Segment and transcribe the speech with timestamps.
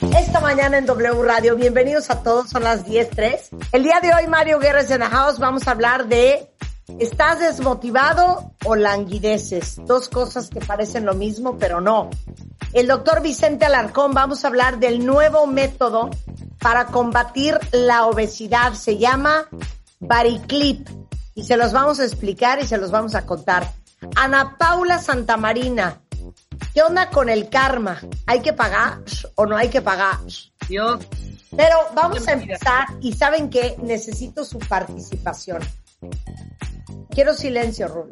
[0.00, 3.68] Esta mañana en W Radio, bienvenidos a todos, son las 10.03.
[3.72, 6.50] El día de hoy, Mario Guerres en the House, vamos a hablar de
[6.98, 9.76] ¿estás desmotivado o languideces?
[9.84, 12.08] Dos cosas que parecen lo mismo, pero no.
[12.72, 16.08] El doctor Vicente Alarcón, vamos a hablar del nuevo método
[16.58, 18.72] para combatir la obesidad.
[18.72, 19.48] Se llama
[19.98, 20.88] Bariclip
[21.34, 23.70] y se los vamos a explicar y se los vamos a contar.
[24.16, 26.00] Ana Paula Santamarina,
[26.74, 28.00] ¿qué onda con el karma?
[28.26, 29.02] ¿Hay que pagar
[29.34, 30.18] o no hay que pagar?
[30.68, 31.06] Dios.
[31.56, 35.60] Pero vamos a empezar y saben que necesito su participación.
[37.10, 38.10] Quiero silencio, Rulo.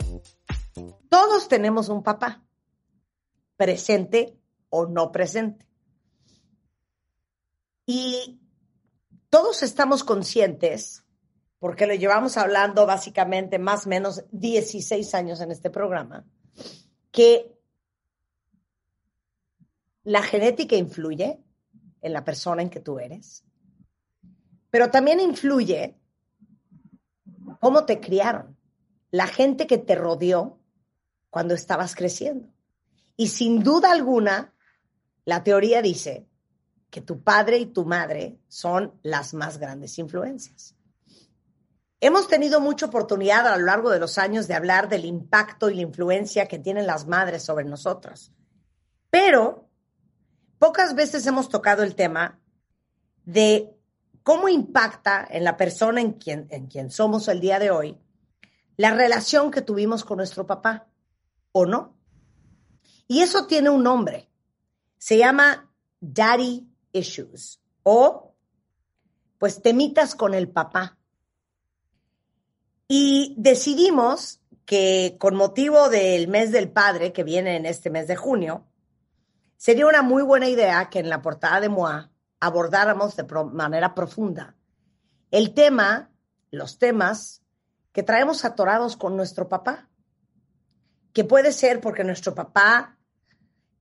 [1.08, 2.44] Todos tenemos un papá,
[3.56, 4.38] presente
[4.70, 5.66] o no presente.
[7.86, 8.40] Y
[9.30, 11.04] todos estamos conscientes,
[11.58, 16.26] porque lo llevamos hablando básicamente más o menos 16 años en este programa,
[17.10, 17.57] que
[20.08, 21.38] la genética influye
[22.00, 23.44] en la persona en que tú eres,
[24.70, 25.98] pero también influye
[27.60, 28.56] cómo te criaron,
[29.10, 30.58] la gente que te rodeó
[31.28, 32.48] cuando estabas creciendo.
[33.18, 34.54] Y sin duda alguna,
[35.26, 36.26] la teoría dice
[36.88, 40.74] que tu padre y tu madre son las más grandes influencias.
[42.00, 45.74] Hemos tenido mucha oportunidad a lo largo de los años de hablar del impacto y
[45.74, 48.32] la influencia que tienen las madres sobre nosotras,
[49.10, 49.67] pero
[50.58, 52.40] pocas veces hemos tocado el tema
[53.24, 53.70] de
[54.22, 57.98] cómo impacta en la persona en quien, en quien somos el día de hoy
[58.78, 60.86] la relación que tuvimos con nuestro papá,
[61.50, 61.98] ¿o no?
[63.08, 64.30] Y eso tiene un nombre.
[64.98, 65.68] Se llama
[66.00, 68.36] daddy issues o
[69.38, 70.96] pues temitas con el papá.
[72.86, 78.14] Y decidimos que con motivo del mes del padre que viene en este mes de
[78.14, 78.67] junio,
[79.58, 82.10] sería una muy buena idea que en la portada de MOA
[82.40, 84.54] abordáramos de manera profunda
[85.30, 86.10] el tema,
[86.50, 87.42] los temas
[87.92, 89.88] que traemos atorados con nuestro papá,
[91.12, 92.98] que puede ser porque nuestro papá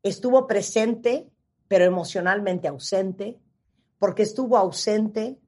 [0.04, 1.30] estuvo presente,
[1.68, 3.40] pero emocionalmente ausente,
[4.00, 5.40] porque estuvo ausente,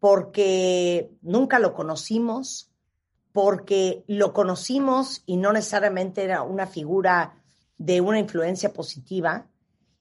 [0.00, 2.70] porque nunca lo conocimos,
[3.32, 7.42] porque lo conocimos y no necesariamente era una figura
[7.78, 9.46] de una influencia positiva,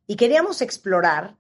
[0.07, 1.37] y queríamos explorar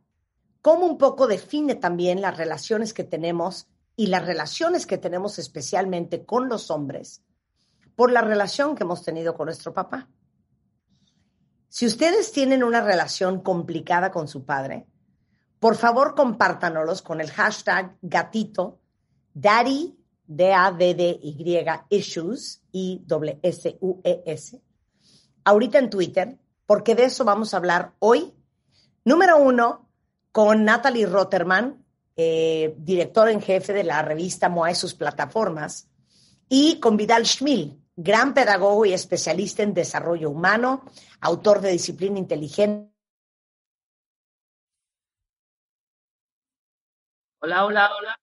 [0.61, 6.25] cómo un poco define también las relaciones que tenemos y las relaciones que tenemos especialmente
[6.25, 7.23] con los hombres
[7.95, 10.09] por la relación que hemos tenido con nuestro papá.
[11.69, 14.87] Si ustedes tienen una relación complicada con su padre,
[15.59, 18.79] por favor compártanos con el hashtag gatito
[19.33, 23.03] daddy d a d d y issues i
[23.43, 24.61] s u e s
[25.43, 28.33] ahorita en Twitter, porque de eso vamos a hablar hoy.
[29.03, 29.89] Número uno,
[30.31, 31.83] con Natalie Rotterman,
[32.15, 35.89] eh, director en jefe de la revista MOA y sus plataformas,
[36.47, 40.85] y con Vidal Schmil, gran pedagogo y especialista en desarrollo humano,
[41.19, 42.91] autor de Disciplina Inteligente.
[47.39, 48.19] Hola, hola, hola.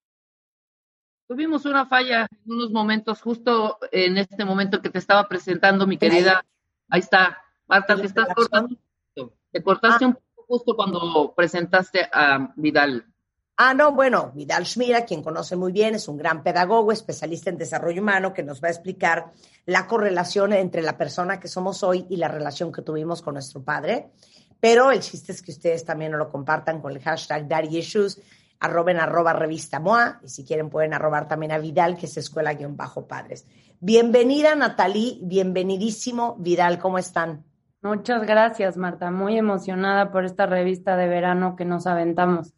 [1.27, 5.97] Tuvimos una falla en unos momentos, justo en este momento que te estaba presentando, mi
[5.97, 6.45] querida.
[6.87, 7.43] Ahí está.
[7.67, 8.75] Marta, te estás cortando.
[9.51, 13.05] Te cortaste un poco justo cuando presentaste a Vidal.
[13.55, 17.57] Ah, no, bueno, Vidal Schmira, quien conoce muy bien, es un gran pedagogo, especialista en
[17.57, 19.31] desarrollo humano, que nos va a explicar
[19.65, 23.61] la correlación entre la persona que somos hoy y la relación que tuvimos con nuestro
[23.61, 24.09] padre.
[24.59, 28.19] Pero el chiste es que ustedes también lo compartan con el hashtag Daddy Issues,
[28.59, 33.45] arroben arroba revista MOA, y si quieren pueden arrobar también a Vidal, que es escuela-padres.
[33.81, 37.45] Bienvenida, Natalí, bienvenidísimo, Vidal, ¿cómo están?
[37.81, 39.09] Muchas gracias, Marta.
[39.09, 42.53] Muy emocionada por esta revista de verano que nos aventamos.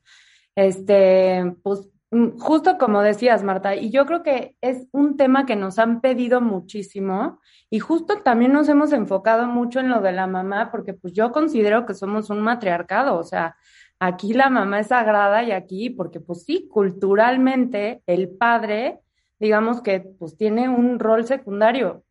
[0.56, 5.56] Este, pues mm, justo como decías, Marta, y yo creo que es un tema que
[5.56, 7.40] nos han pedido muchísimo
[7.70, 11.32] y justo también nos hemos enfocado mucho en lo de la mamá, porque pues yo
[11.32, 13.56] considero que somos un matriarcado, o sea,
[14.00, 19.00] aquí la mamá es sagrada y aquí, porque pues sí, culturalmente el padre,
[19.40, 22.04] digamos que pues tiene un rol secundario.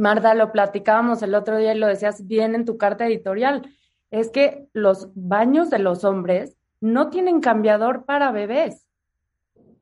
[0.00, 3.70] Marta, lo platicábamos el otro día y lo decías bien en tu carta editorial,
[4.10, 8.88] es que los baños de los hombres no tienen cambiador para bebés,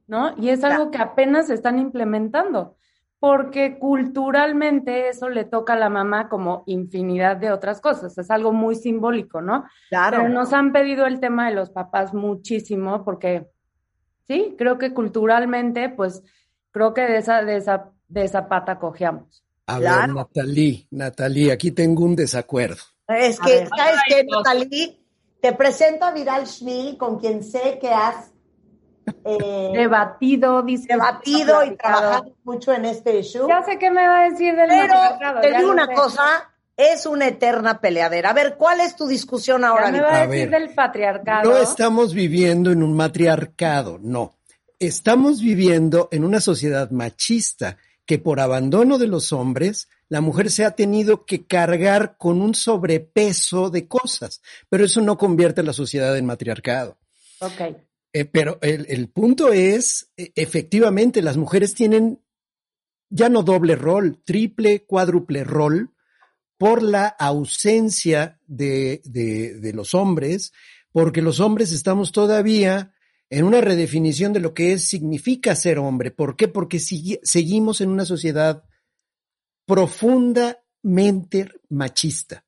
[0.07, 0.35] ¿no?
[0.37, 2.77] Y es algo que apenas están implementando,
[3.21, 8.53] porque culturalmente eso le toca a la mamá como infinidad de otras cosas, es algo
[8.53, 9.65] muy simbólico, ¿no?
[9.89, 10.19] Claro.
[10.19, 13.49] Pero nos han pedido el tema de los papás muchísimo, porque
[14.27, 16.23] sí, creo que culturalmente, pues,
[16.71, 19.48] creo que de esa, de esa, de esa pata cojeamos.
[19.69, 22.83] A ver, Natalí, Natalí, aquí tengo un desacuerdo.
[23.07, 24.99] Es que, ¿sabes qué, Natalí?
[25.43, 28.33] Te presento a Vidal Schmil, con quien sé que has
[29.25, 33.47] eh, debatido, debatido y trabajado mucho en este issue.
[33.47, 37.29] Ya sé qué me va a decir del Pero te digo una cosa, es una
[37.29, 38.31] eterna peleadera.
[38.31, 39.87] A ver, ¿cuál es tu discusión ahora?
[39.87, 41.51] Ya me va a decir del patriarcado.
[41.51, 44.39] No estamos viviendo en un matriarcado, no.
[44.79, 47.77] Estamos viviendo en una sociedad machista
[48.09, 52.55] que por abandono de los hombres, la mujer se ha tenido que cargar con un
[52.55, 54.41] sobrepeso de cosas,
[54.71, 56.97] pero eso no convierte a la sociedad en matriarcado.
[57.41, 57.77] Ok.
[58.15, 62.23] Eh, pero el, el, punto es, e, efectivamente, las mujeres tienen
[63.11, 65.91] ya no doble rol, triple, cuádruple rol
[66.57, 70.55] por la ausencia de, de, de los hombres,
[70.93, 72.95] porque los hombres estamos todavía
[73.31, 76.11] en una redefinición de lo que es, significa ser hombre.
[76.11, 76.49] ¿Por qué?
[76.49, 78.65] Porque seguimos en una sociedad
[79.67, 82.45] profundamente machista.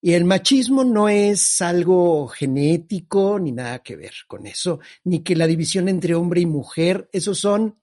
[0.00, 5.34] Y el machismo no es algo genético ni nada que ver con eso, ni que
[5.34, 7.80] la división entre hombre y mujer, esos son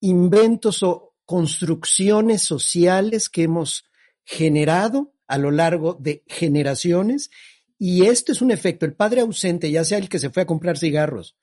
[0.00, 3.84] inventos o construcciones sociales que hemos
[4.24, 7.30] generado a lo largo de generaciones
[7.78, 8.86] y esto es un efecto.
[8.86, 11.36] El padre ausente, ya sea el que se fue a comprar cigarros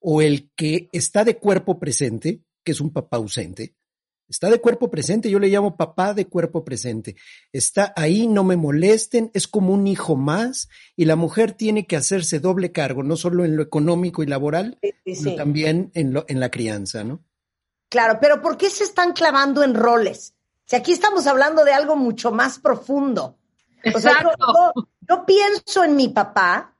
[0.00, 3.74] o el que está de cuerpo presente, que es un papá ausente,
[4.28, 7.16] está de cuerpo presente, yo le llamo papá de cuerpo presente.
[7.52, 11.96] Está ahí, no me molesten, es como un hijo más y la mujer tiene que
[11.96, 16.40] hacerse doble cargo, no solo en lo económico y laboral, sino también en, lo, en
[16.40, 17.24] la crianza, ¿no?
[17.88, 20.34] Claro, pero ¿por qué se están clavando en roles?
[20.66, 23.38] Si aquí estamos hablando de algo mucho más profundo.
[23.84, 24.30] Exacto.
[25.08, 26.74] yo, pienso en mi papá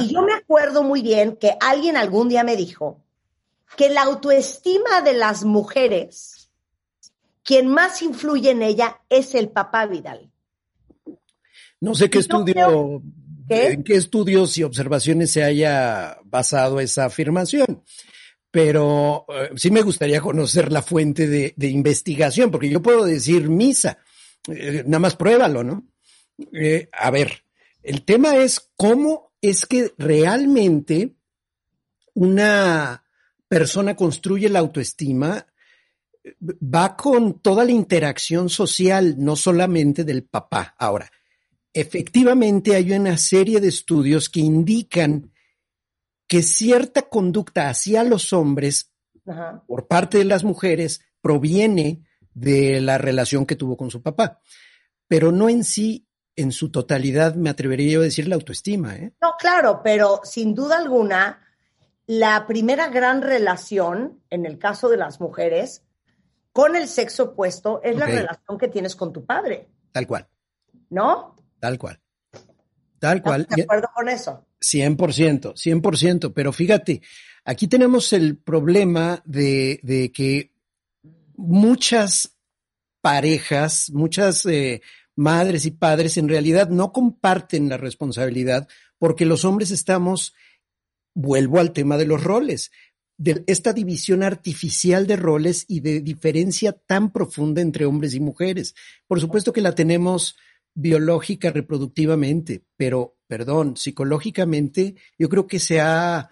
[0.00, 3.00] y yo me acuerdo muy bien que alguien algún día me dijo
[3.76, 6.50] que la autoestima de las mujeres,
[7.42, 10.30] quien más influye en ella es el papá Vidal.
[11.80, 13.02] No sé qué estudio,
[13.48, 17.82] en qué estudios y observaciones se haya basado esa afirmación
[18.52, 23.48] pero eh, sí me gustaría conocer la fuente de, de, investigación, porque yo puedo decir
[23.48, 23.98] misa,
[24.46, 25.84] eh, nada más pruébalo, ¿no?
[26.52, 27.44] Eh, a ver,
[27.82, 31.16] el tema es cómo es que realmente
[32.14, 33.04] una
[33.48, 35.46] persona construye la autoestima,
[36.42, 40.74] va con toda la interacción social, no solamente del papá.
[40.78, 41.10] Ahora,
[41.72, 45.32] efectivamente hay una serie de estudios que indican
[46.28, 48.92] que cierta conducta hacia los hombres
[49.26, 49.64] Ajá.
[49.66, 54.40] por parte de las mujeres proviene de la relación que tuvo con su papá,
[55.08, 56.06] pero no en sí
[56.36, 58.96] en su totalidad, me atrevería yo a decir la autoestima.
[58.96, 59.12] ¿eh?
[59.20, 61.40] No, claro, pero sin duda alguna,
[62.06, 65.82] la primera gran relación, en el caso de las mujeres,
[66.52, 67.98] con el sexo opuesto es okay.
[67.98, 69.68] la relación que tienes con tu padre.
[69.92, 70.28] Tal cual.
[70.90, 71.36] ¿No?
[71.58, 72.00] Tal cual.
[72.98, 73.42] Tal cual.
[73.42, 74.46] ¿Estás de acuerdo con eso?
[74.60, 76.32] 100%, 100%.
[76.34, 77.02] Pero fíjate,
[77.44, 80.52] aquí tenemos el problema de, de que
[81.36, 82.36] muchas
[83.00, 84.82] parejas, muchas eh,
[85.16, 90.34] madres y padres en realidad no comparten la responsabilidad porque los hombres estamos,
[91.14, 92.70] vuelvo al tema de los roles,
[93.18, 98.74] de esta división artificial de roles y de diferencia tan profunda entre hombres y mujeres.
[99.06, 100.36] Por supuesto que la tenemos
[100.74, 106.30] biológica, reproductivamente, pero, perdón, psicológicamente, yo creo que se ha,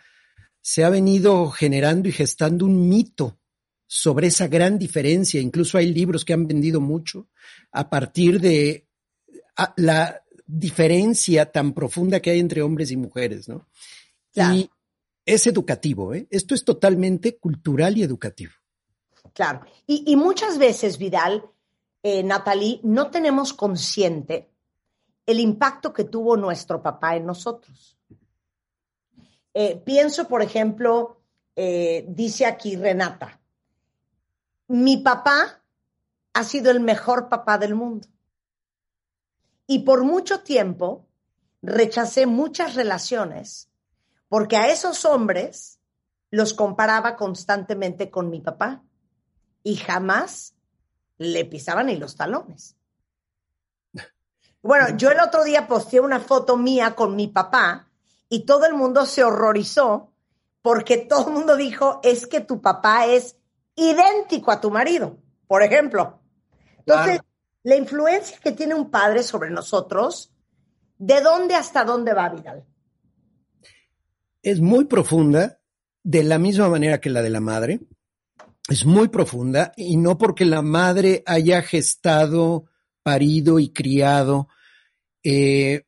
[0.60, 3.39] se ha venido generando y gestando un mito
[3.92, 5.40] sobre esa gran diferencia.
[5.40, 7.26] Incluso hay libros que han vendido mucho
[7.72, 8.86] a partir de
[9.76, 13.66] la diferencia tan profunda que hay entre hombres y mujeres, ¿no?
[14.32, 14.54] Claro.
[14.54, 14.70] Y
[15.26, 16.28] es educativo, ¿eh?
[16.30, 18.52] Esto es totalmente cultural y educativo.
[19.32, 19.62] Claro.
[19.88, 21.44] Y, y muchas veces, Vidal,
[22.04, 24.50] eh, Natalie, no tenemos consciente
[25.26, 27.98] el impacto que tuvo nuestro papá en nosotros.
[29.52, 31.22] Eh, pienso, por ejemplo,
[31.56, 33.39] eh, dice aquí Renata,
[34.70, 35.60] mi papá
[36.32, 38.06] ha sido el mejor papá del mundo.
[39.66, 41.08] Y por mucho tiempo
[41.60, 43.68] rechacé muchas relaciones
[44.28, 45.80] porque a esos hombres
[46.30, 48.84] los comparaba constantemente con mi papá
[49.64, 50.54] y jamás
[51.18, 52.76] le pisaban ni los talones.
[54.62, 57.88] Bueno, yo el otro día posteé una foto mía con mi papá
[58.28, 60.12] y todo el mundo se horrorizó
[60.62, 63.39] porque todo el mundo dijo, es que tu papá es
[63.76, 66.20] idéntico a tu marido, por ejemplo.
[66.78, 67.20] Entonces,
[67.62, 70.32] la influencia que tiene un padre sobre nosotros,
[70.98, 72.64] ¿de dónde hasta dónde va, Vidal?
[74.42, 75.60] Es muy profunda,
[76.02, 77.80] de la misma manera que la de la madre.
[78.68, 82.66] Es muy profunda y no porque la madre haya gestado,
[83.02, 84.48] parido y criado,
[85.22, 85.84] eh,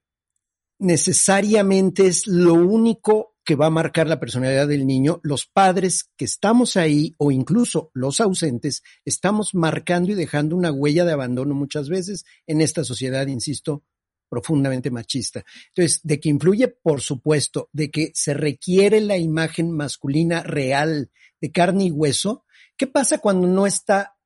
[0.79, 5.21] necesariamente es lo único que va a marcar la personalidad del niño.
[5.23, 11.05] Los padres que estamos ahí o incluso los ausentes estamos marcando y dejando una huella
[11.05, 13.85] de abandono muchas veces en esta sociedad, insisto,
[14.29, 15.45] profundamente machista.
[15.69, 21.53] Entonces, de que influye, por supuesto, de que se requiere la imagen masculina real de
[21.53, 22.45] carne y hueso.
[22.77, 24.17] ¿Qué pasa cuando no está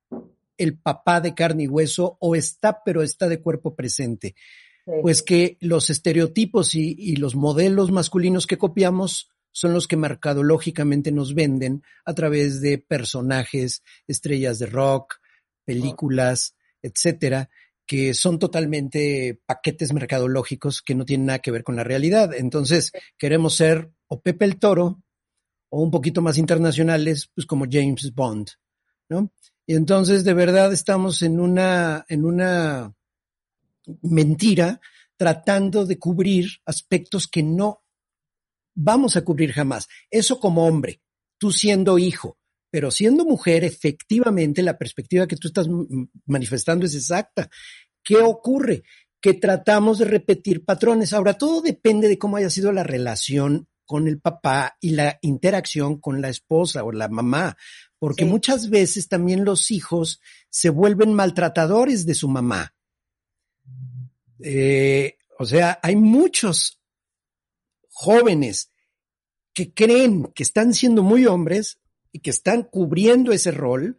[0.58, 4.36] el papá de carne y hueso o está, pero está de cuerpo presente?
[5.02, 11.34] Pues que los estereotipos y, los modelos masculinos que copiamos son los que mercadológicamente nos
[11.34, 15.16] venden a través de personajes, estrellas de rock,
[15.64, 17.50] películas, etcétera,
[17.84, 22.32] que son totalmente paquetes mercadológicos que no tienen nada que ver con la realidad.
[22.34, 25.02] Entonces, queremos ser o Pepe el Toro
[25.68, 28.50] o un poquito más internacionales, pues como James Bond,
[29.08, 29.32] ¿no?
[29.66, 32.94] Y entonces, de verdad, estamos en una, en una
[34.02, 34.80] mentira
[35.16, 37.82] tratando de cubrir aspectos que no
[38.74, 39.88] vamos a cubrir jamás.
[40.10, 41.00] Eso como hombre,
[41.38, 42.38] tú siendo hijo,
[42.70, 45.66] pero siendo mujer, efectivamente, la perspectiva que tú estás
[46.26, 47.48] manifestando es exacta.
[48.02, 48.82] ¿Qué ocurre?
[49.20, 51.12] Que tratamos de repetir patrones.
[51.12, 56.00] Ahora, todo depende de cómo haya sido la relación con el papá y la interacción
[56.00, 57.56] con la esposa o la mamá,
[57.98, 62.74] porque muchas veces también los hijos se vuelven maltratadores de su mamá.
[64.40, 66.80] Eh, o sea, hay muchos
[67.90, 68.72] jóvenes
[69.54, 71.78] que creen que están siendo muy hombres
[72.12, 73.98] y que están cubriendo ese rol,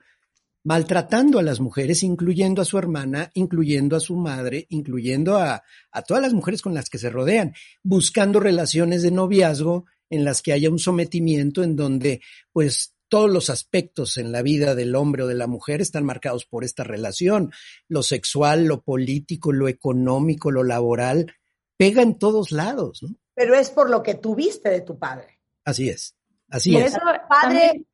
[0.64, 6.02] maltratando a las mujeres, incluyendo a su hermana, incluyendo a su madre, incluyendo a, a
[6.02, 7.54] todas las mujeres con las que se rodean,
[7.84, 13.50] buscando relaciones de noviazgo en las que haya un sometimiento en donde pues todos los
[13.50, 17.52] aspectos en la vida del hombre o de la mujer están marcados por esta relación.
[17.88, 21.34] Lo sexual, lo político, lo económico, lo laboral,
[21.78, 23.04] pega en todos lados.
[23.04, 23.16] ¿no?
[23.34, 25.40] Pero es por lo que tuviste de tu padre.
[25.64, 26.16] Así es,
[26.50, 26.94] así es.
[26.94, 27.00] tu
[27.30, 27.86] padre,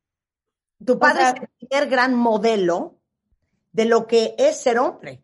[0.84, 3.00] tu padre es el primer gran modelo
[3.72, 5.22] de lo que es ser hombre.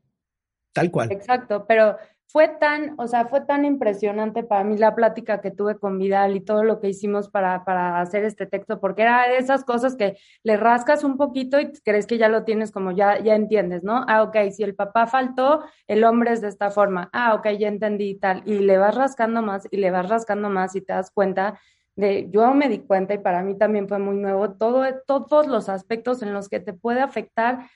[0.72, 1.10] Tal cual.
[1.12, 1.96] Exacto, pero
[2.32, 6.36] fue tan, o sea, fue tan impresionante para mí la plática que tuve con Vidal
[6.36, 9.96] y todo lo que hicimos para, para hacer este texto, porque era de esas cosas
[9.96, 13.82] que le rascas un poquito y crees que ya lo tienes como ya, ya entiendes,
[13.82, 14.04] ¿no?
[14.06, 17.10] Ah, ok, si el papá faltó, el hombre es de esta forma.
[17.12, 18.42] Ah, ok, ya entendí y tal.
[18.46, 21.58] Y le vas rascando más y le vas rascando más y te das cuenta
[21.96, 25.68] de, yo me di cuenta y para mí también fue muy nuevo, todo, todos los
[25.68, 27.68] aspectos en los que te puede afectar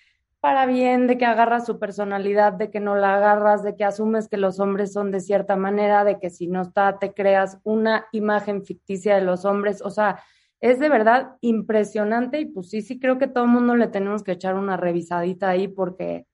[0.45, 4.29] para bien, de que agarras su personalidad, de que no la agarras, de que asumes
[4.29, 8.05] que los hombres son de cierta manera, de que si no está, te creas una
[8.13, 9.81] imagen ficticia de los hombres.
[9.81, 10.23] O sea,
[10.61, 14.23] es de verdad impresionante y pues sí, sí creo que todo el mundo le tenemos
[14.23, 16.27] que echar una revisadita ahí porque,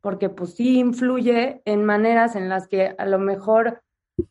[0.00, 3.82] porque pues sí influye en maneras en las que a lo mejor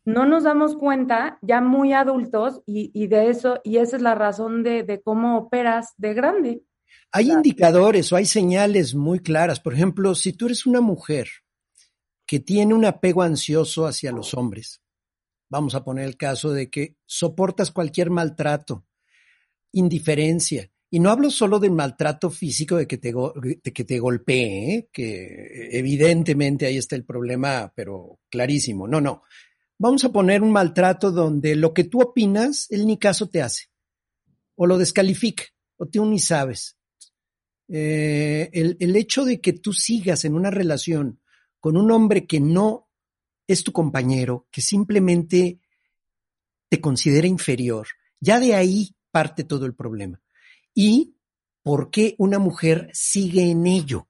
[0.03, 4.15] no nos damos cuenta ya muy adultos y, y de eso, y esa es la
[4.15, 6.63] razón de, de cómo operas de grande.
[7.11, 9.59] Hay indicadores o hay señales muy claras.
[9.59, 11.29] Por ejemplo, si tú eres una mujer
[12.25, 14.81] que tiene un apego ansioso hacia los hombres,
[15.49, 18.85] vamos a poner el caso de que soportas cualquier maltrato,
[19.73, 23.13] indiferencia, y no hablo solo del maltrato físico de que te,
[23.73, 24.89] que te golpee, ¿eh?
[24.91, 28.89] que evidentemente ahí está el problema, pero clarísimo.
[28.89, 29.23] No, no.
[29.77, 33.67] Vamos a poner un maltrato donde lo que tú opinas, él ni caso te hace,
[34.55, 35.45] o lo descalifica,
[35.77, 36.77] o tú ni sabes.
[37.73, 41.21] Eh, el, el hecho de que tú sigas en una relación
[41.59, 42.89] con un hombre que no
[43.47, 45.59] es tu compañero, que simplemente
[46.69, 47.87] te considera inferior,
[48.19, 50.21] ya de ahí parte todo el problema.
[50.73, 51.15] ¿Y
[51.63, 54.09] por qué una mujer sigue en ello?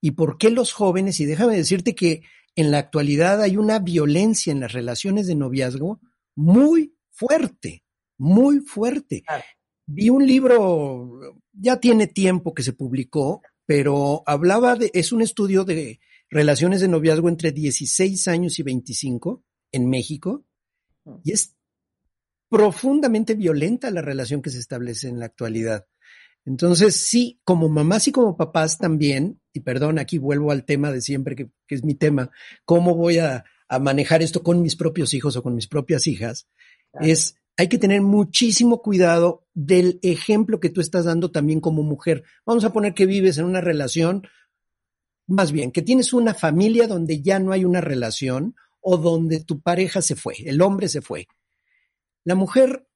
[0.00, 2.22] ¿Y por qué los jóvenes, y déjame decirte que
[2.54, 6.00] en la actualidad hay una violencia en las relaciones de noviazgo
[6.34, 7.84] muy fuerte,
[8.18, 9.24] muy fuerte.
[9.86, 15.64] Vi un libro ya tiene tiempo que se publicó, pero hablaba de, es un estudio
[15.64, 20.44] de relaciones de noviazgo entre 16 años y 25 en México,
[21.24, 21.54] y es
[22.48, 25.86] profundamente violenta la relación que se establece en la actualidad.
[26.44, 31.00] Entonces, sí, como mamás y como papás también, y perdón, aquí vuelvo al tema de
[31.00, 32.30] siempre, que, es mi tema,
[32.64, 36.48] cómo voy a, a manejar esto con mis propios hijos o con mis propias hijas,
[37.00, 42.24] Es, hay que tener muchísimo cuidado del ejemplo que tú estás dando también como mujer.
[42.46, 44.26] Vamos a poner que vives en una relación,
[45.26, 49.60] más bien, que tienes una familia donde ya no hay una relación o donde tu
[49.60, 51.28] pareja se fue, el hombre se fue.
[52.24, 52.86] La mujer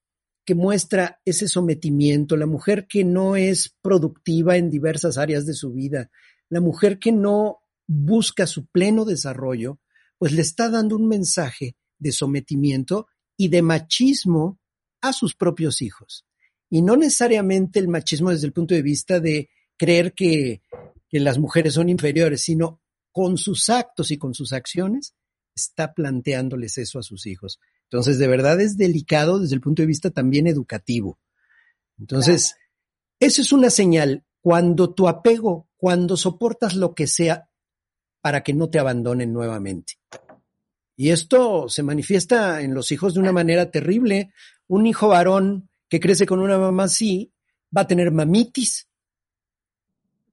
[0.45, 5.73] que muestra ese sometimiento, la mujer que no es productiva en diversas áreas de su
[5.73, 6.11] vida,
[6.49, 9.81] la mujer que no busca su pleno desarrollo,
[10.19, 14.59] pues le está dando un mensaje de sometimiento y de machismo
[15.01, 16.25] a sus propios hijos.
[16.69, 20.63] Y no necesariamente el machismo desde el punto de vista de creer que,
[21.09, 22.81] que las mujeres son inferiores, sino
[23.13, 25.15] con sus actos y con sus acciones
[25.55, 27.61] está planteándoles eso a sus hijos.
[27.85, 31.19] Entonces, de verdad es delicado desde el punto de vista también educativo.
[31.99, 32.57] Entonces,
[33.21, 34.25] eso es una señal.
[34.41, 37.49] Cuando tu apego, cuando soportas lo que sea
[38.21, 39.95] para que no te abandonen nuevamente.
[40.97, 44.33] Y esto se manifiesta en los hijos de una manera terrible.
[44.67, 47.33] Un hijo varón que crece con una mamá así
[47.77, 48.89] va a tener mamitis.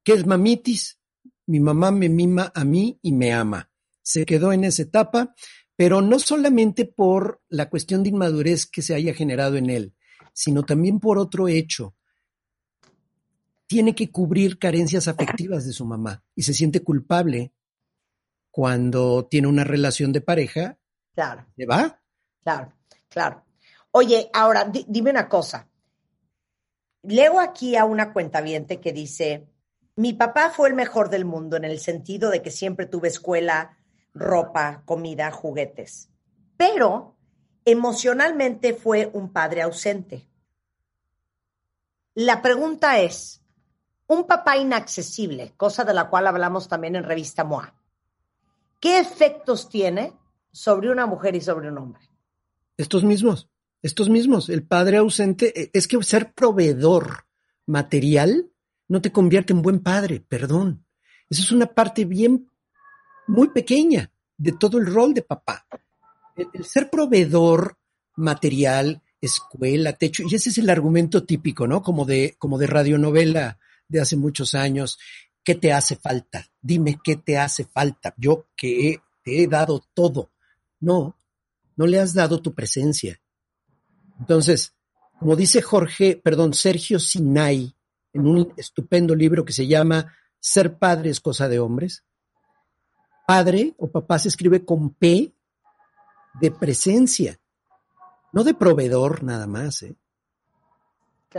[0.03, 0.99] ¿Qué es mamitis?
[1.45, 3.69] Mi mamá me mima a mí y me ama.
[4.01, 5.35] Se quedó en esa etapa
[5.75, 9.93] pero no solamente por la cuestión de inmadurez que se haya generado en él,
[10.33, 11.95] sino también por otro hecho.
[13.65, 17.53] Tiene que cubrir carencias afectivas de su mamá y se siente culpable
[18.53, 20.77] cuando tiene una relación de pareja.
[21.15, 21.47] Claro.
[21.57, 21.99] ¿Se va?
[22.43, 22.71] Claro,
[23.09, 23.43] claro.
[23.89, 25.67] Oye, ahora dime una cosa.
[27.01, 29.47] Leo aquí a una cuentaviente que dice,
[29.95, 33.75] mi papá fue el mejor del mundo en el sentido de que siempre tuve escuela,
[34.13, 36.11] ropa, comida, juguetes.
[36.55, 37.17] Pero
[37.65, 40.27] emocionalmente fue un padre ausente.
[42.13, 43.41] La pregunta es,
[44.05, 47.73] un papá inaccesible, cosa de la cual hablamos también en revista MOA,
[48.83, 50.11] ¿qué efectos tiene
[50.51, 52.01] sobre una mujer y sobre un hombre?
[52.75, 53.49] Estos mismos,
[53.81, 54.49] estos mismos.
[54.49, 57.25] El padre ausente, eh, es que ser proveedor
[57.65, 58.51] material
[58.89, 60.85] no te convierte en buen padre, perdón.
[61.29, 62.51] Esa es una parte bien
[63.25, 65.65] muy pequeña de todo el rol de papá.
[66.35, 67.77] El, ser proveedor
[68.17, 71.81] material, escuela, techo, y ese es el argumento típico, ¿no?
[71.81, 74.99] Como de, como de radionovela de hace muchos años.
[75.43, 76.45] ¿Qué te hace falta?
[76.61, 78.13] Dime qué te hace falta.
[78.17, 80.31] Yo que te he dado todo.
[80.79, 81.17] No,
[81.75, 83.19] no le has dado tu presencia.
[84.19, 84.73] Entonces,
[85.19, 87.75] como dice Jorge, perdón, Sergio Sinai,
[88.13, 92.03] en un estupendo libro que se llama Ser padre es cosa de hombres,
[93.25, 95.33] padre o papá se escribe con P
[96.41, 97.39] de presencia,
[98.33, 99.83] no de proveedor nada más.
[99.83, 99.95] ¿eh?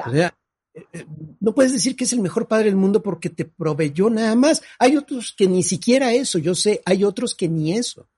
[0.07, 0.35] O sea,
[1.41, 4.63] no puedes decir que es el mejor padre del mundo porque te proveyó nada más.
[4.79, 8.09] Hay otros que ni siquiera eso, yo sé, hay otros que ni eso.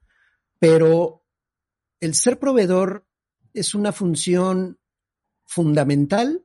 [0.59, 1.23] Pero
[2.01, 3.07] el ser proveedor
[3.53, 4.79] es una función
[5.45, 6.45] fundamental,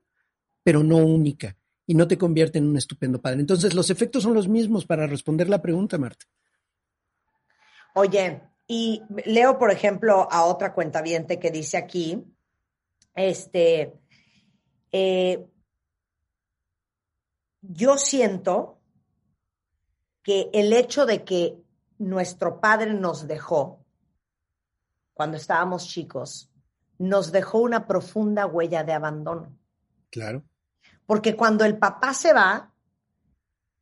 [0.63, 3.41] pero no única, y no te convierte en un estupendo padre.
[3.41, 6.25] Entonces, los efectos son los mismos para responder la pregunta, Marta.
[7.95, 12.23] Oye, y leo, por ejemplo, a otra cuenta que dice aquí,
[13.15, 13.93] este,
[14.91, 15.45] eh,
[17.61, 18.79] yo siento
[20.23, 21.57] que el hecho de que
[21.97, 23.83] nuestro padre nos dejó
[25.13, 26.49] cuando estábamos chicos,
[26.97, 29.55] nos dejó una profunda huella de abandono.
[30.09, 30.43] Claro.
[31.05, 32.73] Porque cuando el papá se va,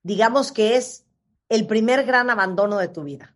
[0.03, 1.05] digamos que es
[1.47, 3.35] el primer gran abandono de tu vida.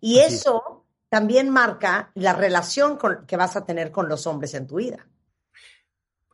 [0.00, 4.76] Y eso también marca la relación que vas a tener con los hombres en tu
[4.76, 5.06] vida.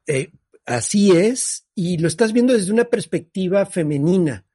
[0.07, 0.33] Eh,
[0.67, 4.47] así es, y lo estás viendo desde una perspectiva femenina,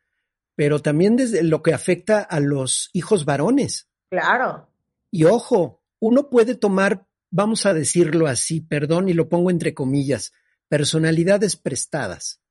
[0.55, 3.89] pero también desde lo que afecta a los hijos varones.
[4.09, 4.69] Claro.
[5.11, 10.33] Y ojo, uno puede tomar, vamos a decirlo así, perdón, y lo pongo entre comillas,
[10.67, 12.41] personalidades prestadas.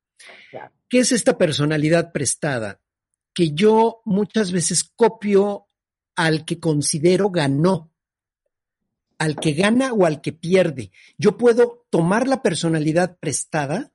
[0.88, 2.80] ¿Qué es esta personalidad prestada?
[3.34, 5.68] Que yo muchas veces copio
[6.14, 7.92] al que considero ganó,
[9.18, 10.90] al que gana o al que pierde.
[11.18, 13.92] Yo puedo tomar la personalidad prestada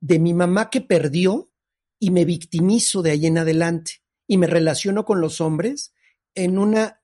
[0.00, 1.50] de mi mamá que perdió
[1.98, 5.92] y me victimizo de ahí en adelante y me relaciono con los hombres
[6.34, 7.02] en una,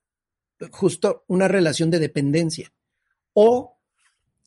[0.71, 2.73] justo una relación de dependencia.
[3.33, 3.77] O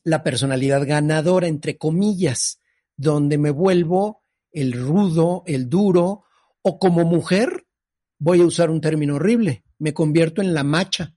[0.02, 2.60] la personalidad ganadora, entre comillas,
[2.96, 6.24] donde me vuelvo el rudo, el duro,
[6.62, 7.66] o como mujer
[8.18, 11.14] voy a usar un término horrible, me convierto en la macha.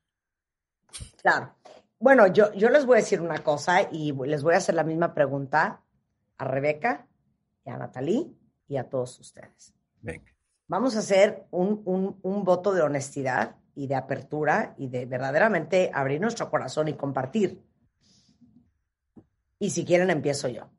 [1.23, 1.55] Claro.
[1.97, 4.83] Bueno, yo, yo les voy a decir una cosa y les voy a hacer la
[4.83, 5.81] misma pregunta
[6.37, 7.07] a Rebeca
[7.65, 8.31] y a Natalie
[8.67, 9.73] y a todos ustedes.
[10.01, 10.31] Venga.
[10.67, 11.81] Vamos a hacer un,
[12.21, 17.63] un voto de honestidad y de apertura y de verdaderamente abrir nuestro corazón y compartir.
[19.59, 20.69] y si quieren empiezo yo.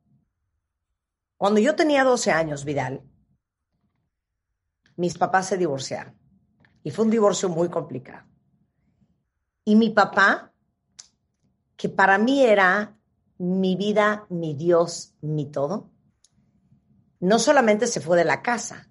[1.39, 3.03] Cuando yo tenía 12 años, Vidal,
[4.97, 6.15] mis papás se divorciaron
[6.83, 8.27] y fue un divorcio muy complicado.
[9.64, 10.53] Y mi papá,
[11.77, 12.96] que para mí era
[13.38, 15.90] mi vida, mi Dios, mi todo,
[17.20, 18.90] no solamente se fue de la casa,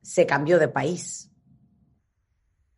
[0.00, 1.30] se cambió de país.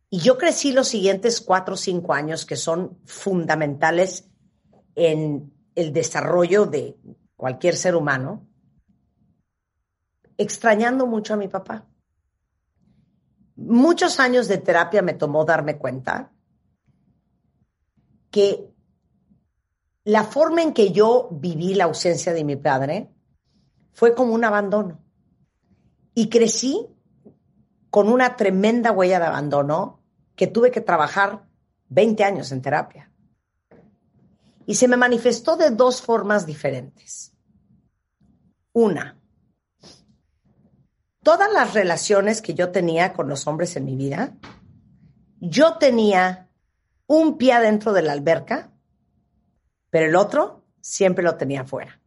[0.08, 4.28] Y yo crecí los siguientes cuatro o cinco años que son fundamentales
[4.94, 6.96] en el desarrollo de
[7.36, 8.48] cualquier ser humano,
[10.36, 11.86] extrañando mucho a mi papá.
[13.56, 16.32] Muchos años de terapia me tomó darme cuenta
[18.30, 18.70] que
[20.04, 23.10] la forma en que yo viví la ausencia de mi padre
[23.92, 25.00] fue como un abandono.
[26.14, 26.86] Y crecí
[27.90, 30.02] con una tremenda huella de abandono
[30.36, 31.46] que tuve que trabajar
[31.88, 33.12] 20 años en terapia.
[34.66, 37.32] Y se me manifestó de dos formas diferentes.
[38.72, 39.20] Una,
[41.22, 44.36] todas las relaciones que yo tenía con los hombres en mi vida,
[45.40, 46.49] yo tenía
[47.12, 48.70] un pie adentro de la alberca,
[49.90, 52.00] pero el otro siempre lo tenía fuera.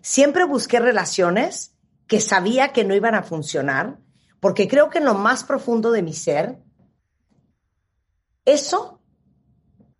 [0.00, 1.76] Siempre busqué relaciones
[2.08, 4.00] que sabía que no iban a funcionar,
[4.40, 6.58] porque creo que en lo más profundo de mi ser,
[8.44, 9.00] eso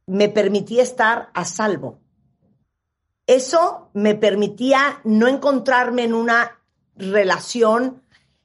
[0.07, 2.01] me permitía estar a salvo.
[3.29, 6.65] Eso me permitía no encontrarme en una
[6.97, 8.03] relación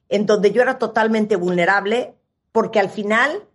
[0.10, 2.14] en donde yo era totalmente vulnerable,
[2.52, 3.48] porque al final,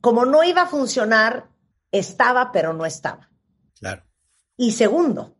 [0.00, 1.49] como no iba a funcionar,
[1.90, 3.30] estaba, pero no estaba.
[3.78, 4.04] Claro.
[4.56, 5.36] Y segundo,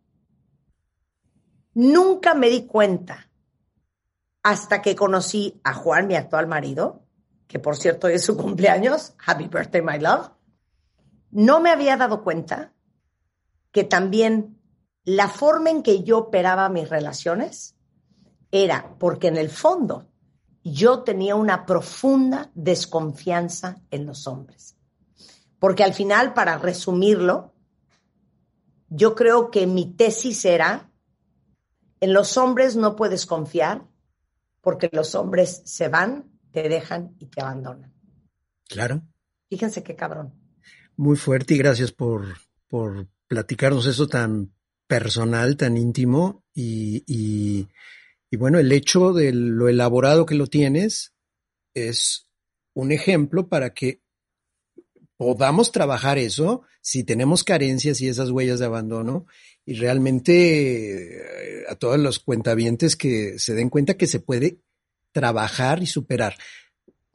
[1.74, 3.30] nunca me di cuenta
[4.42, 7.06] hasta que conocí a Juan, mi actual marido,
[7.46, 10.30] que por cierto es su cumpleaños, Happy Birthday, my love,
[11.30, 12.72] no me había dado cuenta
[13.72, 14.58] que también
[15.04, 17.76] la forma en que yo operaba mis relaciones
[18.50, 20.08] era porque en el fondo
[20.62, 24.76] yo tenía una profunda desconfianza en los hombres.
[25.60, 27.54] Porque al final, para resumirlo,
[28.88, 30.90] yo creo que mi tesis era,
[32.00, 33.86] en los hombres no puedes confiar
[34.62, 37.94] porque los hombres se van, te dejan y te abandonan.
[38.68, 39.02] Claro.
[39.48, 40.34] Fíjense qué cabrón.
[40.96, 42.24] Muy fuerte y gracias por,
[42.68, 44.52] por platicarnos eso tan
[44.86, 47.68] personal, tan íntimo y, y,
[48.30, 51.14] y bueno, el hecho de lo elaborado que lo tienes
[51.74, 52.28] es
[52.74, 54.02] un ejemplo para que
[55.20, 59.26] podamos trabajar eso si tenemos carencias y esas huellas de abandono
[59.66, 64.60] y realmente eh, a todos los cuentavientes que se den cuenta que se puede
[65.12, 66.36] trabajar y superar.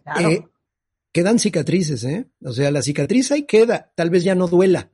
[0.03, 0.29] Claro.
[0.29, 0.43] Eh,
[1.11, 2.27] quedan cicatrices, ¿eh?
[2.43, 4.91] O sea, la cicatriz ahí queda, tal vez ya no duela,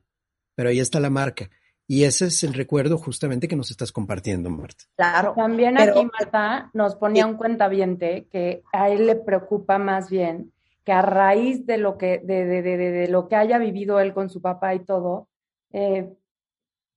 [0.54, 1.50] pero ahí está la marca.
[1.86, 4.84] Y ese es el recuerdo justamente que nos estás compartiendo, Marta.
[4.96, 5.34] Claro.
[5.36, 10.50] También pero- aquí Marta nos ponía un cuentaviente que a él le preocupa más bien
[10.84, 14.12] que a raíz de lo que, de, de, de, de- lo que haya vivido él
[14.14, 15.28] con su papá y todo,
[15.72, 16.12] eh,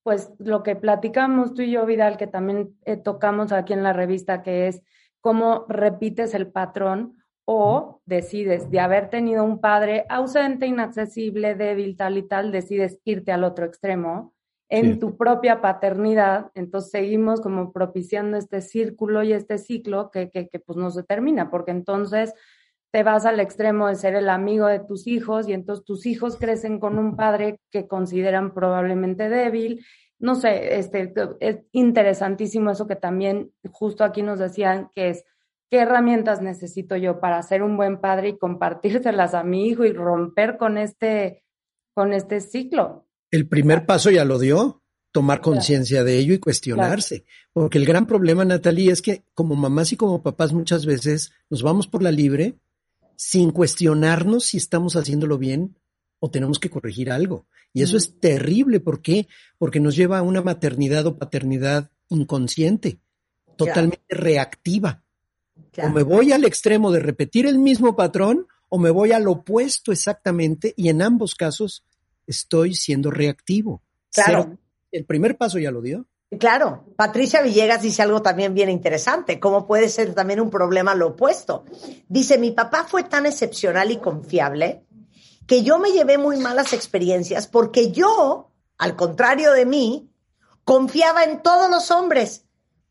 [0.03, 3.93] pues lo que platicamos tú y yo, Vidal, que también eh, tocamos aquí en la
[3.93, 4.81] revista, que es
[5.19, 12.17] cómo repites el patrón o decides de haber tenido un padre ausente, inaccesible, débil, tal
[12.17, 14.33] y tal, decides irte al otro extremo
[14.67, 14.99] en Sí.
[14.99, 20.59] tu propia paternidad, entonces seguimos como propiciando este círculo y este ciclo que, que, que
[20.59, 22.33] pues no se termina, porque entonces
[22.95, 26.37] te vas al extremo de ser el amigo de tus hijos y entonces tus hijos
[26.37, 29.85] crecen con un padre que consideran probablemente débil.
[30.17, 35.25] No sé, este, es interesantísimo eso que también justo aquí nos decían que es
[35.69, 39.91] qué herramientas necesito yo para ser un buen padre y compartírselas a mi hijo y
[39.91, 41.43] romper con este,
[41.93, 43.09] con este ciclo.
[43.29, 47.25] El primer paso ya lo dio, tomar conciencia de ello y cuestionarse.
[47.51, 51.61] Porque el gran problema, Natalie, es que como mamás y como papás muchas veces nos
[51.61, 52.55] vamos por la libre
[53.17, 55.75] sin cuestionarnos si estamos haciéndolo bien
[56.19, 57.45] o tenemos que corregir algo.
[57.73, 57.97] Y eso Mm.
[57.97, 58.79] es terrible.
[58.79, 59.27] ¿Por qué?
[59.57, 62.99] Porque nos lleva a una maternidad o paternidad inconsciente,
[63.57, 65.03] totalmente reactiva.
[65.71, 65.89] Claro.
[65.89, 69.91] O me voy al extremo de repetir el mismo patrón o me voy al opuesto
[69.91, 71.83] exactamente y en ambos casos
[72.27, 73.81] estoy siendo reactivo.
[74.13, 74.43] Claro.
[74.43, 74.59] Cero-
[74.91, 76.07] el primer paso ya lo dio.
[76.39, 81.07] Claro, Patricia Villegas dice algo también bien interesante, cómo puede ser también un problema lo
[81.07, 81.65] opuesto.
[82.07, 84.85] Dice, mi papá fue tan excepcional y confiable
[85.45, 90.09] que yo me llevé muy malas experiencias porque yo, al contrario de mí,
[90.63, 92.45] confiaba en todos los hombres,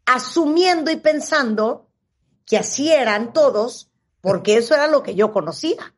[0.06, 1.90] asumiendo y pensando
[2.46, 5.94] que así eran todos, porque eso era lo que yo conocía.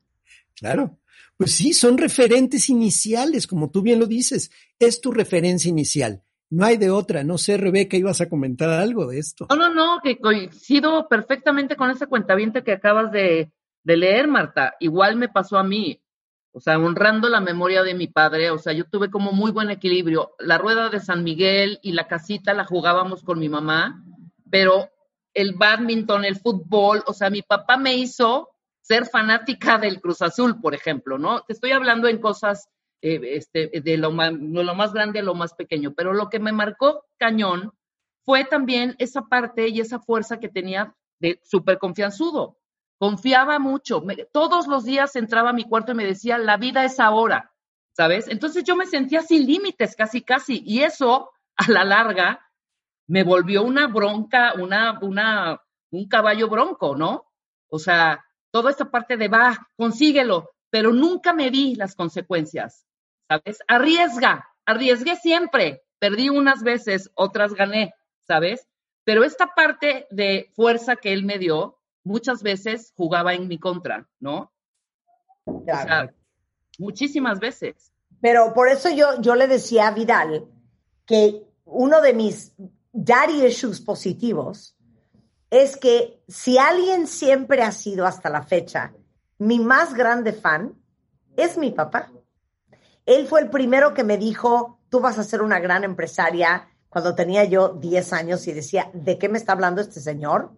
[0.54, 0.98] Claro.
[1.36, 4.50] Pues sí, son referentes iniciales, como tú bien lo dices.
[4.78, 6.22] Es tu referencia inicial.
[6.50, 7.24] No hay de otra.
[7.24, 9.46] No sé, Rebeca, ibas a comentar algo de esto.
[9.50, 14.74] No, no, no, que coincido perfectamente con ese cuentaviente que acabas de, de leer, Marta.
[14.80, 16.00] Igual me pasó a mí.
[16.52, 19.68] O sea, honrando la memoria de mi padre, o sea, yo tuve como muy buen
[19.68, 20.32] equilibrio.
[20.38, 24.02] La rueda de San Miguel y la casita la jugábamos con mi mamá,
[24.50, 24.88] pero
[25.34, 28.48] el badminton, el fútbol, o sea, mi papá me hizo
[28.80, 31.42] ser fanática del Cruz Azul, por ejemplo, ¿no?
[31.42, 32.70] Te estoy hablando en cosas
[33.02, 37.04] eh, este, de, lo más, grande a lo más pequeño, pero lo que me marcó
[37.18, 37.72] cañón
[38.24, 42.58] fue también esa parte y esa fuerza que tenía de súper confianzudo.
[42.98, 44.02] Confiaba mucho.
[44.32, 47.52] todos los días entraba a mi cuarto y me decía, la vida es ahora,
[47.92, 48.26] ¿sabes?
[48.28, 50.62] Entonces yo me sentía sin límites, casi, casi.
[50.64, 52.40] Y eso, a la larga,
[53.06, 57.26] me volvió una bronca, una, una, un caballo bronco, ¿no?
[57.68, 62.86] O sea, toda esta parte de va, consíguelo, pero nunca me vi las consecuencias,
[63.28, 63.58] ¿sabes?
[63.68, 67.94] Arriesga, arriesgué siempre, perdí unas veces, otras gané,
[68.26, 68.68] ¿sabes?
[69.04, 74.08] Pero esta parte de fuerza que él me dio, muchas veces jugaba en mi contra,
[74.20, 74.52] ¿no?
[75.44, 76.12] O sea,
[76.78, 77.92] muchísimas veces.
[78.20, 80.46] Pero por eso yo, yo le decía a Vidal
[81.04, 82.52] que uno de mis
[82.92, 84.76] daddy issues positivos
[85.50, 88.92] es que si alguien siempre ha sido hasta la fecha
[89.38, 90.74] mi más grande fan,
[91.36, 92.10] es mi papá.
[93.04, 97.14] Él fue el primero que me dijo, tú vas a ser una gran empresaria cuando
[97.14, 100.52] tenía yo 10 años y decía, ¿de qué me está hablando este señor?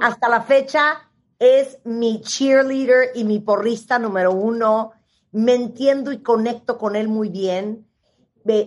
[0.00, 4.92] Hasta la fecha es mi cheerleader y mi porrista número uno.
[5.32, 7.86] Me entiendo y conecto con él muy bien.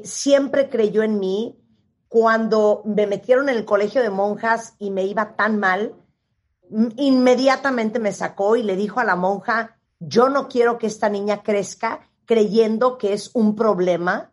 [0.04, 1.58] siempre creyó en mí
[2.10, 5.96] cuando me metieron en el colegio de monjas y me iba tan mal,
[6.98, 11.44] inmediatamente me sacó y le dijo a la monja, yo no quiero que esta niña
[11.44, 14.32] crezca creyendo que es un problema.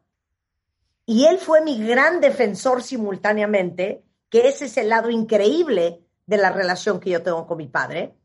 [1.06, 6.50] Y él fue mi gran defensor simultáneamente, que ese es el lado increíble de la
[6.50, 8.16] relación que yo tengo con mi padre.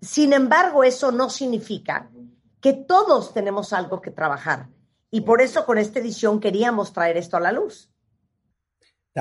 [0.00, 2.10] Sin embargo, eso no significa
[2.60, 4.68] que todos tenemos algo que trabajar.
[5.10, 7.90] Y por eso con esta edición queríamos traer esto a la luz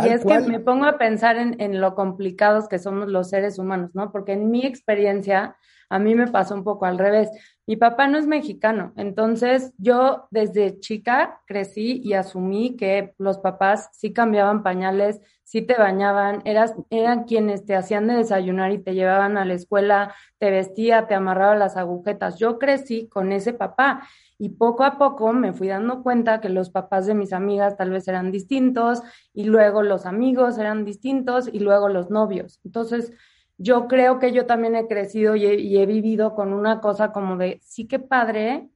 [0.04, 3.58] y es que me pongo a pensar en, en, lo complicados que somos los seres
[3.58, 4.12] humanos, ¿no?
[4.12, 5.56] Porque en mi experiencia,
[5.90, 7.30] a mí me pasó un poco al revés.
[7.66, 13.90] Mi papá no es mexicano, entonces yo desde chica crecí y asumí que los papás
[13.94, 18.96] sí cambiaban pañales, sí te bañaban, eras, eran quienes te hacían de desayunar y te
[18.96, 22.38] llevaban a la escuela, te vestía, te amarraba las agujetas.
[22.38, 26.70] Yo crecí con ese papá y poco a poco me fui dando cuenta que los
[26.70, 29.02] papás de mis amigas tal vez eran distintos
[29.34, 32.60] y luego los amigos eran distintos y luego los novios.
[32.66, 33.14] Entonces,
[33.58, 37.60] yo creo que yo también he crecido y he, vivido con una cosa como de,
[37.64, 38.70] sí que padre,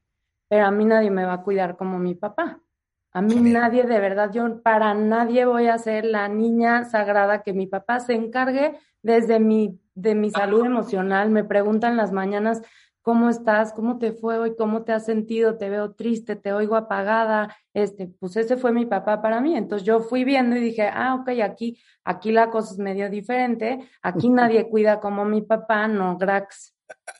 [0.47, 2.61] pero a mí nadie me va a cuidar como mi papá.
[3.11, 7.53] A mí nadie, de verdad, yo para nadie voy a ser la niña sagrada que
[7.53, 11.29] mi papá se encargue desde mi, de mi salud emocional.
[11.29, 12.61] Me preguntan las mañanas,
[13.09, 13.73] ¿Cómo estás?
[13.73, 14.55] ¿Cómo te fue hoy?
[14.55, 15.57] ¿Cómo te has sentido?
[15.57, 17.55] Te veo triste, te oigo apagada.
[17.73, 19.55] Este, pues ese fue mi papá para mí.
[19.55, 23.79] Entonces yo fui viendo y dije, ah, ok, aquí, aquí la cosa es medio diferente.
[24.03, 26.75] Aquí nadie cuida como mi papá, no, Grax.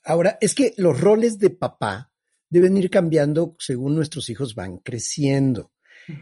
[0.06, 2.12] Ahora, es que los roles de papá
[2.52, 5.72] deben ir cambiando según nuestros hijos van creciendo.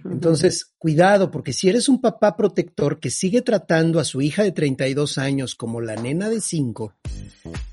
[0.05, 4.53] Entonces, cuidado, porque si eres un papá protector que sigue tratando a su hija de
[4.53, 6.93] 32 años como la nena de 5,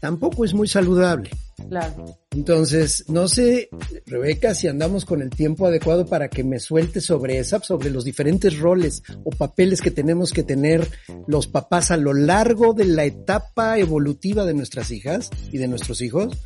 [0.00, 1.30] tampoco es muy saludable.
[1.68, 2.18] Claro.
[2.30, 3.68] Entonces, no sé,
[4.06, 8.04] Rebeca, si andamos con el tiempo adecuado para que me suelte sobre esa, sobre los
[8.04, 10.88] diferentes roles o papeles que tenemos que tener
[11.26, 16.00] los papás a lo largo de la etapa evolutiva de nuestras hijas y de nuestros
[16.00, 16.36] hijos,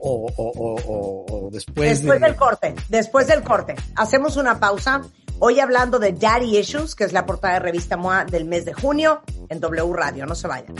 [0.00, 2.00] o, o, después.
[2.00, 3.74] Después del corte, después del corte.
[3.96, 5.02] Hacemos una pausa.
[5.38, 8.74] Hoy hablando de Daddy Issues, que es la portada de revista MOA del mes de
[8.74, 10.26] junio en W Radio.
[10.26, 10.74] No se vayan.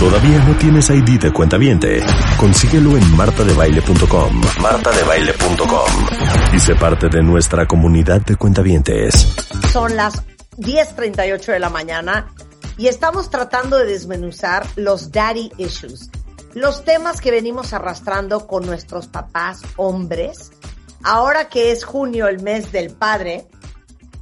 [0.00, 2.02] ¿Todavía no tienes ID de cuenta viente?
[2.38, 4.40] Consíguelo en martadebaile.com.
[4.58, 5.90] martadebaile.com.
[6.54, 9.36] Y sé parte de nuestra comunidad de cuentavientes.
[9.70, 10.22] Son las
[10.56, 12.32] 10.38 de la mañana
[12.78, 16.08] y estamos tratando de desmenuzar los daddy issues.
[16.54, 20.50] Los temas que venimos arrastrando con nuestros papás hombres.
[21.02, 23.48] Ahora que es junio, el mes del padre,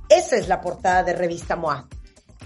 [0.08, 1.86] esa es la portada de Revista MOA.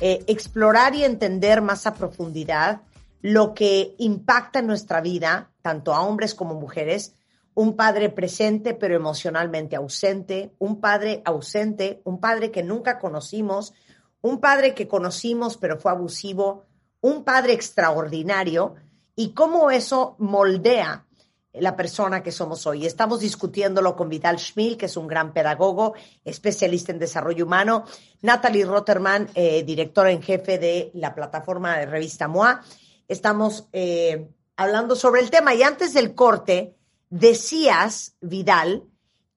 [0.01, 2.83] Eh, explorar y entender más a profundidad
[3.23, 7.15] lo que impacta en nuestra vida, tanto a hombres como mujeres,
[7.55, 13.73] un padre presente pero emocionalmente ausente, un padre ausente, un padre que nunca conocimos,
[14.21, 16.67] un padre que conocimos pero fue abusivo,
[17.01, 18.75] un padre extraordinario
[19.15, 21.07] y cómo eso moldea
[21.53, 22.87] la persona que somos hoy.
[22.87, 27.85] Estamos discutiéndolo con Vidal Schmil, que es un gran pedagogo, especialista en desarrollo humano,
[28.23, 32.63] Natalie Rotterman, eh, directora en jefe de la plataforma de revista MOA.
[33.09, 36.75] Estamos eh, hablando sobre el tema y antes del corte
[37.11, 38.85] decías, Vidal,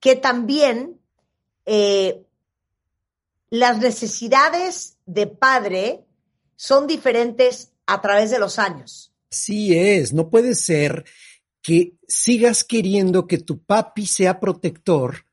[0.00, 1.00] que también
[1.64, 2.22] eh,
[3.50, 6.04] las necesidades de padre
[6.56, 9.12] son diferentes a través de los años.
[9.30, 11.04] Sí es, no puede ser
[11.62, 15.26] que sigas queriendo que tu papi sea protector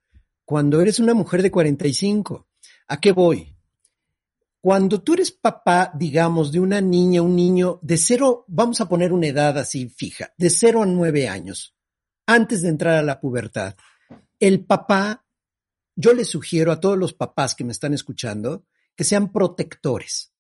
[0.45, 2.47] cuando eres una mujer de 45.
[2.87, 3.52] ¿A qué voy?
[4.63, 9.11] Cuando tú eres papá, digamos, de una niña, un niño de cero, vamos a poner
[9.11, 11.75] una edad así fija, de cero a nueve años,
[12.25, 13.75] antes de entrar a la pubertad,
[14.39, 15.25] el papá,
[15.97, 18.63] yo le sugiero a todos los papás que me están escuchando
[18.95, 20.31] que sean protectores,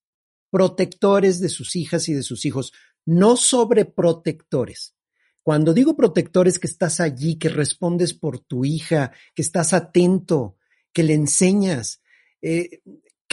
[0.49, 2.71] protectores de sus hijas y de sus hijos,
[3.03, 4.95] no sobreprotectores.
[5.41, 10.55] Cuando digo protectores, que estás allí, que respondes por tu hija, que estás atento,
[10.93, 12.01] que le enseñas,
[12.41, 12.81] eh,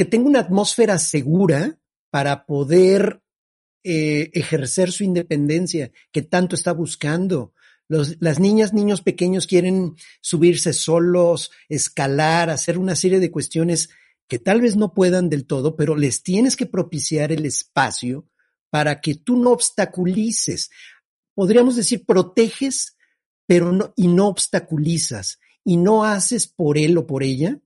[0.01, 3.21] que tenga una atmósfera segura para poder
[3.85, 7.53] eh, ejercer su independencia que tanto está buscando.
[7.87, 13.91] las niñas, niños pequeños quieren subirse solos, escalar, hacer una serie de cuestiones
[14.27, 18.27] que tal vez no puedan del todo, pero les tienes que propiciar el espacio
[18.71, 20.71] para que tú no obstaculices
[21.35, 22.97] podríamos decir, proteges,
[23.47, 27.61] pero no, y no obstaculizas, y no haces por él o por ella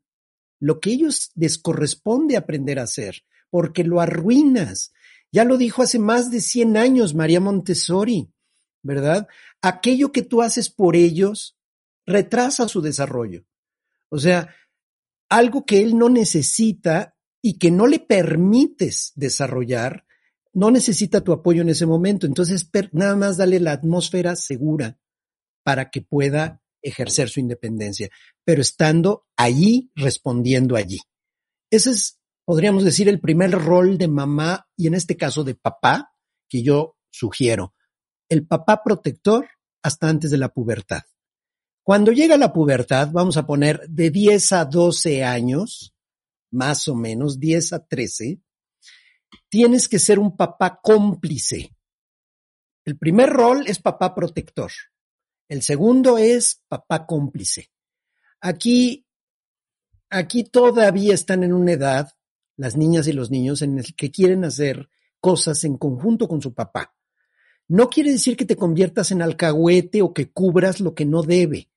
[0.64, 4.94] lo que ellos les corresponde aprender a hacer, porque lo arruinas.
[5.30, 8.32] Ya lo dijo hace más de 100 años María Montessori,
[8.82, 9.28] ¿verdad?
[9.60, 11.58] Aquello que tú haces por ellos
[12.06, 13.44] retrasa su desarrollo.
[14.08, 14.54] O sea,
[15.28, 20.06] algo que él no necesita y que no le permites desarrollar,
[20.54, 22.26] no necesita tu apoyo en ese momento.
[22.26, 24.98] Entonces, nada más dale la atmósfera segura
[25.62, 28.10] para que pueda ejercer su independencia,
[28.44, 31.00] pero estando allí, respondiendo allí.
[31.70, 36.12] Ese es, podríamos decir, el primer rol de mamá y en este caso de papá
[36.48, 37.74] que yo sugiero.
[38.28, 39.48] El papá protector
[39.82, 41.02] hasta antes de la pubertad.
[41.82, 45.94] Cuando llega la pubertad, vamos a poner de 10 a 12 años,
[46.50, 48.40] más o menos, 10 a 13,
[49.48, 51.76] tienes que ser un papá cómplice.
[52.84, 54.70] El primer rol es papá protector.
[55.48, 57.70] El segundo es papá cómplice.
[58.40, 59.06] Aquí,
[60.10, 62.12] aquí todavía están en una edad,
[62.56, 64.88] las niñas y los niños, en el que quieren hacer
[65.20, 66.94] cosas en conjunto con su papá.
[67.68, 71.70] No quiere decir que te conviertas en alcahuete o que cubras lo que no debe.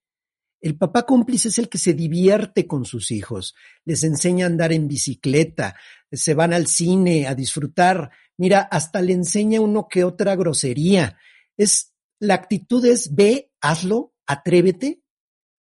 [0.59, 4.73] El papá cómplice es el que se divierte con sus hijos, les enseña a andar
[4.73, 5.75] en bicicleta,
[6.11, 8.09] se van al cine a disfrutar.
[8.37, 11.17] Mira, hasta le enseña uno que otra grosería.
[11.57, 15.03] Es, la actitud es ve, hazlo, atrévete.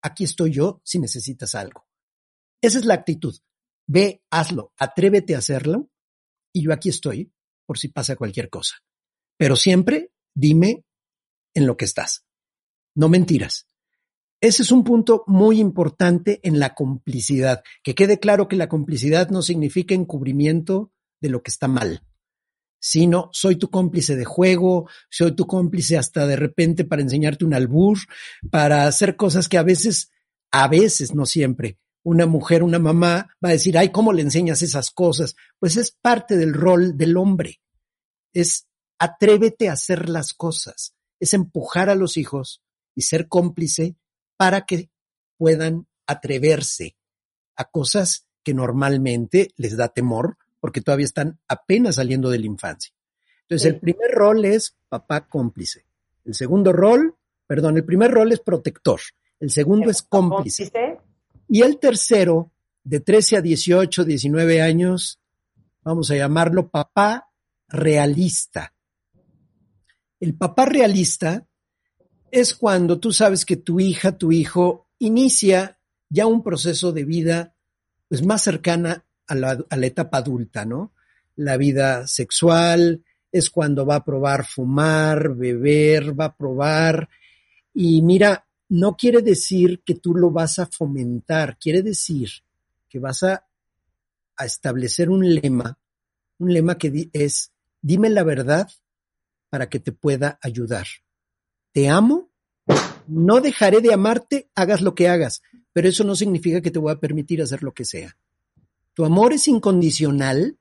[0.03, 1.87] Aquí estoy yo si necesitas algo.
[2.61, 3.37] Esa es la actitud.
[3.87, 5.91] Ve, hazlo, atrévete a hacerlo
[6.53, 7.33] y yo aquí estoy
[7.67, 8.77] por si pasa cualquier cosa.
[9.37, 10.85] Pero siempre dime
[11.55, 12.27] en lo que estás.
[12.95, 13.69] No mentiras.
[14.41, 17.63] Ese es un punto muy importante en la complicidad.
[17.83, 22.07] Que quede claro que la complicidad no significa encubrimiento de lo que está mal,
[22.87, 27.55] sino soy tu cómplice de juego, soy tu cómplice hasta de repente para enseñarte un
[27.55, 27.97] albur,
[28.51, 30.11] para hacer cosas que a veces,
[30.51, 34.61] a veces, no siempre, una mujer, una mamá va a decir, ay, ¿cómo le enseñas
[34.61, 35.35] esas cosas?
[35.59, 37.63] Pues es parte del rol del hombre.
[38.35, 38.67] Es
[38.99, 42.63] atrévete a hacer las cosas, es empujar a los hijos
[42.95, 43.97] y ser cómplice
[44.37, 44.91] para que
[45.39, 46.99] puedan atreverse
[47.57, 52.95] a cosas que normalmente les da temor porque todavía están apenas saliendo de la infancia.
[53.43, 55.85] Entonces, el primer rol es papá cómplice.
[56.25, 58.99] El segundo rol, perdón, el primer rol es protector.
[59.39, 60.73] El segundo es cómplice.
[61.51, 62.51] Y el tercero,
[62.83, 65.21] de 13 a 18, 19 años,
[65.83, 67.29] vamos a llamarlo papá
[67.69, 68.73] realista.
[70.19, 71.47] El papá realista
[72.31, 77.55] es cuando tú sabes que tu hija, tu hijo, inicia ya un proceso de vida
[78.09, 80.93] pues más cercana a la, etapa adulta, ¿no?
[81.37, 87.09] La vida sexual es cuando va a probar fumar, beber, va a probar.
[87.73, 92.31] Y mira, no quiere decir que tú lo vas a fomentar, quiere decir
[92.89, 93.45] que vas a
[94.39, 95.79] establecer un lema,
[96.39, 98.69] un lema que es, dime la verdad
[99.51, 100.87] para que te pueda ayudar
[101.75, 102.31] te amo,
[103.09, 106.93] no dejaré de amarte, hagas lo que hagas, pero eso no significa que te voy
[106.93, 108.17] a permitir hacer lo que sea.
[108.95, 110.59] Tu amor es incondicional,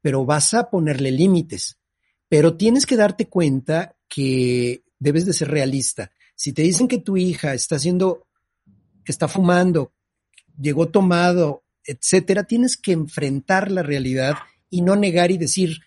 [0.00, 1.78] pero vas a ponerle límites.
[2.28, 6.10] Pero tienes que darte cuenta que debes de ser realista.
[6.36, 8.26] Si te dicen que tu hija está haciendo,
[9.04, 9.92] está fumando,
[10.58, 14.34] llegó tomado, etcétera, tienes que enfrentar la realidad
[14.70, 15.78] y no negar y decir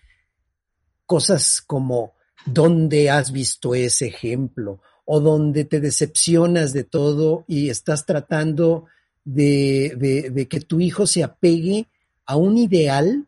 [1.06, 2.14] cosas como
[2.46, 4.80] ¿dónde has visto ese ejemplo?
[5.10, 8.84] o donde te decepcionas de todo y estás tratando
[9.28, 11.88] de, que tu hijo se apegue
[12.24, 13.26] a un ideal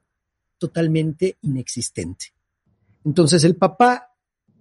[0.59, 2.33] totalmente inexistente.
[3.05, 4.15] Entonces el papá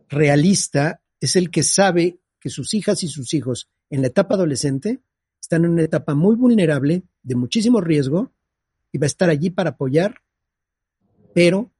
[0.10, 5.00] realista es el que sabe que sus hijas y sus hijos en la etapa adolescente
[5.42, 8.32] están en una etapa muy vulnerable, de muchísimo riesgo,
[8.92, 10.22] y va a estar allí para apoyar,
[11.34, 11.72] pero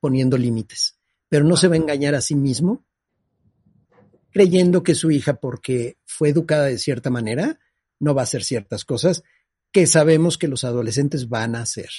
[0.00, 0.98] poniendo límites.
[1.28, 2.84] Pero no se va a engañar a sí mismo
[4.30, 7.58] creyendo que su hija, porque fue educada de cierta manera,
[8.00, 9.22] no va a hacer ciertas cosas
[9.72, 11.90] que sabemos que los adolescentes van a hacer.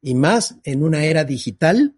[0.00, 1.96] Y más en una era digital,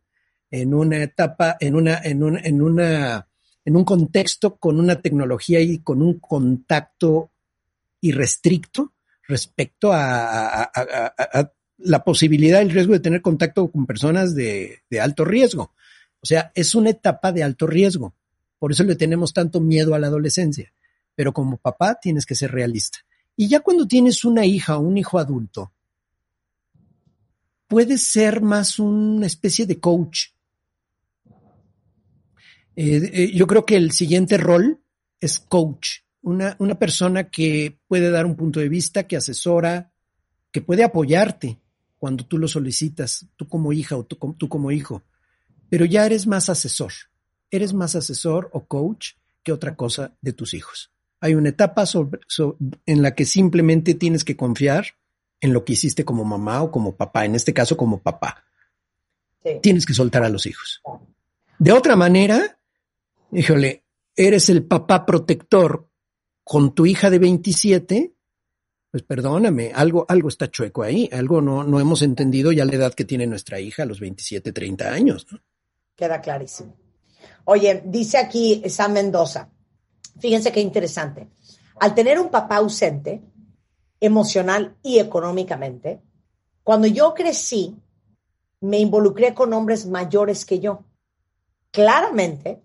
[0.51, 3.29] en una etapa, en una, en una, en una,
[3.65, 7.31] en un contexto con una tecnología y con un contacto
[8.01, 8.93] irrestricto
[9.27, 10.71] respecto a,
[11.79, 15.75] la posibilidad el riesgo de tener contacto con personas de, de alto riesgo.
[16.21, 18.15] O sea, es una etapa de alto riesgo.
[18.59, 20.73] Por eso le tenemos tanto miedo a la adolescencia.
[21.15, 23.01] Pero como papá tienes que ser realista.
[23.37, 25.73] Y ya cuando tienes una hija o un hijo adulto,
[27.67, 30.27] puedes ser más una especie de coach.
[32.77, 34.81] Eh, eh, yo creo que el siguiente rol
[35.21, 39.93] es coach, una, persona que puede dar un punto de vista, que asesora,
[40.51, 41.61] que puede apoyarte
[41.99, 45.03] cuando tú lo solicitas, tú como hija o tú, tú como hijo,
[45.69, 46.93] pero ya eres más asesor
[47.55, 49.13] eres más asesor o coach
[49.43, 50.93] que otra cosa de tus hijos.
[51.25, 51.85] Hay una etapa
[52.85, 54.89] en la que simplemente tienes que confiar
[55.41, 58.45] en lo que hiciste como mamá o como papá, en este caso como papá.
[59.63, 60.83] Tienes que soltar a los hijos.
[61.59, 62.59] De otra manera,
[63.33, 65.89] híjole, eres el papá protector
[66.43, 68.15] con tu hija de 27,
[68.91, 72.93] pues perdóname, algo, algo está chueco ahí, algo no, no hemos entendido ya la edad
[72.93, 75.27] que tiene nuestra hija a los 27, 30 años.
[75.97, 76.77] Queda clarísimo.
[77.45, 79.49] Oye, dice aquí Sam Mendoza,
[80.19, 81.29] fíjense qué interesante.
[81.81, 83.23] Al tener un papá ausente,
[84.01, 86.01] emocional y económicamente,
[86.63, 87.77] cuando yo crecí,
[88.61, 90.85] me involucré con hombres mayores que yo,
[91.71, 92.63] claramente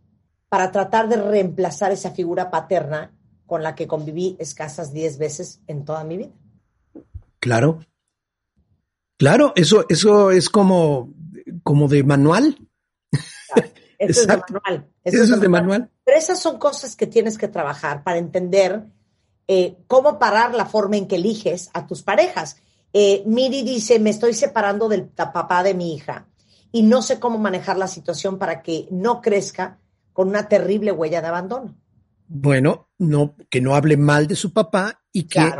[0.48, 3.14] para tratar de reemplazar esa figura paterna
[3.46, 6.32] con la que conviví escasas 10 veces en toda mi vida.
[7.40, 7.80] Claro.
[9.18, 11.14] Claro, eso, eso es como,
[11.64, 12.58] como de manual.
[14.00, 14.88] Eso es de manual.
[15.04, 15.90] Eso, es de manual.
[16.06, 18.86] Pero esas son cosas que tienes que trabajar para entender
[19.48, 22.58] eh, cómo parar la forma en que eliges a tus parejas.
[22.94, 26.28] Eh, Miri dice, me estoy separando del papá de mi hija
[26.72, 29.80] y no sé cómo manejar la situación para que no crezca
[30.14, 31.76] con una terrible huella de abandono.
[32.28, 35.52] Bueno, no, que no hable mal de su papá y que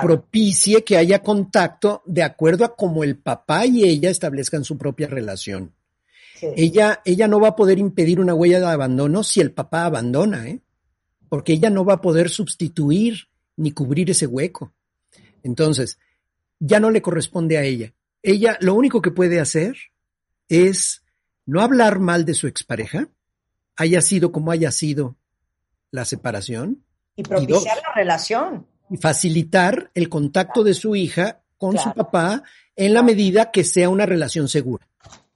[0.00, 5.08] propicie que haya contacto de acuerdo a cómo el papá y ella establezcan su propia
[5.08, 5.74] relación.
[6.42, 10.48] Ella, ella no va a poder impedir una huella de abandono si el papá abandona,
[10.48, 10.60] ¿eh?
[11.28, 14.72] porque ella no va a poder sustituir ni cubrir ese hueco.
[15.42, 15.98] Entonces,
[16.58, 17.94] ya no le corresponde a ella.
[18.22, 19.76] Ella lo único que puede hacer
[20.48, 21.02] es
[21.46, 23.08] no hablar mal de su expareja,
[23.76, 25.16] haya sido como haya sido
[25.90, 26.84] la separación.
[27.16, 28.66] Y propiciar la relación.
[28.90, 32.42] Y facilitar el contacto de su hija con su papá
[32.74, 34.88] en la medida que sea una relación segura.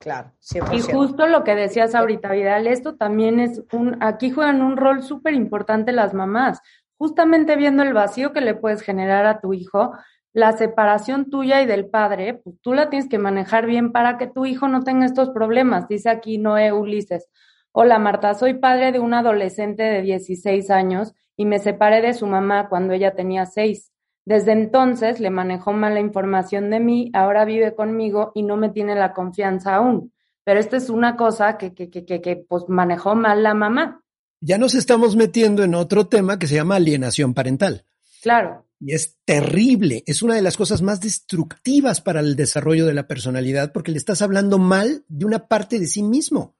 [0.05, 0.33] Claro,
[0.71, 5.03] Y justo lo que decías ahorita, Vidal, esto también es un, aquí juegan un rol
[5.03, 6.61] súper importante las mamás,
[6.99, 9.93] justamente viendo el vacío que le puedes generar a tu hijo,
[10.35, 14.27] la separación tuya y del padre, pues tú la tienes que manejar bien para que
[14.27, 15.89] tu hijo no tenga estos problemas.
[15.89, 17.31] Dice aquí Noé Ulises,
[17.73, 22.27] hola Marta, soy padre de un adolescente de 16 años y me separé de su
[22.27, 23.94] mamá cuando ella tenía 6.
[24.27, 28.95] Desde entonces le manejó mala información de mí, ahora vive conmigo y no me tiene
[28.95, 30.13] la confianza aún.
[30.45, 34.03] Pero esta es una cosa que, que, que, que, pues manejó mal la mamá.
[34.41, 37.85] Ya nos estamos metiendo en otro tema que se llama alienación parental.
[38.23, 38.67] Claro.
[38.81, 43.07] Y es terrible, es una de las cosas más destructivas para el desarrollo de la
[43.07, 46.57] personalidad porque le estás hablando mal de una parte de sí mismo.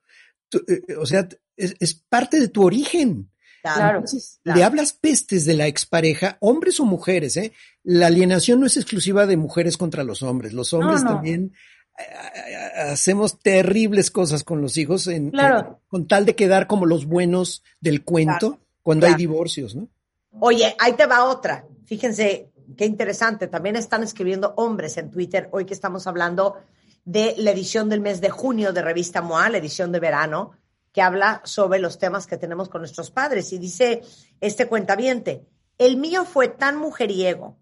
[0.53, 3.29] Eh, eh, o sea, es, es parte de tu origen.
[3.73, 4.03] Claro,
[4.43, 7.51] le hablas pestes de la expareja, hombres o mujeres, ¿eh?
[7.83, 10.53] La alienación no es exclusiva de mujeres contra los hombres.
[10.53, 11.53] Los hombres también
[11.97, 15.31] eh, eh, hacemos terribles cosas con los hijos en,
[15.87, 19.89] con tal de quedar como los buenos del cuento cuando hay divorcios, ¿no?
[20.39, 21.65] Oye, ahí te va otra.
[21.85, 23.47] Fíjense qué interesante.
[23.47, 26.57] También están escribiendo hombres en Twitter hoy que estamos hablando
[27.05, 30.51] de la edición del mes de junio de Revista MOA, la edición de verano
[30.95, 33.51] que habla sobre los temas que tenemos con nuestros padres.
[33.51, 34.01] Y dice
[34.39, 35.45] este cuentaviente,
[35.77, 37.57] el mío fue tan mujeriego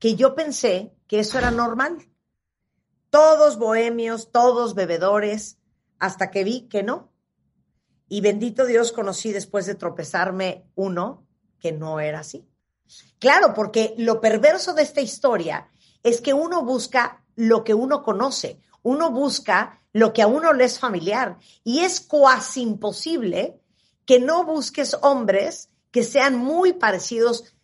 [0.00, 1.98] que yo pensé que eso era normal.
[3.10, 5.58] Todos bohemios, todos bebedores,
[6.00, 7.12] hasta que vi que no.
[8.08, 11.28] Y bendito Dios conocí después de tropezarme uno
[11.60, 12.44] que no era así.
[13.20, 15.68] Claro, porque lo perverso de esta historia
[16.02, 20.64] es que uno busca lo que uno conoce, uno busca lo que a uno le
[20.64, 23.60] es familiar y es cuasi imposible
[24.06, 27.54] que no busques hombres que sean muy parecidos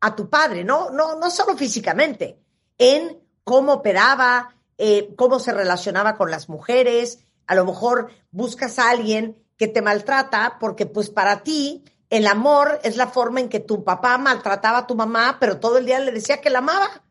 [0.00, 2.38] a tu padre, no, no, no solo físicamente,
[2.78, 8.90] en cómo operaba, eh, cómo se relacionaba con las mujeres, a lo mejor buscas a
[8.90, 13.60] alguien que te maltrata porque pues para ti el amor es la forma en que
[13.60, 17.02] tu papá maltrataba a tu mamá, pero todo el día le decía que la amaba.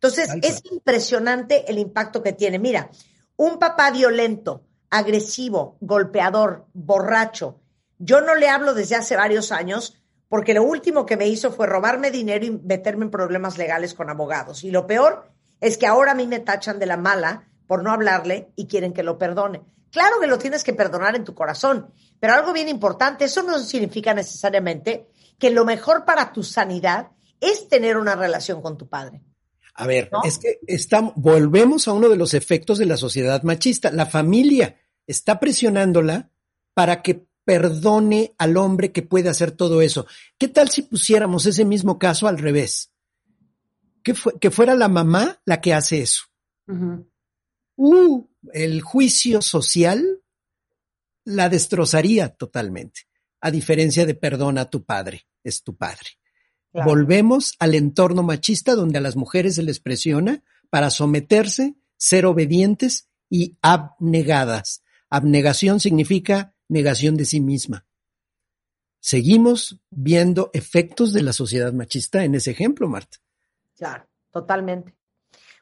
[0.00, 2.58] Entonces, es impresionante el impacto que tiene.
[2.58, 2.90] Mira,
[3.36, 7.60] un papá violento, agresivo, golpeador, borracho.
[7.98, 11.66] Yo no le hablo desde hace varios años porque lo último que me hizo fue
[11.66, 14.62] robarme dinero y meterme en problemas legales con abogados.
[14.62, 15.30] Y lo peor
[15.60, 18.92] es que ahora a mí me tachan de la mala por no hablarle y quieren
[18.92, 19.62] que lo perdone.
[19.90, 23.58] Claro que lo tienes que perdonar en tu corazón, pero algo bien importante, eso no
[23.58, 27.08] significa necesariamente que lo mejor para tu sanidad
[27.40, 29.22] es tener una relación con tu padre.
[29.80, 33.92] A ver, es que estamos, volvemos a uno de los efectos de la sociedad machista.
[33.92, 34.76] La familia
[35.06, 36.32] está presionándola
[36.74, 40.04] para que perdone al hombre que puede hacer todo eso.
[40.36, 42.90] ¿Qué tal si pusiéramos ese mismo caso al revés?
[44.02, 46.24] Que, que fuera la mamá la que hace eso.
[47.76, 50.22] Uh, el juicio social
[51.22, 53.02] la destrozaría totalmente,
[53.40, 56.18] a diferencia de perdona a tu padre, es tu padre.
[56.72, 63.08] Volvemos al entorno machista donde a las mujeres se les presiona para someterse, ser obedientes
[63.28, 64.82] y abnegadas.
[65.10, 67.86] Abnegación significa negación de sí misma.
[69.00, 73.18] Seguimos viendo efectos de la sociedad machista en ese ejemplo, Marta.
[73.76, 74.98] Claro, totalmente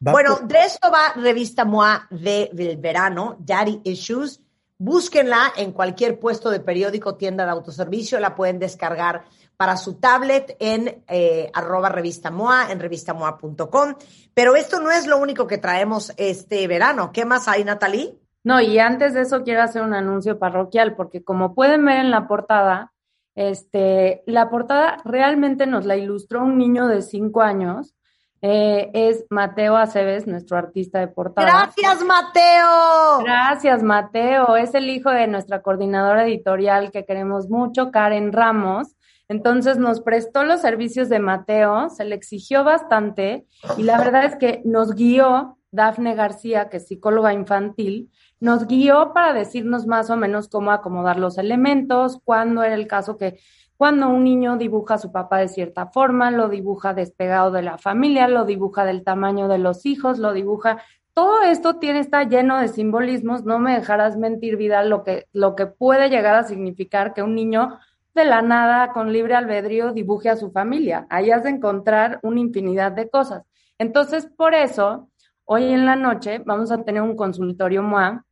[0.00, 4.40] bueno, de esto va Revista MOA de, del verano, Daddy Issues.
[4.78, 9.24] Búsquenla en cualquier puesto de periódico, tienda de autoservicio, la pueden descargar
[9.56, 13.94] para su tablet en eh, arroba revista MOA, en revistamoa.com.
[14.34, 17.10] Pero esto no es lo único que traemos este verano.
[17.12, 18.14] ¿Qué más hay, Natalie?
[18.44, 22.10] No, y antes de eso quiero hacer un anuncio parroquial, porque como pueden ver en
[22.10, 22.92] la portada,
[23.34, 27.96] este, la portada realmente nos la ilustró un niño de cinco años
[28.42, 31.46] eh, es Mateo Aceves, nuestro artista de portada.
[31.46, 33.24] Gracias, Mateo.
[33.24, 34.56] Gracias, Mateo.
[34.56, 38.95] Es el hijo de nuestra coordinadora editorial que queremos mucho, Karen Ramos.
[39.28, 43.46] Entonces nos prestó los servicios de Mateo, se le exigió bastante
[43.76, 49.12] y la verdad es que nos guió Dafne García, que es psicóloga infantil, nos guió
[49.12, 53.38] para decirnos más o menos cómo acomodar los elementos, cuándo era el caso que
[53.76, 57.76] cuando un niño dibuja a su papá de cierta forma, lo dibuja despegado de la
[57.76, 60.82] familia, lo dibuja del tamaño de los hijos, lo dibuja.
[61.12, 63.44] Todo esto tiene, está lleno de simbolismos.
[63.44, 67.34] No me dejarás mentir, Vidal, lo que, lo que puede llegar a significar que un
[67.34, 67.78] niño
[68.16, 71.06] de la nada, con libre albedrío, dibuje a su familia.
[71.10, 73.44] Ahí has de encontrar una infinidad de cosas.
[73.78, 75.08] Entonces, por eso,
[75.44, 78.24] hoy en la noche vamos a tener un consultorio MOA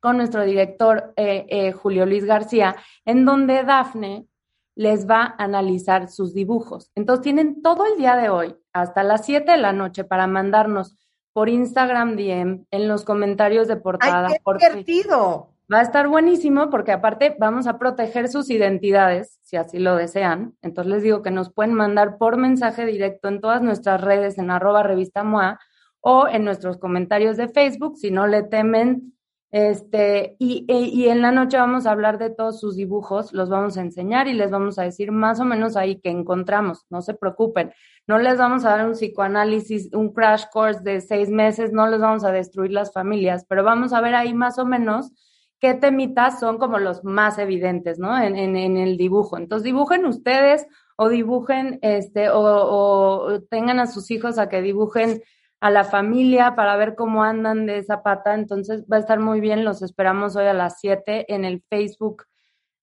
[0.00, 2.74] con nuestro director eh, eh, Julio Luis García,
[3.04, 4.26] en donde Dafne
[4.74, 6.90] les va a analizar sus dibujos.
[6.94, 10.96] Entonces tienen todo el día de hoy, hasta las 7 de la noche, para mandarnos
[11.32, 14.28] por Instagram DM, en los comentarios de portada.
[14.28, 15.57] ¡Ay, qué divertido!
[15.70, 20.56] Va a estar buenísimo porque aparte vamos a proteger sus identidades, si así lo desean.
[20.62, 24.50] Entonces les digo que nos pueden mandar por mensaje directo en todas nuestras redes en
[24.50, 25.58] arroba revista MOA
[26.00, 27.98] o en nuestros comentarios de Facebook.
[27.98, 29.12] Si no le temen
[29.50, 33.48] este, y, e, y, en la noche vamos a hablar de todos sus dibujos, los
[33.48, 37.00] vamos a enseñar y les vamos a decir más o menos ahí que encontramos, no
[37.00, 37.72] se preocupen,
[38.06, 41.98] no les vamos a dar un psicoanálisis, un crash course de seis meses, no les
[41.98, 45.12] vamos a destruir las familias, pero vamos a ver ahí más o menos
[45.60, 48.20] qué temitas son como los más evidentes, ¿no?
[48.20, 49.36] En, en, en el dibujo.
[49.36, 55.22] Entonces dibujen ustedes o dibujen, este, o, o tengan a sus hijos a que dibujen
[55.60, 58.34] a la familia para ver cómo andan de esa pata.
[58.34, 59.64] Entonces va a estar muy bien.
[59.64, 62.24] Los esperamos hoy a las 7 en el Facebook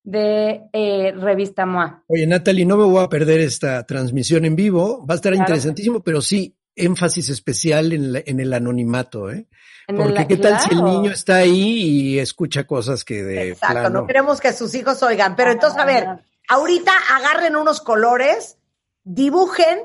[0.03, 2.03] de eh, Revista MOA.
[2.07, 5.05] Oye, Natalie, no me voy a perder esta transmisión en vivo.
[5.05, 9.47] Va a estar interesantísimo, pero sí, énfasis especial en, en el anonimato, ¿eh?
[9.87, 14.07] Porque qué tal si el niño está ahí y escucha cosas que de Exacto, no
[14.07, 15.35] queremos que sus hijos oigan.
[15.35, 16.07] Pero entonces, a ver,
[16.49, 18.57] ahorita agarren unos colores,
[19.03, 19.79] dibujen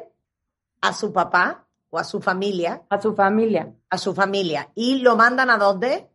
[0.81, 2.83] a su papá, o a su familia.
[2.89, 3.73] A su familia.
[3.91, 4.71] A su familia.
[4.75, 6.11] ¿Y lo mandan a dónde?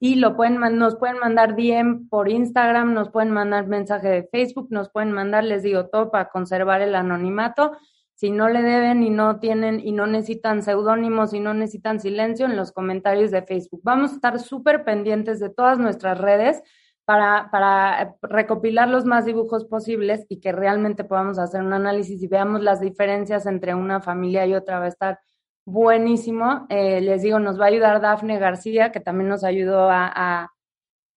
[0.00, 4.68] y lo pueden, nos pueden mandar DM por Instagram, nos pueden mandar mensaje de Facebook,
[4.70, 7.72] nos pueden mandar, les digo, todo para conservar el anonimato.
[8.18, 12.46] Si no le deben y no tienen y no necesitan seudónimos y no necesitan silencio
[12.46, 13.80] en los comentarios de Facebook.
[13.84, 16.60] Vamos a estar súper pendientes de todas nuestras redes
[17.04, 22.26] para, para recopilar los más dibujos posibles y que realmente podamos hacer un análisis y
[22.26, 24.80] veamos las diferencias entre una familia y otra.
[24.80, 25.20] Va a estar
[25.64, 26.66] buenísimo.
[26.70, 30.50] Eh, les digo, nos va a ayudar Dafne García, que también nos ayudó a,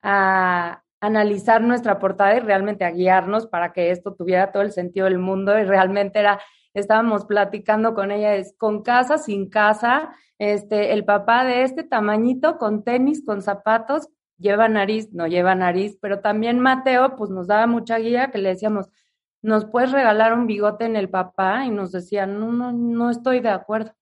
[0.04, 5.06] a, analizar nuestra portada y realmente a guiarnos para que esto tuviera todo el sentido
[5.06, 6.40] del mundo y realmente era,
[6.74, 12.58] estábamos platicando con ella, es con casa, sin casa, este, el papá de este tamañito,
[12.58, 17.68] con tenis, con zapatos, lleva nariz, no lleva nariz, pero también Mateo, pues nos daba
[17.68, 18.90] mucha guía que le decíamos,
[19.42, 21.66] ¿nos puedes regalar un bigote en el papá?
[21.66, 23.94] Y nos decía, no, no, no estoy de acuerdo.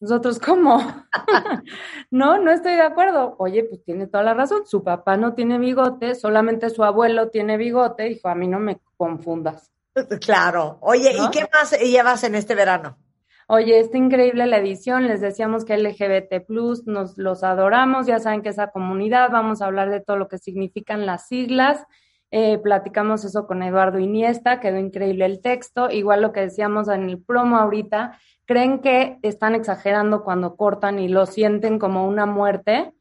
[0.00, 0.80] Nosotros, ¿cómo?
[2.10, 3.36] no, no estoy de acuerdo.
[3.38, 4.66] Oye, pues tiene toda la razón.
[4.66, 8.04] Su papá no tiene bigote, solamente su abuelo tiene bigote.
[8.04, 9.73] Dijo, a mí no me confundas.
[10.20, 10.78] Claro.
[10.80, 12.98] Oye, ¿y qué más llevas en este verano?
[13.46, 15.06] Oye, está increíble la edición.
[15.06, 18.06] Les decíamos que LGBT Plus nos los adoramos.
[18.06, 21.84] Ya saben que esa comunidad, vamos a hablar de todo lo que significan las siglas.
[22.30, 25.90] Eh, platicamos eso con Eduardo Iniesta, quedó increíble el texto.
[25.90, 31.06] Igual lo que decíamos en el promo ahorita, creen que están exagerando cuando cortan y
[31.06, 32.92] lo sienten como una muerte,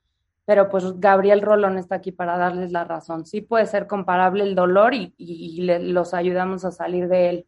[0.45, 3.25] pero pues Gabriel Rolón está aquí para darles la razón.
[3.25, 5.13] Sí puede ser comparable el dolor y,
[5.61, 7.45] los ayudamos a salir de él.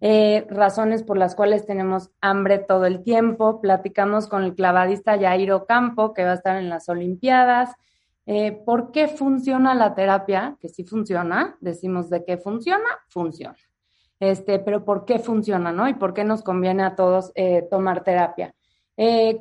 [0.00, 3.60] Eh, razones por las cuales tenemos hambre todo el tiempo.
[3.60, 7.70] Platicamos con el clavadista Jairo Campo, que va a estar en las Olimpiadas.
[8.26, 10.56] Eh, ¿Por qué funciona la terapia?
[10.60, 11.56] Que sí funciona.
[11.60, 13.56] Decimos de qué funciona, funciona
[14.18, 15.88] este, pero ¿por qué funciona, no?
[15.88, 18.54] Y por qué nos conviene a todos eh, tomar terapia.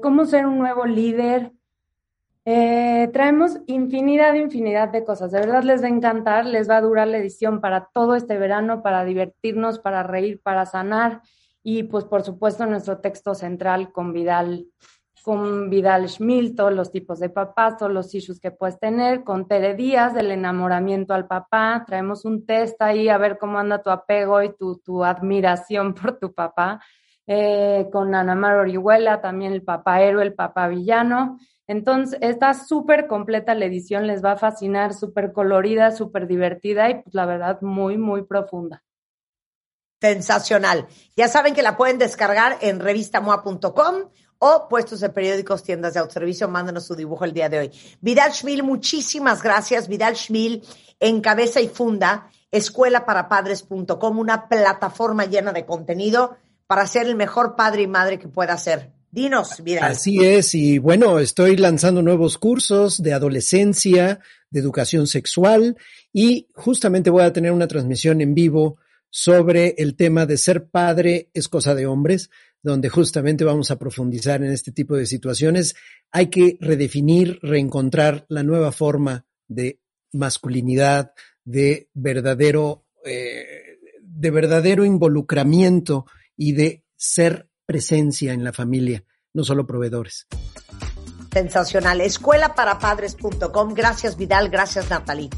[0.02, 1.52] ¿Cómo ser un nuevo líder?
[2.44, 5.32] Eh, traemos infinidad, infinidad de cosas.
[5.32, 8.38] De verdad les va a encantar, les va a durar la edición para todo este
[8.38, 11.22] verano, para divertirnos, para reír, para sanar.
[11.64, 14.68] Y pues por supuesto nuestro texto central con Vidal
[15.22, 19.48] con Vidal Schmil, todos los tipos de papás, todos los issues que puedes tener, con
[19.48, 23.90] Tere Díaz, del enamoramiento al papá, traemos un test ahí a ver cómo anda tu
[23.90, 26.82] apego y tu, tu admiración por tu papá,
[27.28, 31.38] eh, con Ana Mar Orihuela, también el papá héroe, el papá villano.
[31.72, 37.02] Entonces, está súper completa la edición, les va a fascinar, súper colorida, súper divertida y
[37.02, 38.84] pues la verdad muy, muy profunda.
[40.02, 40.86] Sensacional.
[41.16, 44.10] Ya saben que la pueden descargar en revistamoa.com
[44.40, 47.72] o puestos de periódicos, tiendas de autoservicio, mándanos su dibujo el día de hoy.
[48.02, 49.88] Vidal Schmil, muchísimas gracias.
[49.88, 50.68] Vidal Schmil,
[51.00, 56.36] en cabeza y funda, escuelaparapadres.com, una plataforma llena de contenido
[56.68, 58.92] para ser el mejor padre y madre que pueda ser.
[59.12, 59.92] Dinos, Vidal.
[59.92, 65.78] Así es, y bueno, estoy lanzando nuevos cursos de adolescencia, de educación sexual,
[66.14, 68.78] y justamente voy a tener una transmisión en vivo
[69.10, 72.30] sobre el tema de ser padre es cosa de hombres
[72.64, 75.76] donde justamente vamos a profundizar en este tipo de situaciones.
[76.12, 79.80] Hay que redefinir, reencontrar la nueva forma de
[80.14, 86.06] masculinidad, de verdadero, eh, de verdadero involucramiento
[86.38, 89.02] y de ser presencia en la familia,
[89.34, 90.28] no solo proveedores.
[91.32, 92.02] Sensacional.
[92.02, 93.74] Escuelaparapadres.com.
[93.74, 95.30] Gracias Vidal, gracias Natalie.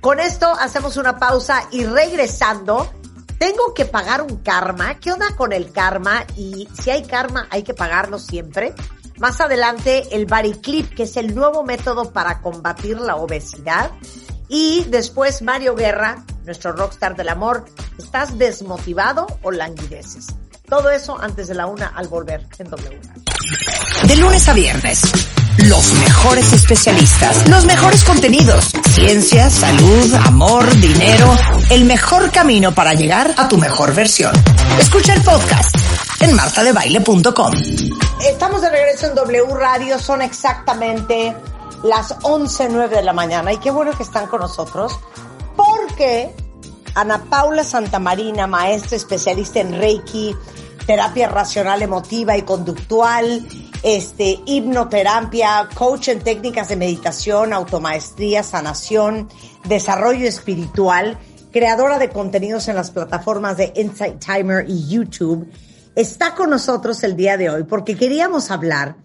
[0.00, 2.90] Con esto hacemos una pausa y regresando
[3.38, 4.98] tengo que pagar un karma.
[4.98, 6.24] ¿Qué onda con el karma?
[6.38, 8.72] Y si hay karma, hay que pagarlo siempre.
[9.18, 13.90] Más adelante, el Bariclip, que es el nuevo método para combatir la obesidad.
[14.48, 17.66] Y después, Mario Guerra, nuestro rockstar del amor.
[17.98, 20.28] ¿Estás desmotivado o languideces?
[20.68, 23.00] Todo eso antes de la una al volver en W.
[24.04, 25.02] De lunes a viernes
[25.58, 31.36] los mejores especialistas, los mejores contenidos, ciencia, salud, amor, dinero,
[31.70, 34.32] el mejor camino para llegar a tu mejor versión.
[34.78, 35.74] Escucha el podcast
[36.20, 37.52] en martadebaile.com.
[38.24, 41.34] Estamos de regreso en W Radio, son exactamente
[41.82, 44.98] las 11.09 de la mañana y qué bueno que están con nosotros
[45.56, 46.34] porque
[46.98, 50.34] Ana Paula Santamarina, maestra especialista en Reiki,
[50.84, 53.46] terapia racional emotiva y conductual,
[53.84, 59.28] este, hipnoterapia, coach en técnicas de meditación, automaestría, sanación,
[59.68, 61.16] desarrollo espiritual,
[61.52, 65.48] creadora de contenidos en las plataformas de Insight Timer y YouTube,
[65.94, 68.96] está con nosotros el día de hoy porque queríamos hablar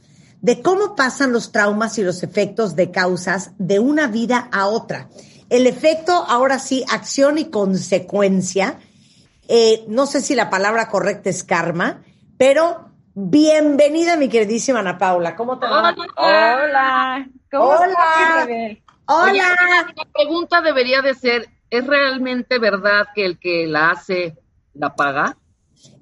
[0.42, 5.10] de cómo pasan los traumas y los efectos de causas de una vida a otra.
[5.54, 8.80] El efecto, ahora sí, acción y consecuencia.
[9.48, 12.02] Eh, no sé si la palabra correcta es karma,
[12.40, 15.36] pero Bienvenida, mi queridísima Ana Paula.
[15.36, 15.96] ¿Cómo te va?
[16.18, 17.30] Hola.
[17.52, 17.86] ¿Cómo Hola.
[17.86, 18.48] estás,
[19.06, 19.32] Hola.
[19.32, 19.42] Oye,
[19.96, 24.36] la pregunta debería de ser, ¿es realmente verdad que el que la hace
[24.74, 25.38] la paga?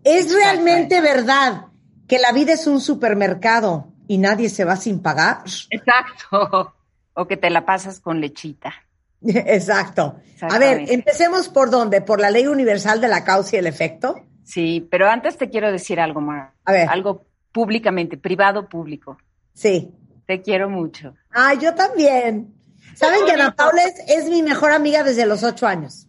[0.06, 1.66] ¿Es realmente verdad
[2.08, 5.44] que la vida es un supermercado y nadie se va sin pagar?
[5.70, 6.74] Exacto.
[7.14, 8.74] O que te la pasas con lechita.
[9.26, 10.16] Exacto.
[10.42, 12.02] A ver, empecemos por dónde?
[12.02, 14.16] ¿Por la ley universal de la causa y el efecto?
[14.44, 16.52] Sí, pero antes te quiero decir algo más.
[16.66, 16.90] A ver.
[16.90, 19.18] Algo públicamente, privado público.
[19.54, 19.94] Sí.
[20.26, 21.14] Te quiero mucho.
[21.32, 22.56] Ah, yo también.
[22.96, 26.08] ¿Saben que Ana Paula es, es mi mejor amiga desde los ocho años?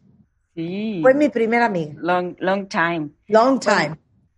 [0.54, 0.98] Sí.
[1.02, 1.94] Fue mi primera amiga.
[1.98, 3.10] Long, long time.
[3.28, 3.96] Long time.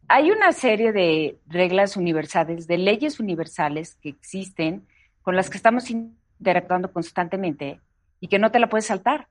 [0.09, 4.87] Hay una serie de reglas universales, de leyes universales que existen,
[5.23, 7.81] con las que estamos interactuando constantemente
[8.25, 9.29] y que no te la puedes saltar.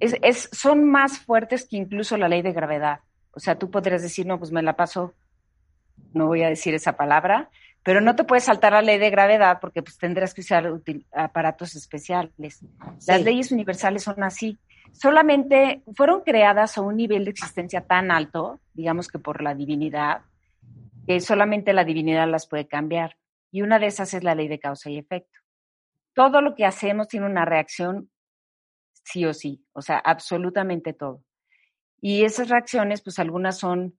[0.00, 3.00] Es, es- son más fuertes que incluso la ley de gravedad.
[3.32, 5.12] O sea, tú podrías decir, no, pues me la paso,
[6.14, 7.50] no voy a decir esa palabra,
[7.82, 10.72] pero no te puedes saltar la ley de gravedad porque pues tendrás que usar
[11.12, 12.62] aparatos especiales.
[13.06, 13.24] Las Sí.
[13.24, 14.56] leyes universales son así.
[14.92, 20.22] Solamente fueron creadas a un nivel de existencia tan alto, digamos que por la divinidad,
[21.06, 23.18] que solamente la divinidad las puede cambiar.
[23.52, 25.38] Y una de esas es la ley de causa y efecto.
[26.16, 28.10] Todo lo que hacemos tiene una reacción
[29.04, 31.22] sí o sí, o sea, absolutamente todo.
[32.00, 33.98] Y esas reacciones, pues algunas son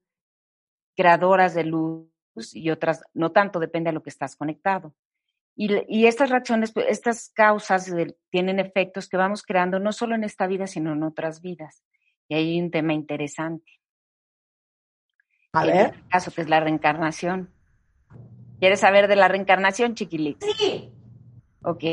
[0.96, 2.10] creadoras de luz
[2.54, 4.96] y otras no tanto, depende a lo que estás conectado.
[5.56, 10.24] Y, estas reacciones, pues, estas causas de- tienen efectos que vamos creando no solo en
[10.24, 11.84] esta vida, sino en otras vidas.
[12.28, 13.72] Y hay un tema interesante.
[15.54, 15.86] A En ver.
[15.96, 17.54] este caso, que es la reencarnación.
[18.60, 20.44] ¿Quieres saber de la reencarnación, Chiquilix?
[20.58, 20.92] Sí.
[21.62, 21.84] Ok.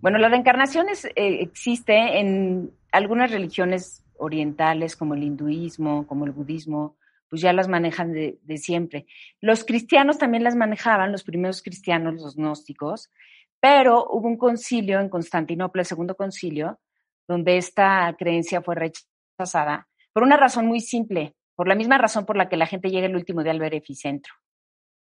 [0.00, 6.32] Bueno, la reencarnación es, eh, existe en algunas religiones orientales, como el hinduismo, como el
[6.32, 6.96] budismo,
[7.28, 9.06] pues ya las manejan de, siempre.
[9.40, 13.10] Los cristianos también las manejaban, los primeros cristianos, los gnósticos,
[13.60, 16.78] pero hubo un concilio en Constantinopla, el segundo concilio,
[17.26, 22.36] donde esta creencia fue rechazada por una razón muy simple, por la misma razón por
[22.36, 23.60] la que la gente llega el último día al.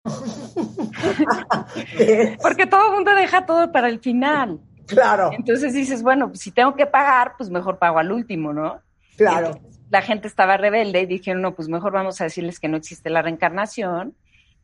[2.41, 4.59] Porque todo el mundo deja todo para el final.
[4.87, 8.81] claro, Entonces dices, bueno, pues si tengo que pagar, pues mejor pago al último, ¿no?
[9.15, 9.47] claro.
[9.47, 12.75] Entonces, la gente estaba rebelde y dijeron, no, pues mejor vamos a decirles que no
[12.77, 14.15] existe la reencarnación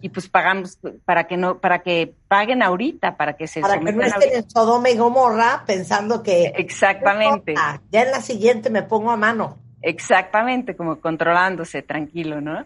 [0.02, 3.94] y pues pagamos para que no, para que paguen ahorita, para que se Para que
[3.94, 8.84] no estén en Sodoma y Gomorra pensando que Exactamente, "Ah, ya en la siguiente me
[8.84, 9.58] pongo a mano.
[9.82, 12.66] exactamente, como controlándose, tranquilo, ¿no?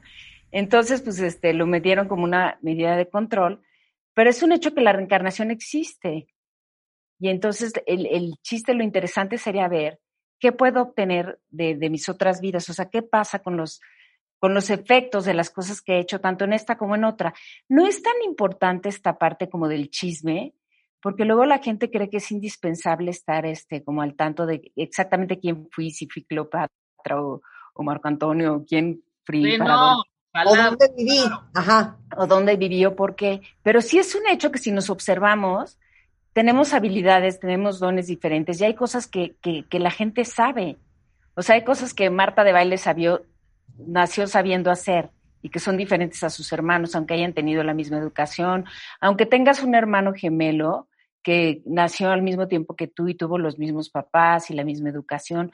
[0.58, 3.62] Entonces, pues este, lo metieron como una medida de control,
[4.16, 6.34] pero es un hecho que la reencarnación existe.
[7.20, 10.00] Y entonces el, el chiste, lo interesante sería ver
[10.40, 13.82] qué puedo obtener de, de mis otras vidas, o sea, qué pasa con los,
[14.40, 17.36] con los efectos de las cosas que he hecho, tanto en esta como en otra.
[17.70, 20.56] No es tan importante esta parte como del chisme,
[21.04, 25.38] porque luego la gente cree que es indispensable estar este, como al tanto de exactamente
[25.38, 26.72] quién fui, si fui Cleopatra
[27.22, 27.44] o,
[27.76, 30.02] o Marco Antonio, o quién fui, Sí, no,
[30.34, 31.20] ¿O dónde viví?
[31.54, 31.98] Ajá.
[32.16, 33.42] o dónde vivió, por qué.
[33.64, 35.80] Pero sí es un hecho que si nos observamos,
[36.34, 40.78] tenemos habilidades, tenemos dones diferentes y hay cosas que, que, que la gente sabe.
[41.34, 43.24] O sea, hay cosas que Marta de Baile sabió,
[43.78, 45.10] nació sabiendo hacer
[45.42, 48.66] y que son diferentes a sus hermanos, aunque hayan tenido la misma educación,
[49.00, 50.88] aunque tengas un hermano gemelo
[51.24, 54.90] que nació al mismo tiempo que tú y tuvo los mismos papás y la misma
[54.90, 55.52] educación,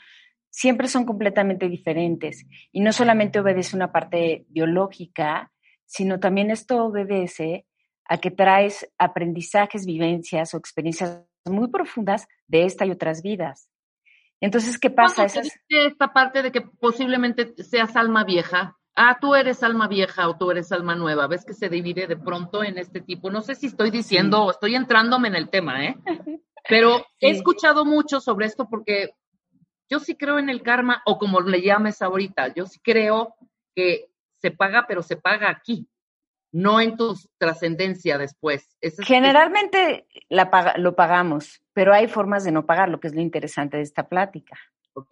[0.54, 2.46] siempre son completamente diferentes.
[2.72, 5.52] Y no solamente obedece una parte biológica,
[5.86, 7.66] sino también esto obedece
[8.06, 13.68] a que traes aprendizajes, vivencias o experiencias muy profundas de esta y otras vidas.
[14.42, 15.26] Entonces, ¿qué pasa?
[15.26, 18.78] ¿Cuándo te Esas, esta parte de que posiblemente seas alma vieja?
[18.96, 21.26] Ah, tú eres alma vieja o tú eres alma nueva.
[21.26, 23.32] ¿Ves que se divide de pronto en este tipo?
[23.32, 25.96] No sé si estoy diciendo o estoy entrándome en el tema, ¿eh?
[26.70, 27.38] Pero he Sí.
[27.38, 29.16] escuchado mucho sobre esto porque
[29.94, 33.36] yo sí creo en el karma, o como le llames ahorita, yo sí creo
[33.76, 34.10] que
[34.42, 35.88] se paga, pero se paga aquí,
[36.52, 38.76] no en tu trascendencia después.
[38.82, 43.22] Es- generalmente la paga- lo pagamos, pero hay formas de no pagarlo, que es lo
[43.22, 44.58] interesante de esta plática.
[44.94, 45.12] Ok.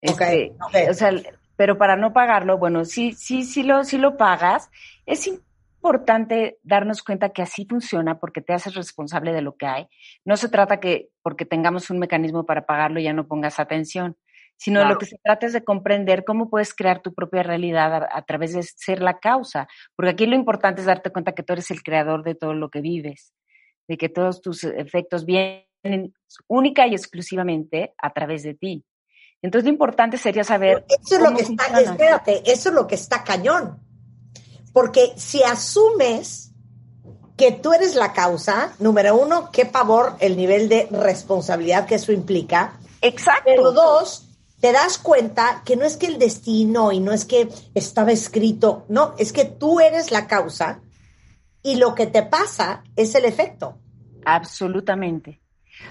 [0.00, 0.90] Este, ok.
[0.90, 1.12] O sea,
[1.56, 4.70] pero para no pagarlo, bueno, sí, sí, sí lo, sí lo pagas.
[5.06, 5.53] Es importante
[6.62, 9.86] darnos cuenta que así funciona porque te haces responsable de lo que hay.
[10.24, 14.16] No se trata que porque tengamos un mecanismo para pagarlo ya no pongas atención,
[14.56, 14.94] sino Claro.
[14.94, 18.22] lo que se trata es de comprender cómo puedes crear tu propia realidad a, a
[18.22, 19.68] través de ser la causa.
[19.96, 22.70] Porque aquí lo importante es darte cuenta que tú eres el creador de todo lo
[22.70, 23.34] que vives,
[23.88, 26.14] de que todos tus efectos vienen
[26.48, 28.84] única y exclusivamente a través de ti.
[29.42, 32.94] Entonces lo importante sería saber Eso es lo que está, espérate, eso es lo que
[32.94, 33.83] está cañón.
[34.74, 36.50] Porque si asumes
[37.36, 42.12] que tú eres la causa, número uno, qué pavor el nivel de responsabilidad que eso
[42.12, 42.78] implica.
[43.00, 43.44] Exacto.
[43.46, 44.28] Pero dos,
[44.60, 48.84] te das cuenta que no es que el destino y no es que estaba escrito,
[48.88, 50.80] no, es que tú eres la causa
[51.62, 53.78] y lo que te pasa es el efecto.
[54.24, 55.40] Absolutamente.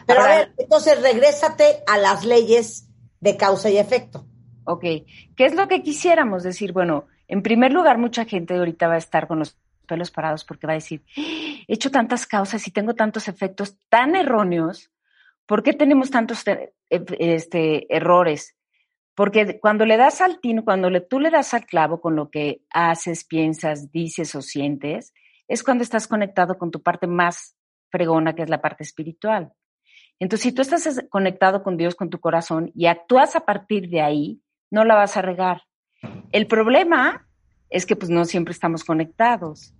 [0.06, 2.88] Pero a ver, entonces regrésate a las leyes
[3.22, 4.26] de causa y efecto.
[4.66, 6.74] Ok, ¿qué es lo que quisiéramos decir?
[6.74, 9.58] Bueno, en primer lugar, mucha gente ahorita va a estar con los
[9.88, 14.16] pelos parados porque va a decir, he hecho tantas causas y tengo tantos efectos tan
[14.16, 14.92] erróneos,
[15.48, 18.56] ¿por qué tenemos tantos eh, este, errores?
[19.16, 22.30] Porque cuando le das al tino, cuando le, tú le das al clavo con lo
[22.30, 25.12] que haces, piensas, dices o sientes,
[25.48, 27.56] es cuando estás conectado con tu parte más
[27.90, 29.52] fregona, que es la parte espiritual.
[30.20, 34.02] Entonces, si tú estás conectado con Dios, con tu corazón, y actúas a partir de
[34.02, 35.64] ahí, no la vas a regar.
[36.34, 37.28] El problema
[37.70, 39.72] es que pues no siempre estamos conectados.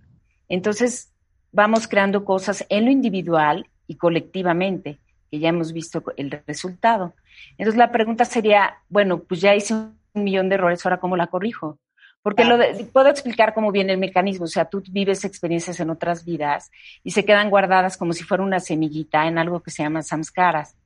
[0.48, 1.12] Entonces,
[1.50, 5.00] vamos creando cosas en lo individual y colectivamente,
[5.30, 7.12] que ya hemos visto el resultado.
[7.58, 11.26] Entonces, la pregunta sería, bueno, pues ya hice un millón de errores, ahora cómo la
[11.26, 11.80] corrijo?
[12.22, 12.56] Porque lo
[12.92, 14.44] puedo explicar cómo viene el mecanismo.
[14.44, 16.70] O sea, tú vives experiencias en otras vidas
[17.02, 20.76] y se quedan guardadas como si fuera una semillita en algo que se llama samskaras.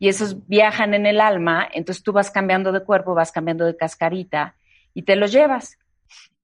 [0.00, 3.76] Y esos viajan en el alma, entonces tú vas cambiando de cuerpo, vas cambiando de
[3.76, 4.56] cascarita
[4.94, 5.78] y te los llevas.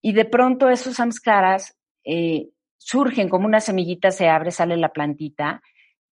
[0.00, 5.62] Y de pronto esos samskaras eh, surgen como una semillita, se abre, sale la plantita,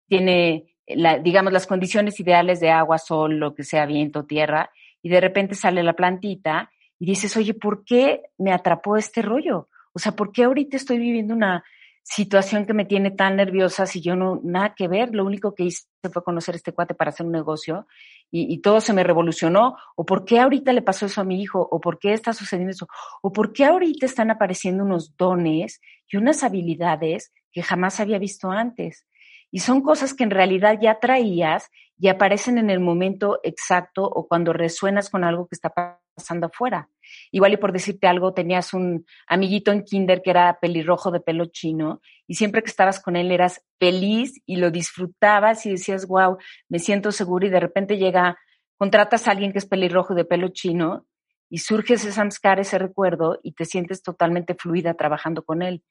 [0.08, 4.70] tiene, la, digamos, las condiciones ideales de agua, sol, lo que sea, viento, tierra,
[5.02, 9.68] y de repente sale la plantita y dices, oye, ¿por qué me atrapó este rollo?
[9.92, 11.64] O sea, ¿por qué ahorita estoy viviendo una
[12.02, 15.64] situación que me tiene tan nerviosa si yo no, nada que ver, lo único que
[15.64, 17.86] hice fue conocer este cuate para hacer un negocio
[18.34, 21.68] y, todo se me revolucionó, o por qué ahorita le pasó eso a mi hijo,
[21.70, 22.88] o por qué está sucediendo eso,
[23.20, 28.50] o por qué ahorita están apareciendo unos dones y unas habilidades que jamás había visto
[28.50, 29.06] antes.
[29.50, 31.68] Y son cosas que en realidad ya traías
[32.02, 35.72] y aparecen en el momento exacto o cuando resuenas con algo que está
[36.16, 36.88] pasando afuera.
[37.30, 41.46] Igual y por decirte algo, tenías un amiguito en kinder que era pelirrojo de pelo
[41.46, 46.38] chino y siempre que estabas con él eras feliz y lo disfrutabas y decías, wow,
[46.68, 48.36] me siento seguro y de repente llega,
[48.76, 51.06] contratas a alguien que es pelirrojo de pelo chino
[51.48, 55.84] y surge ese samskar, ese recuerdo y te sientes totalmente fluida trabajando con él.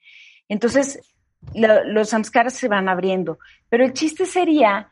[0.49, 0.99] Entonces,
[1.53, 3.39] los samskaras se van abriendo,
[3.69, 4.89] pero el chiste sería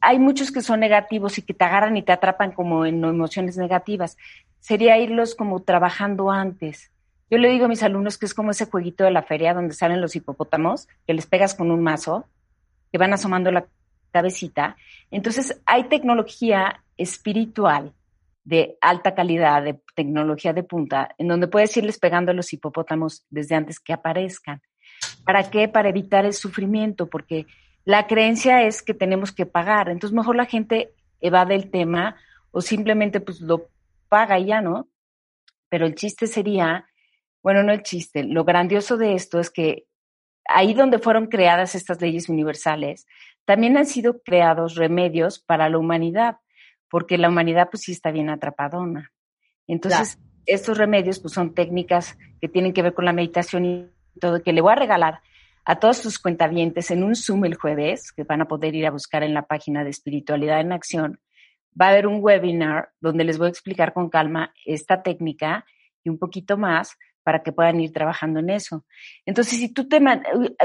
[0.00, 3.56] hay muchos que son negativos y que te agarran y te atrapan como en emociones
[3.56, 4.16] negativas.
[4.58, 6.90] Sería irlos como trabajando antes.
[7.30, 9.74] Yo le digo a mis alumnos que es como ese jueguito de la feria donde
[9.74, 12.26] salen los hipopótamos, que les pegas con un mazo,
[12.90, 13.66] que van asomando la
[14.10, 14.76] cabecita.
[15.10, 17.92] Entonces, hay tecnología espiritual
[18.44, 23.24] de alta calidad, de tecnología de punta, en donde puedes irles pegando a los hipopótamos
[23.30, 24.60] desde antes que aparezcan.
[25.24, 25.68] ¿Para qué?
[25.68, 27.46] Para evitar el sufrimiento, porque
[27.84, 29.88] la creencia es que tenemos que pagar.
[29.88, 32.16] Entonces, mejor la gente evade el tema
[32.50, 33.68] o simplemente pues lo
[34.08, 34.88] paga y ya, ¿no?
[35.68, 36.86] Pero el chiste sería,
[37.42, 39.86] bueno, no el chiste, lo grandioso de esto es que
[40.48, 43.06] ahí donde fueron creadas estas leyes universales,
[43.44, 46.38] también han sido creados remedios para la humanidad,
[46.88, 49.12] porque la humanidad pues sí está bien atrapadona.
[49.66, 54.42] Entonces, estos remedios pues son técnicas que tienen que ver con la meditación y todo,
[54.42, 55.20] que le voy a regalar
[55.64, 58.90] a todos sus cuentavientes en un Zoom el jueves, que van a poder ir a
[58.90, 61.20] buscar en la página de Espiritualidad en Acción.
[61.80, 65.64] Va a haber un webinar donde les voy a explicar con calma esta técnica
[66.02, 68.84] y un poquito más para que puedan ir trabajando en eso.
[69.26, 70.00] Entonces, si tú te...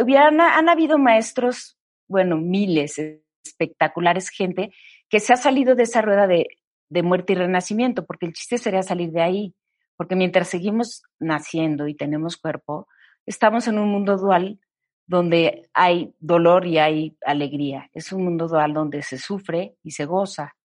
[0.02, 1.78] Hubieran, han habido maestros,
[2.08, 3.00] bueno, miles,
[3.44, 4.72] espectaculares, gente
[5.10, 6.48] que se ha salido de esa rueda de,
[6.90, 9.56] de muerte y renacimiento, porque el chiste sería salir de ahí,
[9.98, 12.88] porque mientras seguimos naciendo y tenemos cuerpo,
[13.26, 14.60] estamos en un mundo dual
[15.08, 17.90] donde hay dolor y hay alegría.
[17.94, 20.56] Es un mundo dual donde se sufre y se goza.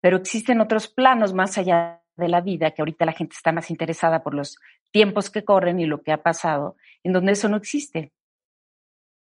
[0.00, 3.70] Pero existen otros planos más allá de la vida, que ahorita la gente está más
[3.70, 4.58] interesada por los
[4.90, 8.12] tiempos que corren y lo que ha pasado, en donde eso no existe.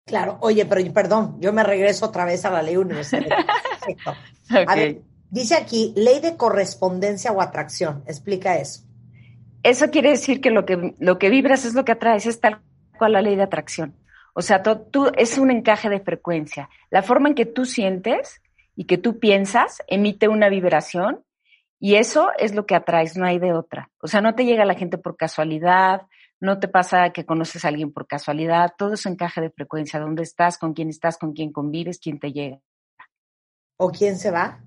[0.06, 3.28] Claro, oye, pero perdón, yo me regreso otra vez a la ley universal.
[4.50, 8.04] A ver, dice aquí, ley de correspondencia o atracción.
[8.08, 8.84] Explica eso.
[9.64, 12.62] Eso quiere decir que lo que, lo que vibras es lo que atraes, es tal
[12.98, 13.96] cual la ley de atracción.
[14.40, 16.70] O sea, tú, es un encaje de frecuencia.
[16.92, 18.40] La forma en que tú sientes
[18.76, 21.24] y que tú piensas emite una vibración
[21.80, 23.90] y eso es lo que atraes, no hay de otra.
[24.00, 26.04] O sea, no te llega la gente por casualidad,
[26.40, 30.22] no te pasa que conoces a alguien por casualidad, todo es encaje de frecuencia, dónde
[30.22, 32.60] estás, con quién estás, con quién convives, quién te llega.
[33.78, 34.60] ¿O quién se va?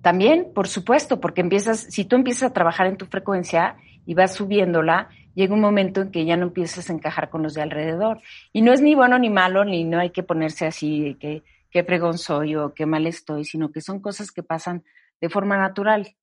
[0.00, 4.32] También, por supuesto, porque empiezas, si tú empiezas a trabajar en tu frecuencia y vas
[4.32, 8.20] subiéndola, llega un momento en que ya no empiezas a encajar con los de alrededor.
[8.52, 11.84] Y no es ni bueno ni malo, ni no hay que ponerse así, que qué
[11.84, 14.84] pregón soy o qué mal estoy, sino que son cosas que pasan
[15.20, 16.16] de forma natural.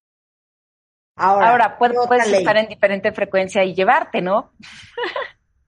[1.16, 4.52] Ahora, Ahora puedes estar en diferente frecuencia y llevarte, ¿no?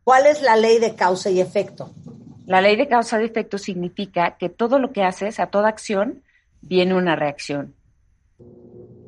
[0.04, 1.92] ¿Cuál es la ley de causa y efecto?
[2.46, 6.24] La ley de causa y efecto significa que todo lo que haces, a toda acción,
[6.62, 7.76] viene una reacción.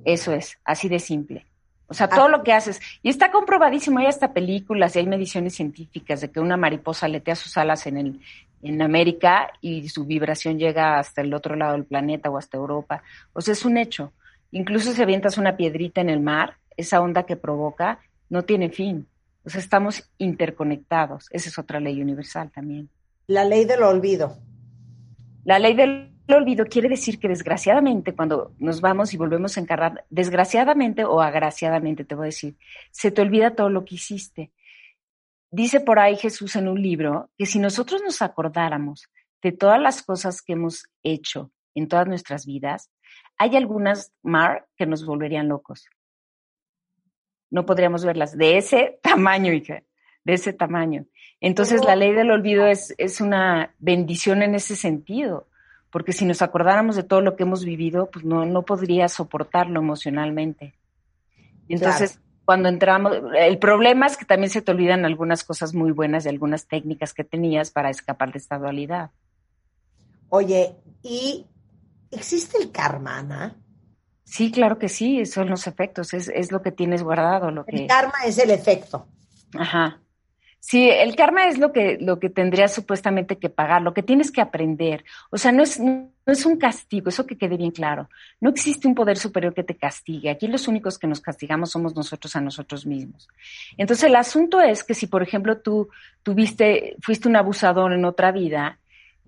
[0.06, 1.51] Eso es, así de simple.
[1.92, 2.80] O sea, todo lo que haces.
[3.04, 7.36] Y está comprobadísimo, hay hasta películas y hay mediciones científicas de que una mariposa letea
[7.36, 8.22] sus alas en, el,
[8.62, 13.04] en América y su vibración llega hasta el otro lado del planeta o hasta Europa.
[13.34, 14.14] O sea, es un hecho.
[14.52, 19.06] Incluso si avientas una piedrita en el mar, esa onda que provoca no tiene fin.
[19.44, 21.28] O sea, estamos interconectados.
[21.32, 22.88] Esa es otra ley universal también.
[23.28, 24.38] La ley del olvido.
[25.44, 30.06] La ley del olvido quiere decir que desgraciadamente cuando nos vamos y volvemos a encargar,
[30.10, 32.58] desgraciadamente o agraciadamente te voy a decir,
[32.92, 34.52] se te olvida todo lo que hiciste.
[35.50, 39.10] Dice por ahí Jesús en un libro que si nosotros nos acordáramos
[39.42, 42.92] de todas las cosas que hemos hecho en todas nuestras vidas,
[43.38, 45.88] hay algunas, Mar, que nos volverían locos.
[47.50, 49.84] No podríamos verlas de ese tamaño, hija,
[50.24, 51.06] de ese tamaño.
[51.40, 55.48] Entonces, la ley del olvido es, es una bendición en ese sentido,
[55.92, 59.80] porque si nos acordáramos de todo lo que hemos vivido, pues no, no podría soportarlo
[59.80, 60.74] emocionalmente.
[61.68, 66.26] Entonces, cuando entramos, el problema es que también se te olvidan algunas cosas muy buenas
[66.26, 69.12] y algunas técnicas que tenías para escapar de esta dualidad.
[70.30, 71.46] Oye, ¿y
[72.10, 73.56] existe el karma, Ana?
[74.24, 77.52] Sí, claro que sí, son los efectos, es, es lo que tienes guardado.
[77.52, 79.08] Lo el karma es el efecto.
[79.58, 80.00] Ajá.
[80.64, 84.32] Sí, el karma es lo que, lo que tendrías supuestamente que pagar, lo que tienes
[84.32, 85.04] que aprender.
[85.32, 88.10] O sea, no es, no es un castigo, eso que quede bien claro.
[88.40, 90.30] No existe un poder superior que te castigue.
[90.30, 93.28] Aquí los únicos que nos castigamos somos nosotros a nosotros mismos.
[93.76, 95.90] Entonces, el asunto es que si, por ejemplo, tú
[96.22, 98.78] tuviste, fuiste un abusador en otra vida,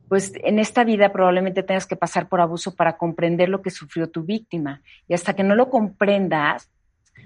[0.09, 4.07] pues en esta vida probablemente tengas que pasar por abuso para comprender lo que sufrió
[4.07, 4.83] tu víctima.
[5.07, 6.69] Y hasta que no lo comprendas,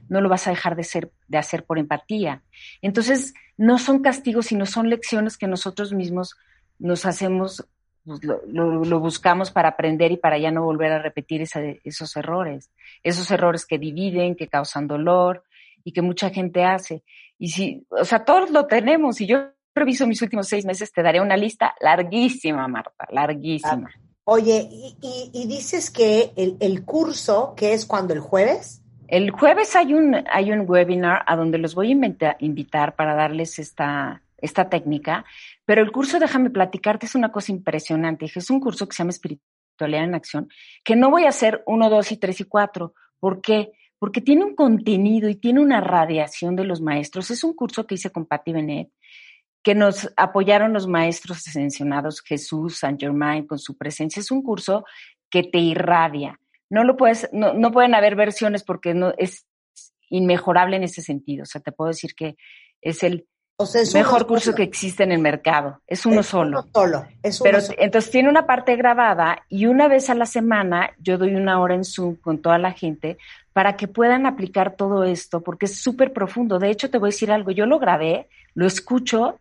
[0.10, 2.44] no lo vas a dejar de, ser, de hacer por empatía.
[2.82, 6.36] Entonces, no son castigos, sino son lecciones que nosotros mismos
[6.80, 7.68] nos hacemos,
[8.06, 12.72] pues, lo, buscamos para aprender y para ya no volver a repetir esos errores.
[13.04, 15.44] Esos errores que dividen, que causan dolor
[15.84, 17.04] y que mucha gente hace.
[17.40, 19.20] Y si, o sea, todos lo tenemos.
[19.22, 23.90] Y yo reviso mis últimos seis meses, te daré una lista larguísima, Marta, larguísima.
[24.26, 24.68] Oye,
[25.02, 30.24] y, dices que el, el curso, que es cuando el jueves, el jueves hay un,
[30.32, 35.26] hay un webinar a donde los voy a invitar para darles esta, esta técnica,
[35.66, 38.26] pero el curso, déjame platicarte, es una cosa impresionante.
[38.34, 40.50] Es un curso que se llama Espiritualidad en Acción,
[40.84, 42.94] que no voy a hacer uno, dos y tres y cuatro.
[43.20, 43.72] ¿Por qué?
[44.00, 47.32] Porque tiene un contenido y tiene una radiación de los maestros.
[47.32, 48.90] Es un curso que hice con Patti Benet,
[49.64, 54.20] que nos apoyaron los maestros ascensionados, Jesús, San Germain, con su presencia.
[54.20, 54.86] Es un curso
[55.30, 56.40] que te irradia
[56.70, 59.46] no lo puedes, no, no pueden haber versiones porque no es
[60.10, 61.44] inmejorable en ese sentido.
[61.44, 62.36] O sea, te puedo decir que
[62.82, 63.28] es el
[63.94, 65.82] mejor curso que existe en el mercado.
[65.88, 66.62] Es uno solo.
[66.62, 67.08] Uno solo.
[67.24, 71.36] Es Pero entonces tiene una parte grabada y una vez a la semana yo doy
[71.36, 73.18] una hora en Zoom con toda la gente
[73.54, 76.60] para que puedan aplicar todo esto, porque es súper profundo.
[76.60, 77.50] De hecho, te voy a decir algo.
[77.50, 79.40] Yo lo grabé, lo escucho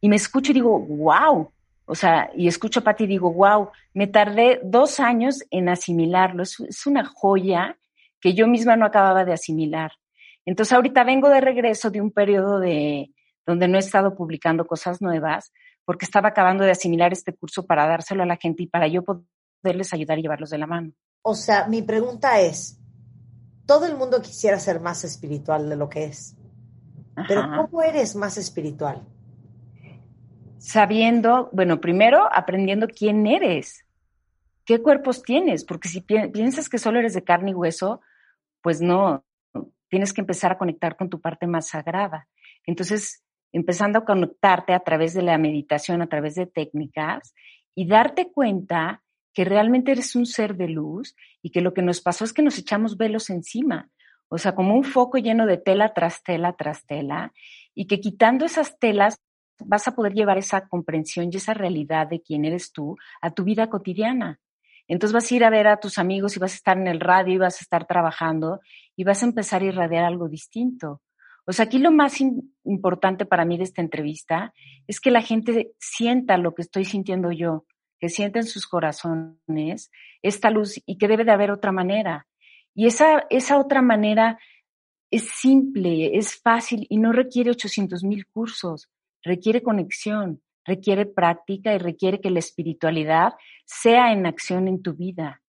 [0.00, 1.50] y me escucho y digo, wow,
[1.86, 6.42] o sea, y escucho a Pati y digo, wow, me tardé dos años en asimilarlo.
[6.42, 7.78] Es, es, una joya
[8.20, 9.92] que yo misma no acababa de asimilar.
[10.46, 13.10] Entonces ahorita vengo de regreso de un periodo de
[13.46, 15.52] donde no he estado publicando cosas nuevas,
[15.84, 19.02] porque estaba acabando de asimilar este curso para dárselo a la gente y para yo
[19.04, 20.92] poderles ayudar y llevarlos de la mano.
[21.22, 22.78] O sea, mi pregunta es,
[23.66, 26.36] todo el mundo quisiera ser más espiritual de lo que es,
[27.28, 29.06] pero ¿cómo eres más espiritual?
[30.64, 33.84] Sabiendo, bueno, primero aprendiendo quién eres,
[34.64, 38.00] qué cuerpos tienes, porque si piensas que solo eres de carne y hueso,
[38.62, 39.26] pues no,
[39.90, 42.28] tienes que empezar a conectar con tu parte más sagrada.
[42.64, 47.34] Entonces, empezando a conectarte a través de la meditación, a través de técnicas
[47.74, 49.02] y darte cuenta
[49.34, 52.42] que realmente eres un ser de luz y que lo que nos pasó es que
[52.42, 53.90] nos echamos velos encima,
[54.28, 57.34] o sea, como un foco lleno de tela tras tela tras tela,
[57.74, 59.20] y que quitando esas telas
[59.60, 63.44] vas a poder llevar esa comprensión y esa realidad de quién eres tú a tu
[63.44, 64.40] vida cotidiana.
[64.86, 67.00] Entonces vas a ir a ver a tus amigos y vas a estar en el
[67.00, 68.60] radio y vas a estar trabajando
[68.96, 71.00] y vas a empezar a irradiar algo distinto.
[71.46, 72.20] O sea, aquí lo más
[72.64, 74.52] importante para mí de esta entrevista
[74.86, 77.66] es que la gente sienta lo que estoy sintiendo yo,
[77.98, 79.90] que sienta en sus corazones
[80.22, 82.26] esta luz y que debe de haber otra manera.
[82.74, 84.38] Y esa, esa otra manera
[85.10, 88.88] es simple, es fácil y no requiere 800 mil cursos,
[89.24, 93.32] requiere conexión, requiere práctica y requiere que la espiritualidad
[93.64, 95.42] sea en acción en tu vida.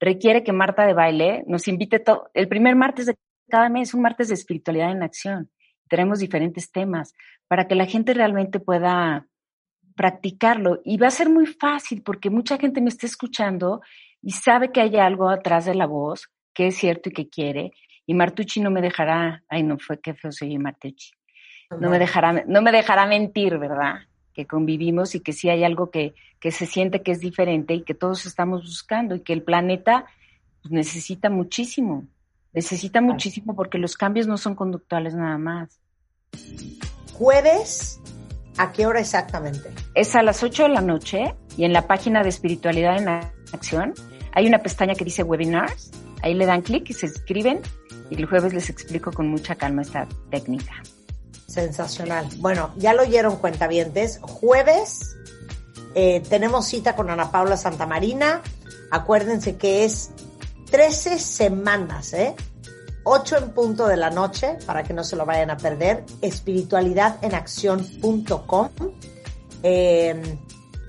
[0.00, 3.16] Requiere que Marta de Baile nos invite todo, el primer martes de
[3.48, 5.50] cada mes, un martes de espiritualidad en acción.
[5.88, 7.14] Tenemos diferentes temas
[7.48, 9.26] para que la gente realmente pueda
[9.96, 10.80] practicarlo.
[10.84, 13.80] Y va a ser muy fácil porque mucha gente me está escuchando
[14.22, 17.72] y sabe que hay algo atrás de la voz que es cierto y que quiere.
[18.06, 21.10] Y Martucci no me dejará, ay no fue que feo soy Martucci,
[21.76, 24.00] no me dejará, no me dejará mentir, ¿verdad?
[24.32, 27.82] Que convivimos y que sí hay algo que, que se siente que es diferente y
[27.82, 30.06] que todos estamos buscando y que el planeta
[30.62, 32.06] pues, necesita muchísimo,
[32.52, 35.78] necesita muchísimo porque los cambios no son conductuales nada más.
[37.12, 38.00] Jueves,
[38.56, 39.70] ¿a qué hora exactamente?
[39.94, 43.08] Es a las 8 de la noche y en la página de Espiritualidad en
[43.52, 43.92] Acción
[44.32, 45.90] hay una pestaña que dice Webinars.
[46.22, 47.60] Ahí le dan clic y se inscriben
[48.10, 50.82] y el jueves les explico con mucha calma esta técnica.
[51.48, 52.28] Sensacional.
[52.36, 54.20] Bueno, ya lo oyeron cuentavientes.
[54.20, 55.16] Jueves
[55.94, 58.42] eh, tenemos cita con Ana Paula Santamarina.
[58.90, 60.10] Acuérdense que es
[60.70, 62.36] 13 semanas, ¿eh?
[63.04, 68.68] 8 en punto de la noche, para que no se lo vayan a perder, espiritualidadenacción.com.
[69.62, 70.38] Eh,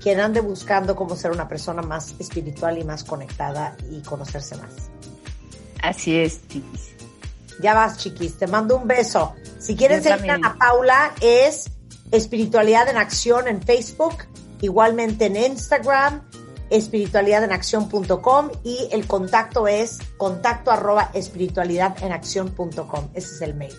[0.02, 4.90] quien ande buscando cómo ser una persona más espiritual y más conectada y conocerse más.
[5.82, 6.99] Así es, chiquis.
[7.60, 8.38] Ya vas, chiquis.
[8.38, 9.34] Te mando un beso.
[9.58, 11.70] Si quieren seguir a Paula, es
[12.10, 14.24] Espiritualidad en Acción en Facebook,
[14.60, 16.22] igualmente en Instagram,
[16.70, 23.10] espiritualidadenacción.com y el contacto es contacto arroba espiritualidadenacción.com.
[23.14, 23.74] Ese es el mail.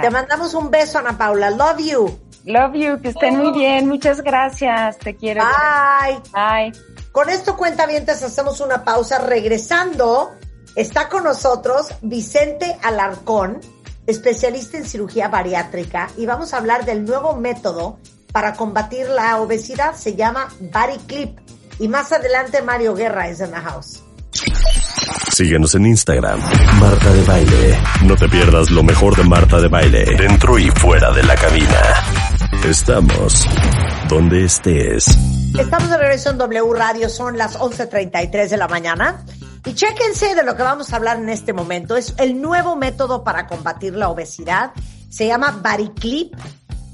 [0.00, 1.50] Te mandamos un beso, Ana Paula.
[1.50, 2.18] Love you.
[2.44, 3.88] Love you, que estén muy bien.
[3.88, 4.98] Muchas gracias.
[4.98, 5.42] Te quiero.
[5.44, 6.20] Bye.
[6.32, 6.72] Bye.
[7.12, 9.18] Con esto, cuenta mientras hacemos una pausa.
[9.18, 10.32] Regresando,
[10.78, 13.60] está con nosotros Vicente Alarcón,
[14.06, 17.98] especialista en cirugía bariátrica, y vamos a hablar del nuevo método
[18.32, 19.96] para combatir la obesidad.
[19.96, 21.38] Se llama Body Clip.
[21.80, 24.04] Y más adelante Mario Guerra es en la house.
[25.32, 26.40] Síguenos en Instagram,
[26.80, 27.78] Marta de Baile.
[28.04, 31.82] No te pierdas lo mejor de Marta de Baile, dentro y fuera de la cabina.
[32.64, 33.46] Estamos
[34.08, 35.06] donde estés.
[35.58, 39.24] Estamos de regreso en W Radio, son las 11.33 de la mañana.
[39.68, 41.94] Y chéquense de lo que vamos a hablar en este momento.
[41.94, 44.72] Es el nuevo método para combatir la obesidad.
[45.10, 46.34] Se llama Body Clip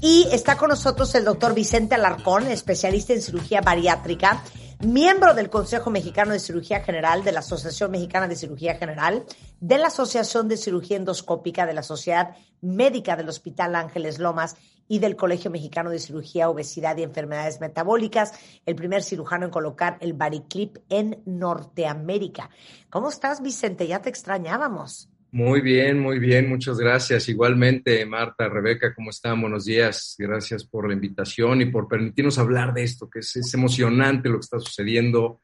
[0.01, 4.43] y está con nosotros el doctor Vicente Alarcón, especialista en cirugía bariátrica
[4.85, 9.23] miembro del Consejo Mexicano de Cirugía General, de la Asociación Mexicana de Cirugía General,
[9.59, 14.55] de la Asociación de Cirugía Endoscópica, de la Sociedad Médica del Hospital Ángeles Lomas
[14.87, 18.33] y del Colegio Mexicano de Cirugía, Obesidad y Enfermedades Metabólicas,
[18.65, 22.49] el primer cirujano en colocar el Bariclip en Norteamérica.
[22.89, 23.87] ¿Cómo estás, Vicente?
[23.87, 25.09] Ya te extrañábamos.
[25.35, 27.27] Muy bien, muy bien, muchas gracias.
[27.27, 29.41] Igualmente, Marta, Rebeca, ¿cómo están?
[29.41, 30.15] Buenos días.
[30.17, 34.45] Gracias por la invitación y por permitirnos hablar de esto, que es, emocionante lo que
[34.45, 35.41] está sucediendo,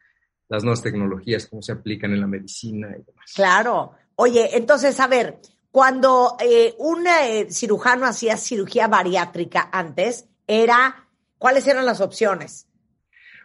[0.47, 3.33] las nuevas tecnologías, cómo se aplican en la medicina y demás.
[3.35, 3.91] Claro.
[4.15, 5.39] Oye, entonces, a ver,
[5.71, 11.07] cuando eh, un eh, cirujano hacía cirugía bariátrica antes, era,
[11.37, 12.67] ¿cuáles eran las opciones?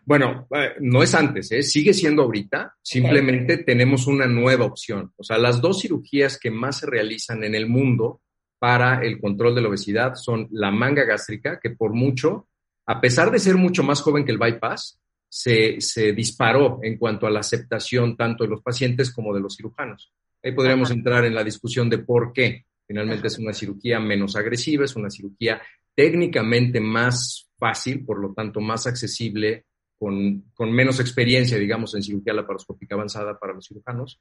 [0.05, 5.12] Bueno, eh, no es antes, sigue siendo ahorita, simplemente tenemos una nueva opción.
[5.16, 8.20] O sea, las dos cirugías que más se realizan en el mundo
[8.59, 12.49] para el control de la obesidad son la manga gástrica, que por mucho,
[12.87, 17.27] a pesar de ser mucho más joven que el bypass, se, se disparó en cuanto
[17.27, 20.12] a la aceptación tanto de los pacientes como de los cirujanos.
[20.47, 22.66] Ahí podríamos entrar en la discusión de por qué.
[22.86, 25.60] Finalmente es una cirugía menos agresiva, es una cirugía
[25.93, 29.64] técnicamente más fácil, por lo tanto más accesible
[29.98, 34.20] con, menos experiencia, digamos, en cirugía laparoscópica avanzada para los cirujanos.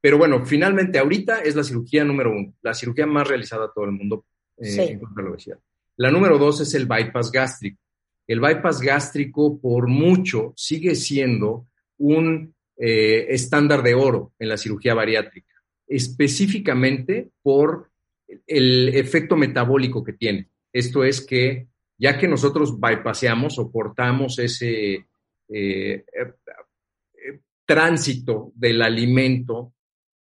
[0.00, 3.86] Pero bueno, finalmente ahorita es la cirugía número uno, la cirugía más realizada a todo
[3.86, 4.24] el mundo
[4.58, 5.58] eh, en contra de la obesidad.
[5.96, 7.80] La número dos es el bypass gástrico.
[8.24, 11.66] El bypass gástrico, por mucho, sigue siendo
[11.98, 15.54] un eh, estándar de oro en la cirugía bariátrica,
[15.86, 17.90] específicamente por
[18.46, 20.48] el efecto metabólico que tiene.
[20.72, 21.68] Esto es que
[21.98, 25.06] ya que nosotros bypaseamos o cortamos ese eh,
[25.48, 26.04] eh,
[27.64, 29.72] tránsito del alimento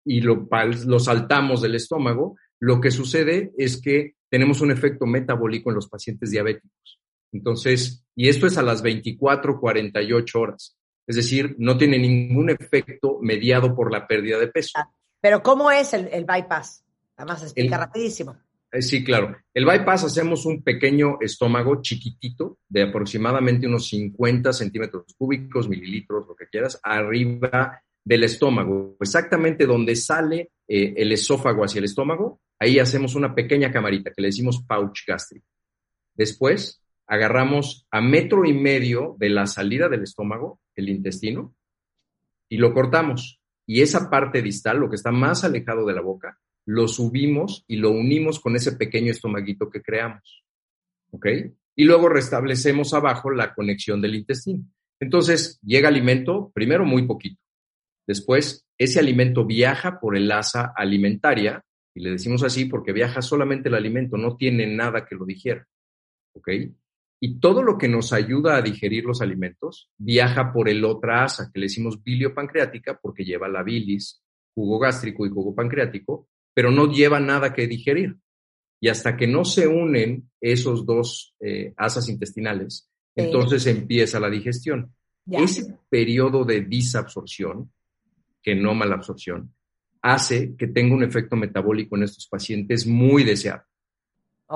[0.05, 0.47] y lo,
[0.85, 5.89] lo saltamos del estómago, lo que sucede es que tenemos un efecto metabólico en los
[5.89, 6.99] pacientes diabéticos.
[7.31, 10.77] Entonces, y esto es a las 24, 48 horas.
[11.07, 14.79] Es decir, no tiene ningún efecto mediado por la pérdida de peso.
[15.21, 16.83] Pero ¿cómo es el, bypass?
[17.17, 18.37] Además, explica rapidísimo.
[18.71, 19.35] Eh, sí, claro.
[19.53, 26.35] El bypass hacemos un pequeño estómago chiquitito de aproximadamente unos 50 centímetros cúbicos, mililitros, lo
[26.35, 32.79] que quieras, arriba del estómago, exactamente donde sale eh, el esófago hacia el estómago, ahí
[32.79, 35.45] hacemos una pequeña camarita que le decimos pouch gástrico.
[36.13, 41.55] Después agarramos a metro y medio de la salida del estómago, el intestino,
[42.47, 43.38] y lo cortamos.
[43.69, 47.75] Y esa parte distal, lo que está más alejado de la boca, lo subimos y
[47.75, 50.43] lo unimos con ese pequeño estomaguito que creamos.
[51.11, 51.27] ¿Ok?
[51.75, 54.65] Y luego restablecemos abajo la conexión del intestino.
[54.99, 57.39] Entonces, llega alimento, primero muy poquito.
[58.07, 61.63] Después, ese alimento viaja por el asa alimentaria,
[61.93, 65.67] y le decimos así porque viaja solamente el alimento, no tiene nada que lo digiera.
[66.33, 66.49] ¿Ok?
[67.21, 71.49] Y todo lo que nos ayuda a digerir los alimentos viaja por el otra asa,
[71.53, 74.23] que le decimos biliopancreática, porque lleva la bilis,
[74.55, 78.15] jugo gástrico y jugo pancreático, pero no lleva nada que digerir.
[78.81, 84.93] Y hasta que no se unen esos dos eh, asas intestinales, entonces empieza la digestión.
[85.29, 87.71] Ese periodo de disabsorción,
[88.41, 89.53] que no malabsorción,
[90.01, 93.63] hace que tenga un efecto metabólico en estos pacientes muy deseado.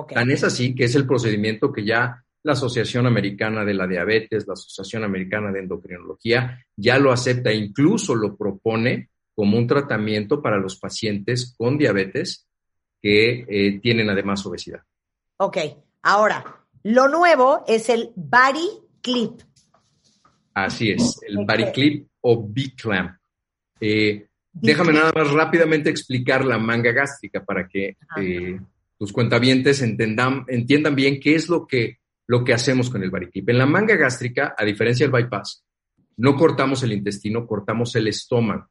[0.09, 4.45] Tan es así que es el procedimiento que ya la Asociación Americana de la Diabetes,
[4.47, 10.41] la Asociación Americana de Endocrinología, ya lo acepta, e incluso lo propone como un tratamiento
[10.41, 12.47] para los pacientes con diabetes
[13.01, 14.81] que eh, tienen además obesidad.
[15.37, 15.57] Ok,
[16.03, 16.43] ahora,
[16.83, 18.69] lo nuevo es el Body
[19.01, 19.41] Clip.
[20.53, 23.17] Así es, el Body Clip o B-Clamp.
[23.79, 28.59] Eh, déjame nada más rápidamente explicar la manga gástrica para que eh,
[28.97, 31.97] tus cuentavientes entendan, entiendan bien qué es lo que
[32.27, 33.49] lo que hacemos con el variclip.
[33.49, 35.63] En la manga gástrica, a diferencia del bypass,
[36.17, 38.69] no cortamos el intestino, cortamos el estómago.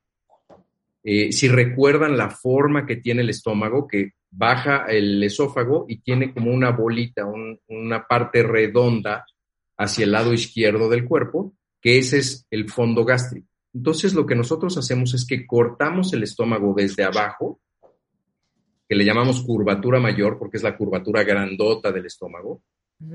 [1.05, 6.33] Eh, si recuerdan la forma que tiene el estómago, que baja el esófago y tiene
[6.33, 7.27] como una bolita,
[7.69, 9.27] una parte redonda
[9.77, 13.49] hacia el lado izquierdo del cuerpo, que ese es el fondo gástrico.
[13.75, 17.61] Entonces lo que nosotros hacemos es que cortamos el estómago desde abajo,
[18.89, 22.63] que le llamamos curvatura mayor porque es la curvatura grandota del estómago,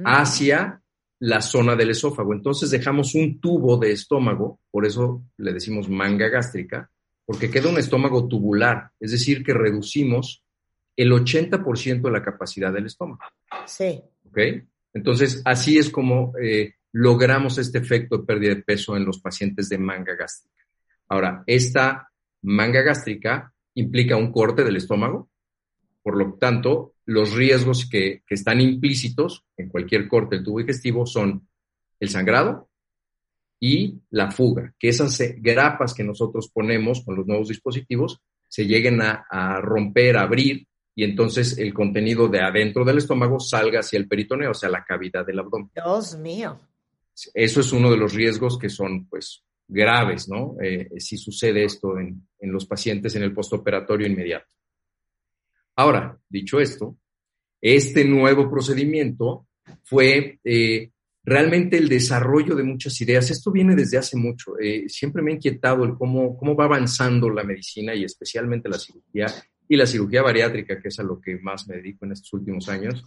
[0.05, 0.81] hacia
[1.19, 2.33] la zona del esófago.
[2.33, 6.89] Entonces dejamos un tubo de estómago, por eso le decimos manga gástrica,
[7.25, 10.43] porque queda un estómago tubular, es decir, que reducimos
[10.95, 13.21] el 80% de la capacidad del estómago.
[13.65, 14.01] Sí.
[14.25, 14.37] ¿Ok?
[14.93, 19.69] Entonces, así es como eh, logramos este efecto de pérdida de peso en los pacientes
[19.69, 20.65] de manga gástrica.
[21.09, 22.09] Ahora, esta
[22.41, 25.29] manga gástrica implica un corte del estómago,
[26.01, 31.47] por lo tanto, los riesgos que, están implícitos en cualquier corte del tubo digestivo son
[31.99, 32.69] el sangrado
[33.59, 39.01] y la fuga, que esas grapas que nosotros ponemos con los nuevos dispositivos se lleguen
[39.01, 44.07] a, romper, a abrir, y entonces el contenido de adentro del estómago salga hacia el
[44.07, 45.71] peritoneo, o sea, la cavidad del abdomen.
[45.73, 46.59] Dios mío.
[47.33, 50.55] Eso es uno de los riesgos que son, pues, graves, ¿no?
[50.61, 54.56] Eh, si sucede esto en, en los pacientes en el postoperatorio inmediato.
[55.77, 56.97] Ahora, dicho esto,
[57.61, 59.47] este nuevo procedimiento
[59.83, 60.89] fue eh,
[61.23, 63.29] realmente el desarrollo de muchas ideas.
[63.29, 64.57] Esto viene desde hace mucho.
[64.59, 68.79] Eh, siempre me ha inquietado el cómo, cómo va avanzando la medicina y especialmente la
[68.79, 69.27] cirugía
[69.69, 72.67] y la cirugía bariátrica, que es a lo que más me dedico en estos últimos
[72.69, 73.03] años.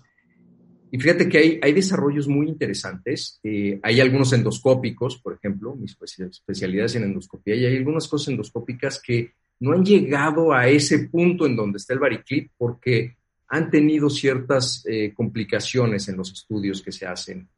[0.93, 3.41] Y fíjate que hay, hay desarrollos muy interesantes.
[3.43, 9.01] Eh, hay algunos endoscópicos, por ejemplo, mis especialidades en endoscopía, y hay algunas cosas endoscópicas
[9.01, 13.17] que no han llegado a ese punto en donde está el variclip porque
[13.49, 17.49] han tenido ciertas eh, complicaciones en los estudios que se hacen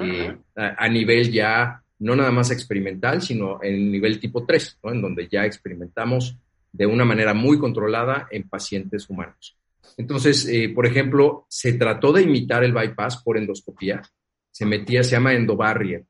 [0.00, 5.28] eh, a, nivel ya no nada más experimental, sino en nivel tipo 3, en donde
[5.28, 6.36] ya experimentamos
[6.72, 9.56] de una manera muy controlada en pacientes humanos.
[9.96, 14.02] Entonces, eh, por ejemplo, se trató de imitar el bypass por endoscopía,
[14.50, 16.04] se metía, se llama endobarrier.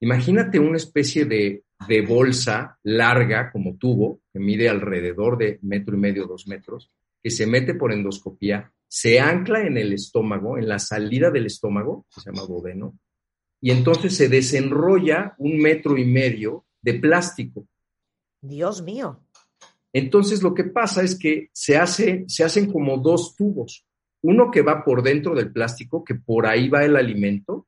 [0.00, 6.00] Imagínate una especie de de bolsa larga como tubo, que mide alrededor de metro y
[6.00, 6.90] medio, dos metros,
[7.22, 12.06] que se mete por endoscopía, se ancla en el estómago, en la salida del estómago,
[12.14, 12.98] que se llama bodeno,
[13.60, 17.66] y entonces se desenrolla un metro y medio de plástico.
[18.40, 19.20] Dios mío.
[19.92, 23.86] Entonces lo que pasa es que se, hace, se hacen como dos tubos.
[24.22, 27.66] Uno que va por dentro del plástico, que por ahí va el alimento,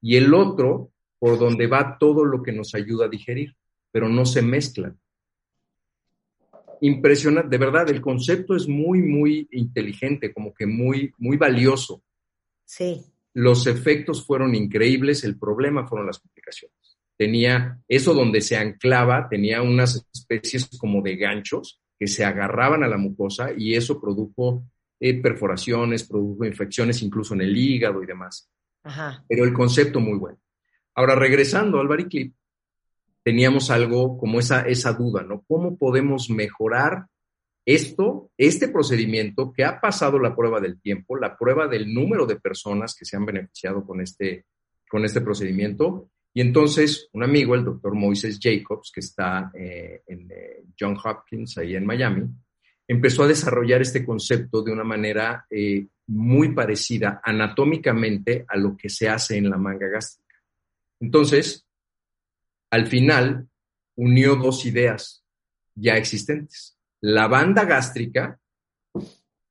[0.00, 0.90] y el otro
[1.24, 3.56] por donde va todo lo que nos ayuda a digerir,
[3.90, 5.00] pero no se mezclan.
[6.82, 12.02] Impresionante, de verdad, el concepto es muy, muy inteligente, como que muy, muy valioso.
[12.66, 13.00] Sí.
[13.32, 16.76] Los efectos fueron increíbles, el problema fueron las complicaciones.
[17.16, 22.88] Tenía eso donde se anclaba, tenía unas especies como de ganchos que se agarraban a
[22.88, 24.62] la mucosa y eso produjo
[25.00, 28.50] eh, perforaciones, produjo infecciones incluso en el hígado y demás.
[28.82, 29.24] Ajá.
[29.26, 30.38] Pero el concepto muy bueno.
[30.94, 32.34] Ahora, regresando al Bariclip,
[33.22, 35.42] teníamos algo como esa, esa duda, ¿no?
[35.48, 37.06] ¿Cómo podemos mejorar
[37.66, 42.36] esto, este procedimiento que ha pasado la prueba del tiempo, la prueba del número de
[42.36, 44.44] personas que se han beneficiado con este,
[44.88, 46.10] con este procedimiento?
[46.34, 51.56] Y entonces un amigo, el doctor Moises Jacobs, que está eh, en eh, John Hopkins,
[51.58, 52.24] ahí en Miami,
[52.86, 58.90] empezó a desarrollar este concepto de una manera eh, muy parecida anatómicamente a lo que
[58.90, 60.23] se hace en la manga gástrica.
[61.04, 61.66] Entonces,
[62.70, 63.46] al final,
[63.96, 65.24] unió dos ideas
[65.74, 66.78] ya existentes.
[67.02, 68.38] La banda gástrica,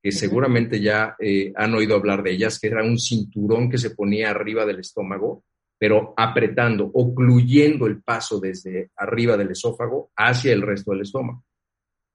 [0.01, 3.91] que seguramente ya eh, han oído hablar de ellas, que era un cinturón que se
[3.91, 5.45] ponía arriba del estómago,
[5.77, 11.45] pero apretando, ocluyendo el paso desde arriba del esófago hacia el resto del estómago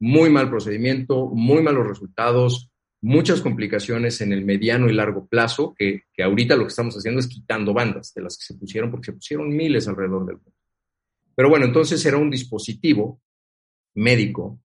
[0.01, 2.70] muy mal procedimiento, muy malos resultados,
[3.01, 7.29] muchas complicaciones en el mediano y largo plazo, que, ahorita lo que estamos haciendo es
[7.29, 10.53] quitando bandas de las que se pusieron, porque se pusieron miles alrededor del mundo.
[11.35, 13.20] Pero bueno, entonces era un dispositivo
[13.95, 14.61] médico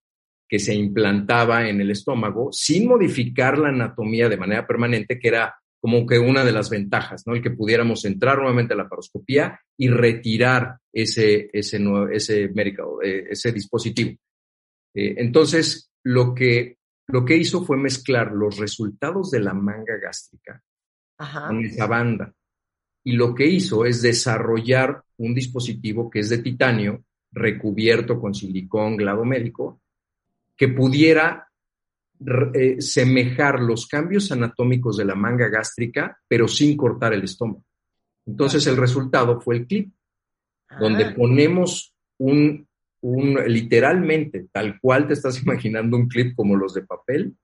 [0.48, 5.56] que se implantaba en el estómago sin modificar la anatomía de manera permanente, que era
[5.80, 7.36] como que una de las ventajas, ¿no?
[7.36, 11.78] El que pudiéramos entrar nuevamente a la paroscopía y retirar ese, ese,
[12.12, 14.12] ese, eh, ese dispositivo.
[14.94, 16.78] Eh, entonces, lo que,
[17.14, 20.60] lo que hizo fue mezclar los resultados de la manga gástrica
[21.15, 22.34] con esa banda.
[23.03, 28.98] Y lo que hizo es desarrollar un dispositivo que es de titanio, recubierto con silicón
[28.98, 29.80] glado médico,
[30.57, 31.48] que pudiera
[32.56, 37.64] eh, semejar los cambios anatómicos de la manga gástrica, pero sin cortar el estómago.
[38.26, 39.94] Entonces el resultado fue el clip,
[40.80, 41.14] donde ah.
[41.15, 42.68] ponemos un
[43.04, 47.36] un, literalmente, tal cual te estás imaginando un clip como los de papel,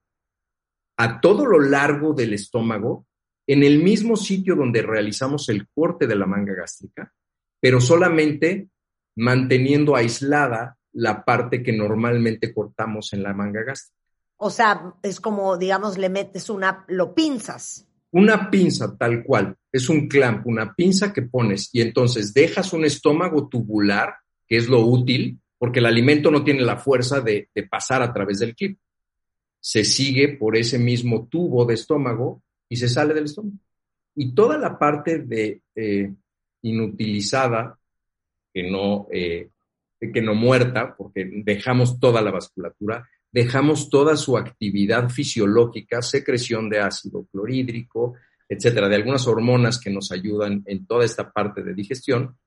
[0.97, 3.05] a todo lo largo del estómago,
[3.47, 7.11] en el mismo sitio donde realizamos el corte de la manga gástrica,
[7.59, 8.69] pero solamente
[9.15, 13.97] manteniendo aislada la parte que normalmente cortamos en la manga gástrica.
[14.37, 17.87] O sea, es como, digamos, le metes una, lo pinzas.
[18.11, 22.85] Una pinza tal cual, es un clamp, una pinza que pones y entonces dejas un
[22.85, 24.15] estómago tubular,
[24.47, 28.39] que es lo útil, porque el alimento no tiene la fuerza de, pasar a través
[28.39, 28.79] del clip.
[29.59, 33.57] Se sigue por ese mismo tubo de estómago y se sale del estómago.
[34.15, 36.13] Y toda la parte de eh,
[36.61, 37.77] inutilizada,
[38.53, 39.49] que no, eh,
[39.99, 46.79] que no muerta, porque dejamos toda la vasculatura, dejamos toda su actividad fisiológica, secreción de
[46.79, 48.15] ácido clorhídrico,
[48.47, 52.37] etcétera, de algunas hormonas que nos ayudan en toda esta parte de digestión,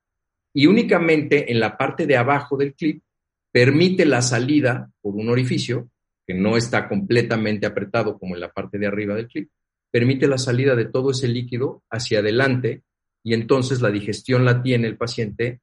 [0.55, 3.03] y únicamente en la parte de abajo del clip
[3.51, 5.89] permite la salida por un orificio
[6.27, 9.51] que no está completamente apretado como en la parte de arriba del clip,
[9.91, 12.83] permite la salida de todo ese líquido hacia adelante
[13.23, 15.61] y entonces la digestión la tiene el paciente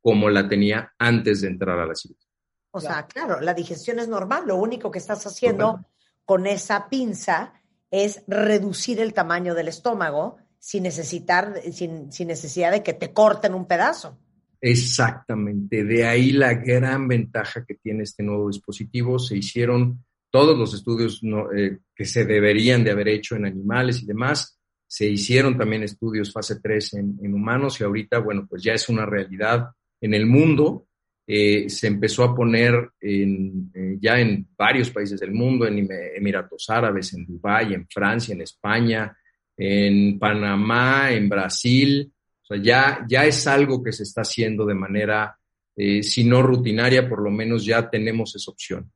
[0.00, 2.28] como la tenía antes de entrar a la cirugía.
[2.70, 5.84] O sea, claro, la digestión es normal, lo único que estás haciendo
[6.24, 7.54] con esa pinza
[7.90, 13.66] es reducir el tamaño del estómago sin necesitar, sin, necesidad de que te corten un
[13.66, 14.18] pedazo.
[14.60, 19.18] Exactamente, de ahí la gran ventaja que tiene este nuevo dispositivo.
[19.18, 21.20] Se hicieron todos los estudios
[21.56, 24.58] eh, que se deberían de haber hecho en animales y demás.
[24.88, 29.06] Se hicieron también estudios fase 3 en, humanos y ahorita, bueno, pues ya es una
[29.06, 29.68] realidad
[30.00, 30.86] en el mundo.
[31.28, 36.70] Eh, se empezó a poner en, eh, ya en varios países del mundo, en Emiratos
[36.70, 39.16] Árabes, en Dubái, en Francia, en España,
[39.56, 42.12] en Panamá, en Brasil.
[42.42, 45.38] O sea, ya, ya es algo que se está haciendo de manera,
[45.74, 48.90] eh, si no rutinaria, por lo menos ya tenemos esa opción.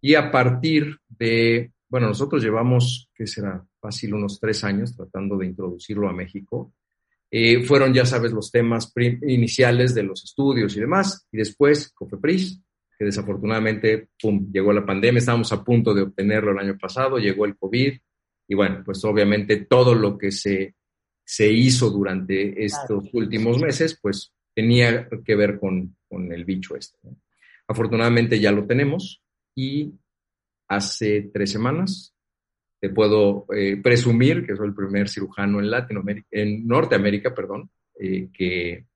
[0.00, 3.64] Y a partir de, bueno, nosotros llevamos, ¿qué será?
[3.80, 6.72] Fácil unos tres años tratando de introducirlo a México.
[7.30, 11.26] Eh, fueron, ya sabes, los temas iniciales de los estudios y demás.
[11.32, 12.62] Y después, COFEPRIS,
[12.98, 15.18] que desafortunadamente, pum, llegó la pandemia.
[15.18, 17.98] Estábamos a punto de obtenerlo el año pasado, llegó el COVID
[18.48, 20.74] y bueno, pues obviamente todo lo que se,
[21.24, 26.98] se hizo durante estos últimos meses, pues tenía que ver con, con el bicho este.
[27.68, 29.22] Afortunadamente ya lo tenemos
[29.54, 29.92] y
[30.68, 32.14] hace tres semanas
[32.80, 38.28] te puedo eh, presumir que soy el primer cirujano en Latinoamérica, en Norteamérica, perdón, eh,
[38.32, 38.86] que,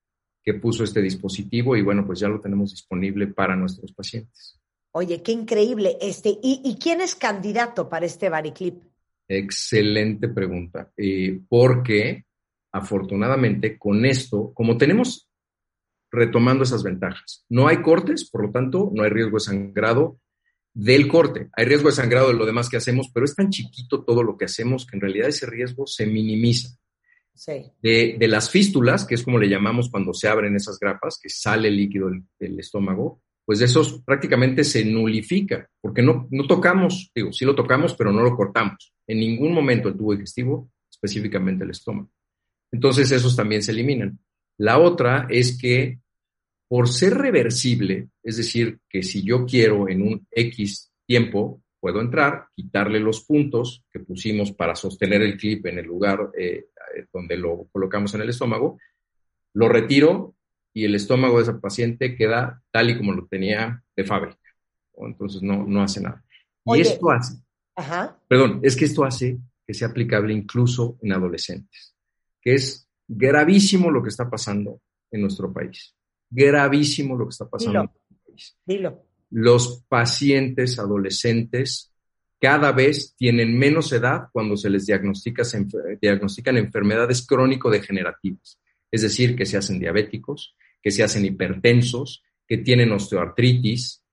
[0.43, 4.59] que puso este dispositivo y bueno, pues ya lo tenemos disponible para nuestros pacientes.
[4.93, 5.97] Oye, qué increíble.
[6.01, 8.90] Este, ¿y, ¿y quién es candidato para este Variclip?
[9.27, 10.91] Excelente pregunta.
[10.97, 12.25] Eh, porque
[12.71, 15.29] afortunadamente con esto, como tenemos
[16.11, 20.19] retomando esas ventajas, no hay cortes, por lo tanto, no hay riesgo de sangrado
[20.73, 21.49] del corte.
[21.53, 24.37] Hay riesgo de sangrado de lo demás que hacemos, pero es tan chiquito todo lo
[24.37, 26.69] que hacemos que en realidad ese riesgo se minimiza.
[27.33, 27.71] Sí.
[27.81, 31.29] De, de, las fístulas, que es como le llamamos cuando se abren esas grapas, que
[31.29, 37.11] sale el líquido del, del estómago, pues eso prácticamente se nulifica, porque no, no tocamos,
[37.13, 38.93] digo, sí lo tocamos, pero no lo cortamos.
[39.07, 42.09] En ningún momento el tubo digestivo, específicamente el estómago.
[42.71, 44.19] Entonces esos también se eliminan.
[44.57, 45.99] La otra es que
[46.69, 52.45] por ser reversible, es decir, que si yo quiero en un X tiempo, puedo entrar,
[52.55, 56.67] quitarle los puntos que pusimos para sostener el clip en el lugar eh,
[57.11, 58.79] donde lo colocamos en el estómago,
[59.53, 60.35] lo retiro
[60.73, 64.37] y el estómago de ese paciente queda tal y como lo tenía de fábrica.
[64.97, 66.23] Entonces no, no hace nada.
[66.65, 67.35] Y esto hace,
[68.27, 71.95] perdón, es que esto hace que sea aplicable incluso en adolescentes,
[72.41, 75.95] que es gravísimo lo que está pasando en nuestro país.
[76.29, 77.83] Gravísimo lo que está pasando Dilo.
[77.83, 78.57] en nuestro país.
[78.65, 79.05] Dilo.
[79.31, 81.91] Los pacientes adolescentes
[82.39, 85.65] cada vez tienen menos edad cuando se les diagnostica, se
[86.01, 92.91] diagnostican enfermedades crónico-degenerativas, es decir, que se hacen diabéticos, que se hacen hipertensos, que tienen
[92.91, 94.03] osteoartritis,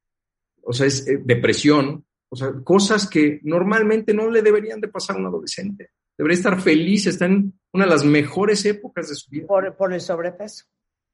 [0.62, 5.16] o sea, es eh, depresión, o sea, cosas que normalmente no le deberían de pasar
[5.16, 5.90] a un adolescente.
[6.16, 9.46] Debería estar feliz, está en una de las mejores épocas de su vida.
[9.46, 10.64] Por, por el sobrepeso.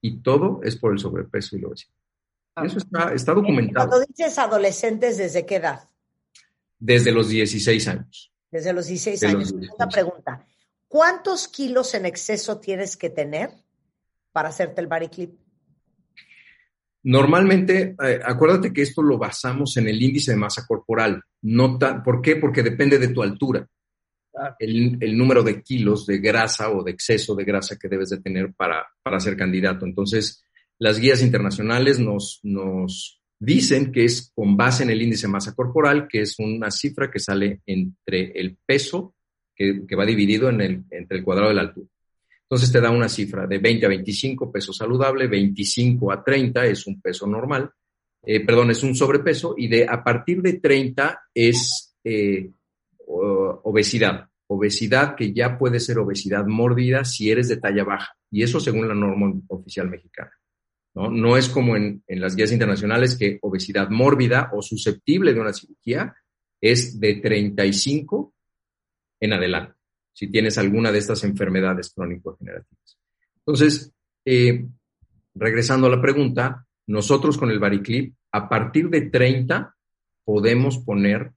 [0.01, 1.95] Y todo es por el sobrepeso y la obesidad.
[2.63, 3.89] Y eso está, está documentado.
[3.89, 5.89] Cuando dices adolescentes, ¿desde qué edad?
[6.79, 8.33] Desde los 16 años.
[8.51, 9.51] Desde los 16 De los años.
[9.53, 9.73] 16.
[9.79, 10.47] Una pregunta.
[10.89, 13.51] ¿Cuántos kilos en exceso tienes que tener
[14.33, 15.44] para hacerte el body clip?
[17.05, 21.23] Normalmente, eh, acuérdate que esto lo basamos en el índice de masa corporal.
[21.43, 22.37] No ¿Por qué?
[22.37, 23.67] Porque depende de tu altura.
[24.59, 28.21] El, el número de kilos de grasa o de exceso de grasa que debes de
[28.21, 29.85] tener para, para ser candidato.
[29.85, 30.43] Entonces,
[30.79, 35.55] las guías internacionales nos, nos dicen que es con base en el índice de masa
[35.55, 39.15] corporal, que es una cifra que sale entre el peso,
[39.55, 41.89] que, que va dividido en el, entre el cuadrado de la altura.
[42.49, 46.87] Entonces te da una cifra de 20 a 25 peso saludable, 25 a 30 es
[46.87, 47.71] un peso normal,
[48.23, 52.51] eh, perdón, es un sobrepeso y de a partir de 30 es eh,
[53.07, 54.29] obesidad.
[54.47, 58.89] Obesidad que ya puede ser obesidad mórbida si eres de talla baja y eso según
[58.89, 60.33] la norma oficial mexicana.
[60.95, 61.37] ¿no?
[61.37, 66.15] Es como en las guías internacionales que obesidad mórbida o susceptible de una cirugía
[66.61, 68.33] es de 35
[69.21, 69.74] en adelante,
[70.15, 72.99] si tienes alguna de estas enfermedades crónico-degenerativas.
[73.39, 73.93] Entonces,
[74.25, 74.65] eh,
[75.35, 79.75] regresando a la pregunta, nosotros con el Variclip, a partir de 30
[80.25, 81.33] podemos poner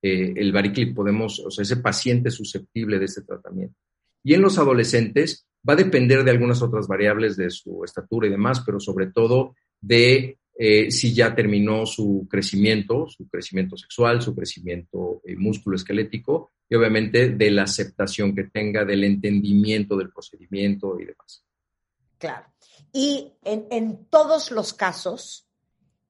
[0.00, 3.76] eh, el Variclip, podemos, o sea, ese paciente susceptible de este tratamiento.
[4.22, 8.30] Y en los adolescentes va a depender de algunas otras variables de su estatura y
[8.30, 14.34] demás, pero sobre todo de eh, si ya terminó su crecimiento, su crecimiento sexual, su
[14.34, 21.04] crecimiento eh, músculo-esquelético y obviamente de la aceptación que tenga, del entendimiento del procedimiento y
[21.04, 21.44] demás.
[22.18, 22.46] Claro.
[22.92, 25.46] Y en, en todos los casos,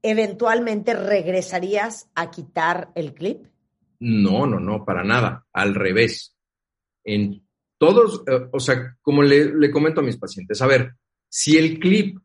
[0.03, 3.47] eventualmente regresarías a quitar el clip.
[3.99, 6.37] No, no, no, para nada, al revés.
[7.05, 7.47] En
[7.79, 10.95] todos, eh, o sea, como le, le comento a mis pacientes, a ver,
[11.29, 12.19] si el clip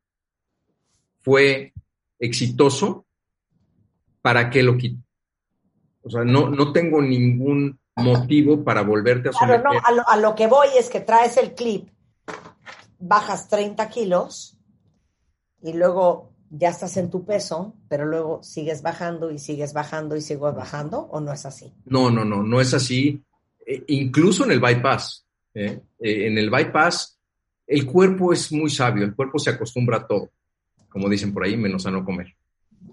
[1.21, 1.73] fue
[2.19, 3.05] exitoso,
[4.21, 5.01] ¿para qué lo quito?
[6.03, 9.61] O sea, no, no tengo ningún motivo para volverte a someter.
[9.61, 11.89] Claro, no, a lo, a lo que voy es que traes el clip,
[12.99, 14.57] bajas 30 kilos
[15.61, 20.21] y luego ya estás en tu peso, pero luego sigues bajando y sigues bajando y
[20.21, 21.73] sigues bajando, ¿o no es así?
[21.85, 23.23] No, no, no, no es así.
[23.65, 25.25] Eh, incluso en el bypass.
[25.53, 25.81] ¿eh?
[25.99, 27.17] Eh, en el bypass,
[27.67, 30.31] el cuerpo es muy sabio, el cuerpo se acostumbra a todo,
[30.89, 32.35] como dicen por ahí, menos a no comer.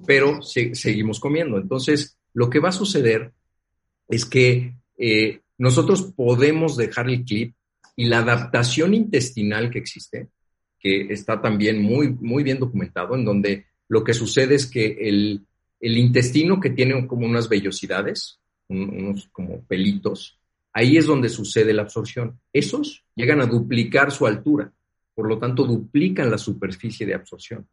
[0.07, 1.57] Pero se- seguimos comiendo.
[1.59, 3.33] Entonces, lo que va a suceder
[4.09, 7.55] es que eh, nosotros podemos dejar el clip
[7.97, 10.29] y la adaptación intestinal que existe,
[10.79, 15.45] que está también muy, muy bien documentado, en donde lo que sucede es que el,
[15.81, 18.39] el intestino que tiene como unas vellosidades,
[18.69, 20.39] un- unos como pelitos,
[20.73, 22.39] ahí es donde sucede la absorción.
[22.53, 24.73] Esos llegan a duplicar su altura,
[25.15, 27.66] por lo tanto duplican la superficie de absorción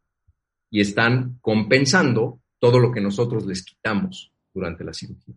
[0.70, 5.34] y están compensando todo lo que nosotros les quitamos durante la cirugía.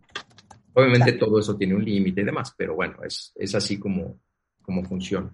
[0.80, 4.20] Obviamente todo eso tiene un límite y demás, pero bueno, es, es así como,
[4.62, 5.32] como funciona.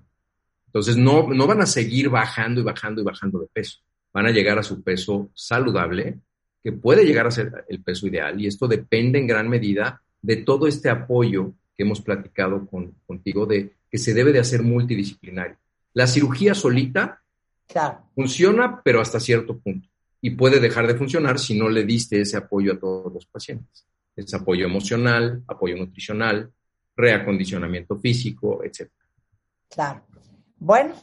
[0.66, 3.78] Entonces no, no van a seguir bajando y bajando y bajando de peso.
[4.12, 6.20] Van a llegar a su peso saludable,
[6.62, 10.36] que puede llegar a ser el peso ideal, y esto depende en gran medida de
[10.36, 15.56] todo este apoyo que hemos platicado con, contigo, de que se debe de hacer multidisciplinario.
[15.93, 17.23] La cirugía solita
[17.68, 18.02] Claro.
[18.14, 19.89] funciona, pero hasta cierto punto.
[20.20, 23.86] Y puede dejar de funcionar si no le diste ese apoyo a todos los pacientes.
[24.17, 26.51] Ese apoyo emocional, apoyo nutricional,
[26.97, 28.91] reacondicionamiento físico, etc.
[29.69, 30.07] Claro.
[30.59, 30.95] Bueno,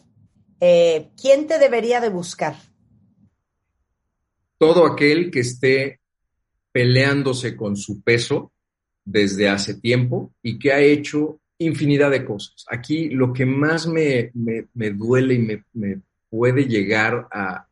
[0.59, 2.55] eh, ¿quién te debería de buscar?
[4.57, 5.99] Todo aquel que esté
[6.71, 8.51] peleándose con su peso
[9.05, 12.65] desde hace tiempo y que ha hecho infinidad de cosas.
[12.69, 14.31] Aquí lo que más me,
[14.73, 17.67] duele y me, puede llegar a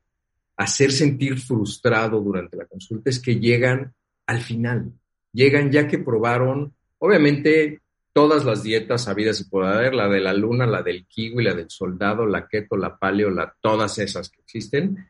[0.55, 3.93] hacer sentir frustrado durante la consulta es que llegan
[4.27, 4.93] al final,
[5.33, 7.81] llegan ya que probaron, obviamente,
[8.13, 11.53] todas las dietas habidas y por haber, la de la luna, la del kiwi, la
[11.53, 13.29] del soldado, la keto, la paleo,
[13.61, 15.09] todas esas que existen,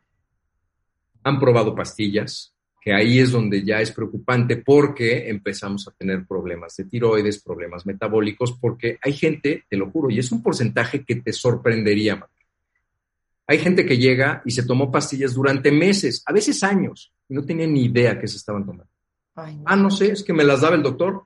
[1.24, 6.76] han probado pastillas, que ahí es donde ya es preocupante porque empezamos a tener problemas
[6.76, 11.16] de tiroides, problemas metabólicos, porque hay gente, te lo juro, y es un porcentaje que
[11.18, 12.26] te sorprendería.
[13.46, 17.44] Hay gente que llega y se tomó pastillas durante meses, a veces años, y no
[17.44, 18.91] tenía ni idea que se estaban tomando.
[19.66, 21.26] Ah, no sé, es que me las daba el doctor.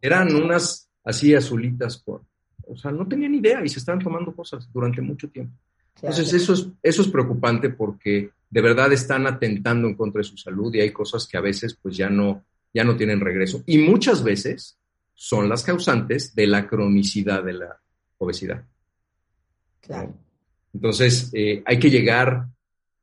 [0.00, 2.22] Eran unas así azulitas, por,
[2.66, 5.56] o sea, no tenía ni idea y se estaban tomando cosas durante mucho tiempo.
[5.96, 10.36] Entonces, eso es, eso es preocupante porque de verdad están atentando en contra de su
[10.36, 12.44] salud y hay cosas que a veces pues ya no,
[12.74, 13.62] ya no tienen regreso.
[13.66, 14.78] Y muchas veces
[15.14, 17.80] son las causantes de la cronicidad de la
[18.18, 18.62] obesidad.
[19.80, 20.14] Claro.
[20.74, 22.48] Entonces, eh, hay que llegar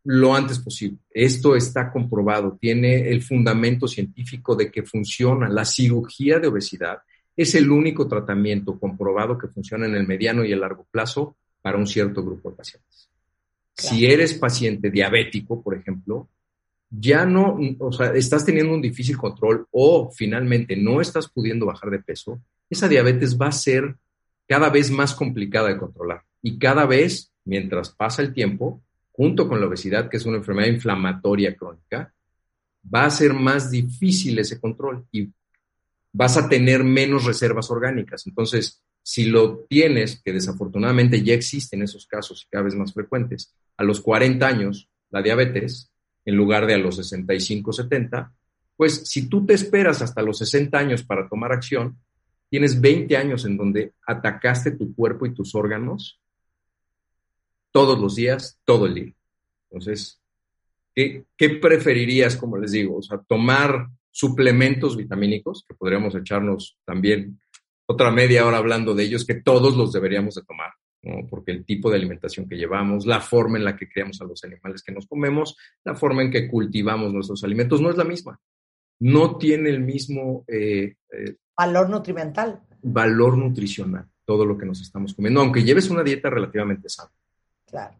[0.05, 0.97] lo antes posible.
[1.09, 5.47] Esto está comprobado, tiene el fundamento científico de que funciona.
[5.49, 6.99] La cirugía de obesidad
[7.35, 11.77] es el único tratamiento comprobado que funciona en el mediano y el largo plazo para
[11.77, 13.09] un cierto grupo de pacientes.
[13.75, 16.29] Si eres paciente diabético, por ejemplo,
[16.89, 21.89] ya no, o sea, estás teniendo un difícil control o finalmente no estás pudiendo bajar
[21.89, 22.39] de peso,
[22.69, 23.95] esa diabetes va a ser
[24.47, 26.23] cada vez más complicada de controlar.
[26.41, 28.81] Y cada vez, mientras pasa el tiempo,
[29.13, 32.13] junto con la obesidad, que es una enfermedad inflamatoria crónica,
[32.93, 35.29] va a ser más difícil ese control y
[36.11, 38.25] vas a tener menos reservas orgánicas.
[38.27, 43.83] Entonces, si lo tienes, que desafortunadamente ya existen esos casos cada vez más frecuentes, a
[43.83, 45.91] los 40 años, la diabetes,
[46.25, 48.33] en lugar de a los 65, 70,
[48.75, 51.99] pues si tú te esperas hasta los 60 años para tomar acción,
[52.49, 56.19] tienes 20 años en donde atacaste tu cuerpo y tus órganos
[57.73, 59.13] todos los días, todo el día.
[59.69, 60.21] Entonces,
[60.95, 62.97] ¿qué, qué preferirías, como les digo?
[62.97, 67.41] O sea, tomar suplementos vitamínicos, que podríamos echarnos también
[67.87, 70.71] otra media hora hablando de ellos, que todos los deberíamos de tomar,
[71.29, 74.43] porque el tipo de alimentación que llevamos, la forma en la que criamos a los
[74.43, 78.39] animales que nos comemos, la forma en que cultivamos nuestros alimentos no es la misma.
[78.99, 80.45] No tiene el mismo...
[80.47, 82.61] Eh, eh, valor nutrimental.
[82.83, 87.11] Valor nutricional, todo lo que nos estamos comiendo, aunque lleves una dieta relativamente sana.
[87.73, 87.95] Claro.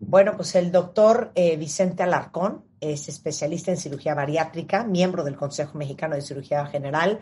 [0.00, 5.76] Bueno, pues el doctor eh, Vicente Alarcón es especialista en cirugía bariátrica, miembro del Consejo
[5.76, 7.20] Mexicano de Cirugía General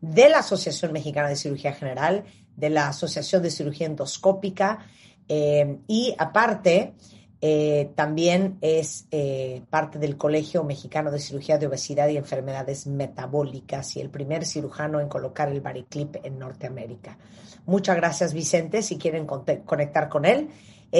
[0.00, 2.24] de la Asociación Mexicana de Cirugía General,
[2.56, 4.86] de la Asociación de Cirugía Endoscópica
[5.28, 6.94] eh, y aparte
[7.42, 9.06] eh, también es
[9.68, 14.98] parte del Colegio Mexicano de Cirugía de Obesidad y Enfermedades Metabólicas y el primer cirujano
[15.00, 17.18] en colocar el bariclip en Norteamérica.
[17.66, 20.48] Muchas gracias Vicente, si quieren conectar con él,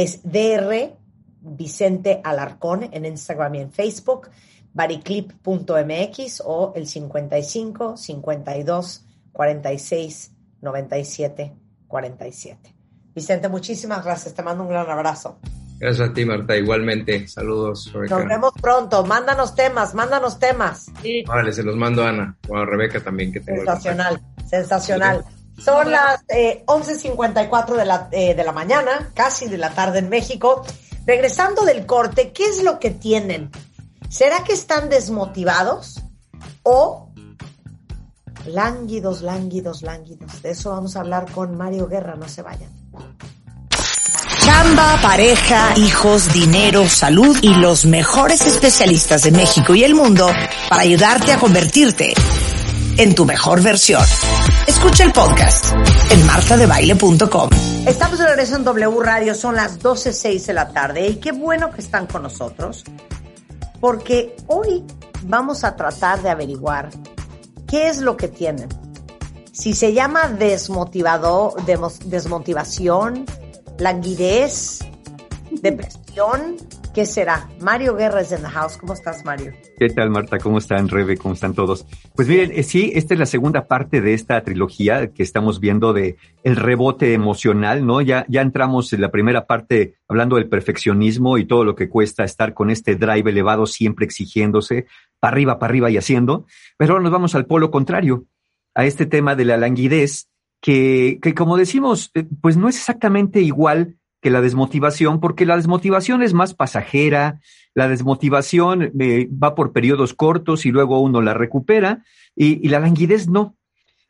[0.03, 0.95] es DR
[1.41, 4.29] Vicente Alarcón en Instagram y en Facebook
[4.75, 11.53] bariclip.mx o el 55 52 46 97
[11.89, 12.75] 47.
[13.15, 14.35] Vicente, muchísimas gracias.
[14.35, 15.39] Te mando un gran abrazo.
[15.79, 16.57] Gracias a ti, Marta.
[16.57, 17.27] Igualmente.
[17.29, 17.91] Saludos.
[17.95, 19.05] Nos vemos pronto.
[19.05, 20.91] Mándanos temas, mándanos temas.
[21.27, 23.33] Vale, se los mando a Ana o a Rebeca también.
[23.33, 25.25] Que tengo sensacional, sensacional.
[25.59, 30.09] Son las eh, 11.54 de la, eh, de la mañana, casi de la tarde en
[30.09, 30.65] México.
[31.07, 33.51] Regresando del corte, ¿qué es lo que tienen
[34.09, 36.01] ¿Será que están desmotivados
[36.63, 37.11] o
[38.47, 40.43] lánguidos, lánguidos, lánguidos?
[40.43, 42.71] De eso vamos a hablar con Mario Guerra, no se vayan.
[44.41, 50.31] Chamba, pareja, hijos, dinero, salud y los mejores especialistas de México y el mundo
[50.71, 52.15] para ayudarte a convertirte
[52.97, 54.05] en tu mejor versión.
[54.67, 55.73] Escucha el podcast
[56.11, 57.51] en martadebaile.com.
[57.87, 61.71] Estamos de regreso en W Radio, son las 12.06 de la tarde y qué bueno
[61.71, 62.85] que están con nosotros
[63.81, 64.85] porque hoy
[65.23, 66.91] vamos a tratar de averiguar
[67.67, 68.69] qué es lo que tienen.
[69.53, 71.55] Si se llama desmotivado,
[72.05, 73.25] desmotivación,
[73.79, 74.81] languidez,
[75.51, 76.57] depresión,
[76.97, 77.47] ¿Qué será?
[77.61, 78.79] Mario Guerra es en the house.
[78.79, 79.53] ¿Cómo estás, Mario?
[79.79, 80.39] ¿Qué tal, Marta?
[80.39, 81.19] ¿Cómo están, Rebe?
[81.19, 81.85] ¿Cómo están todos?
[82.15, 85.93] Pues miren, eh, sí, esta es la segunda parte de esta trilogía que estamos viendo
[85.93, 88.01] de el rebote emocional, ¿no?
[88.01, 92.25] Ya, ya entramos en la primera parte hablando del perfeccionismo y todo lo que cuesta
[92.25, 94.87] estar con este drive elevado siempre exigiéndose,
[95.21, 96.47] para arriba, para arriba y haciendo.
[96.79, 98.25] Pero ahora nos vamos al polo contrario,
[98.75, 100.31] a este tema de la languidez
[100.63, 105.55] que, que, como decimos, eh, pues no es exactamente igual que la desmotivación, porque la
[105.55, 107.41] desmotivación es más pasajera,
[107.75, 112.03] la desmotivación eh, va por periodos cortos y luego uno la recupera,
[112.35, 113.55] y, y, la languidez no.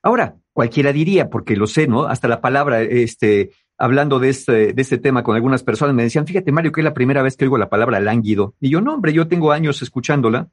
[0.02, 2.04] Ahora, cualquiera diría, porque lo sé, ¿no?
[2.04, 6.26] Hasta la palabra, este, hablando de este, de este tema con algunas personas, me decían,
[6.26, 8.54] fíjate, Mario, que es la primera vez que oigo la palabra lánguido.
[8.58, 10.48] Y yo, no, hombre, yo tengo años escuchándola,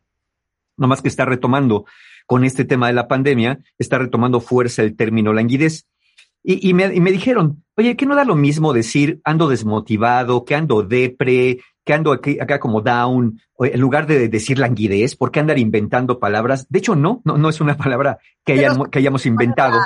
[0.76, 1.86] nomás que está retomando
[2.26, 5.88] con este tema de la pandemia, está retomando fuerza el término languidez.
[6.44, 10.44] Y, y, me, y, me, dijeron, oye, ¿qué no da lo mismo decir ando desmotivado,
[10.44, 15.32] que ando depre, que ando aquí, acá como down, en lugar de decir languidez, ¿por
[15.32, 16.68] qué andar inventando palabras?
[16.70, 19.80] De hecho, no, no, no es una palabra que, hayan, que hayamos inventado.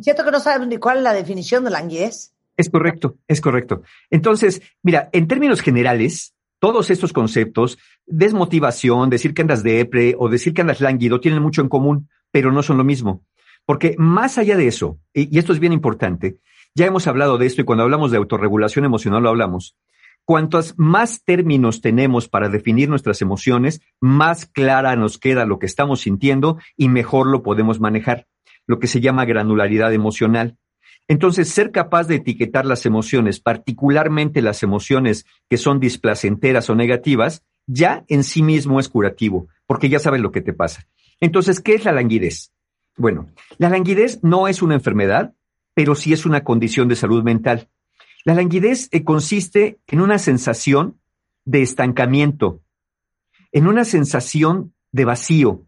[0.00, 2.34] Cierto que no sabes ni cuál es la definición de languidez.
[2.56, 3.82] Es correcto, es correcto.
[4.10, 10.54] Entonces, mira, en términos generales, todos estos conceptos, desmotivación, decir que andas depre o decir
[10.54, 13.22] que andas lánguido, tienen mucho en común, pero no son lo mismo.
[13.66, 16.38] Porque más allá de eso, y esto es bien importante,
[16.74, 19.76] ya hemos hablado de esto y cuando hablamos de autorregulación emocional lo hablamos,
[20.24, 26.00] cuantos más términos tenemos para definir nuestras emociones, más clara nos queda lo que estamos
[26.00, 28.26] sintiendo y mejor lo podemos manejar,
[28.66, 30.58] lo que se llama granularidad emocional.
[31.06, 37.44] Entonces, ser capaz de etiquetar las emociones, particularmente las emociones que son displacenteras o negativas,
[37.66, 40.86] ya en sí mismo es curativo, porque ya sabes lo que te pasa.
[41.20, 42.52] Entonces, ¿qué es la languidez?
[42.96, 45.34] Bueno, la languidez no es una enfermedad,
[45.74, 47.68] pero sí es una condición de salud mental.
[48.24, 50.98] La languidez eh, consiste en una sensación
[51.44, 52.62] de estancamiento,
[53.52, 55.66] en una sensación de vacío,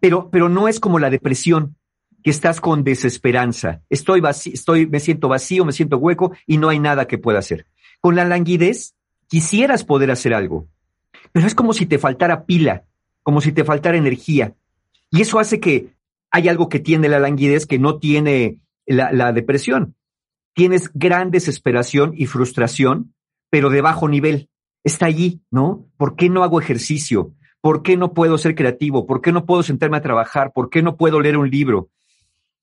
[0.00, 1.76] pero, pero no es como la depresión,
[2.22, 3.82] que estás con desesperanza.
[3.90, 7.40] Estoy vacío, estoy, me siento vacío, me siento hueco y no hay nada que pueda
[7.40, 7.66] hacer.
[8.00, 8.94] Con la languidez
[9.28, 10.68] quisieras poder hacer algo,
[11.32, 12.84] pero es como si te faltara pila,
[13.22, 14.54] como si te faltara energía.
[15.10, 15.90] Y eso hace que
[16.32, 19.94] hay algo que tiene la languidez que no tiene la, depresión.
[20.54, 23.14] Tienes gran desesperación y frustración,
[23.50, 24.48] pero de bajo nivel.
[24.82, 25.86] Está allí, ¿no?
[25.98, 27.34] ¿Por qué no hago ejercicio?
[27.60, 29.06] ¿Por qué no puedo ser creativo?
[29.06, 30.52] ¿Por qué no puedo sentarme a trabajar?
[30.52, 31.90] ¿Por qué no puedo leer un libro?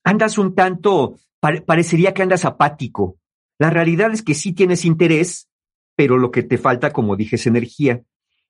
[0.02, 3.16] Andas un tanto, parecería que andas apático.
[3.58, 5.48] La realidad es que sí tienes interés,
[5.94, 8.02] pero lo que te falta, como dije, es energía.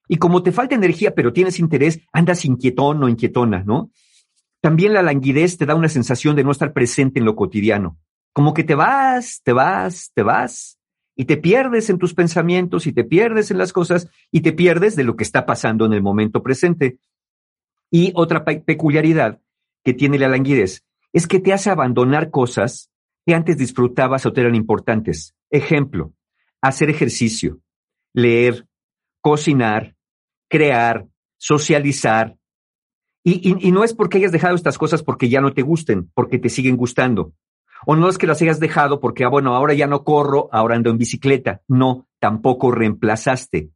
[0.09, 3.91] Y como te falta energía, pero tienes interés, andas inquietón o inquietona, ¿no?
[4.61, 7.99] También la languidez te da una sensación de no estar presente en lo cotidiano.
[8.32, 10.78] Como que te vas, te vas, te vas,
[11.16, 14.97] y te pierdes en tus pensamientos, y te pierdes en las cosas, y te pierdes
[14.97, 16.99] de lo que está pasando en el momento presente.
[17.91, 19.41] Y otra peculiaridad
[19.82, 22.91] que tiene la languidez es que te hace abandonar cosas
[23.27, 25.35] que antes disfrutabas o te eran importantes.
[25.51, 26.12] Ejemplo,
[26.61, 27.61] hacer ejercicio,
[28.12, 28.66] leer,
[29.20, 29.97] cocinar,
[30.49, 31.07] crear,
[31.37, 32.37] socializar,
[33.23, 36.39] y, y, no es porque hayas dejado estas cosas porque ya no te gusten, porque
[36.39, 37.35] te siguen gustando.
[37.87, 40.77] O no es que las hayas dejado porque, ah, bueno, ahora ya no corro, ahora
[40.77, 41.63] ando en bicicleta.
[41.69, 43.71] No, tampoco reemplazaste.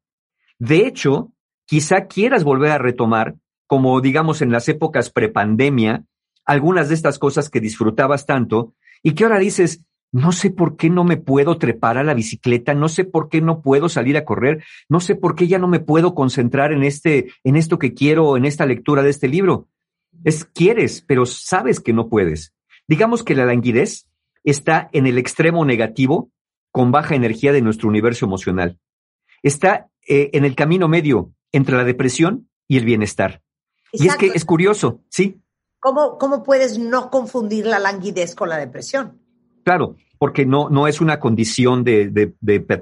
[0.59, 1.33] De hecho,
[1.67, 6.05] quizá quieras volver a retomar, como digamos en las épocas prepandemia,
[6.45, 9.83] algunas de estas cosas que disfrutabas tanto y que ahora dices,
[10.15, 13.41] no sé por qué no me puedo trepar a la bicicleta, no sé por qué
[13.41, 16.85] no puedo salir a correr, no sé por qué ya no me puedo concentrar en
[16.85, 19.67] este, en esto que quiero, en esta lectura de este libro.
[20.23, 22.55] Es quieres, pero sabes que no puedes.
[22.87, 24.07] Digamos que la languidez
[24.45, 26.31] está en el extremo negativo
[26.71, 28.79] con baja energía de nuestro universo emocional.
[29.43, 33.43] Está eh, en el camino medio entre la depresión y el bienestar.
[33.91, 35.41] Y es que es curioso, ¿sí?
[35.81, 39.21] ¿Cómo, ¿Cómo puedes no confundir la languidez con la depresión?
[39.65, 42.35] Claro, porque no, no es una condición de,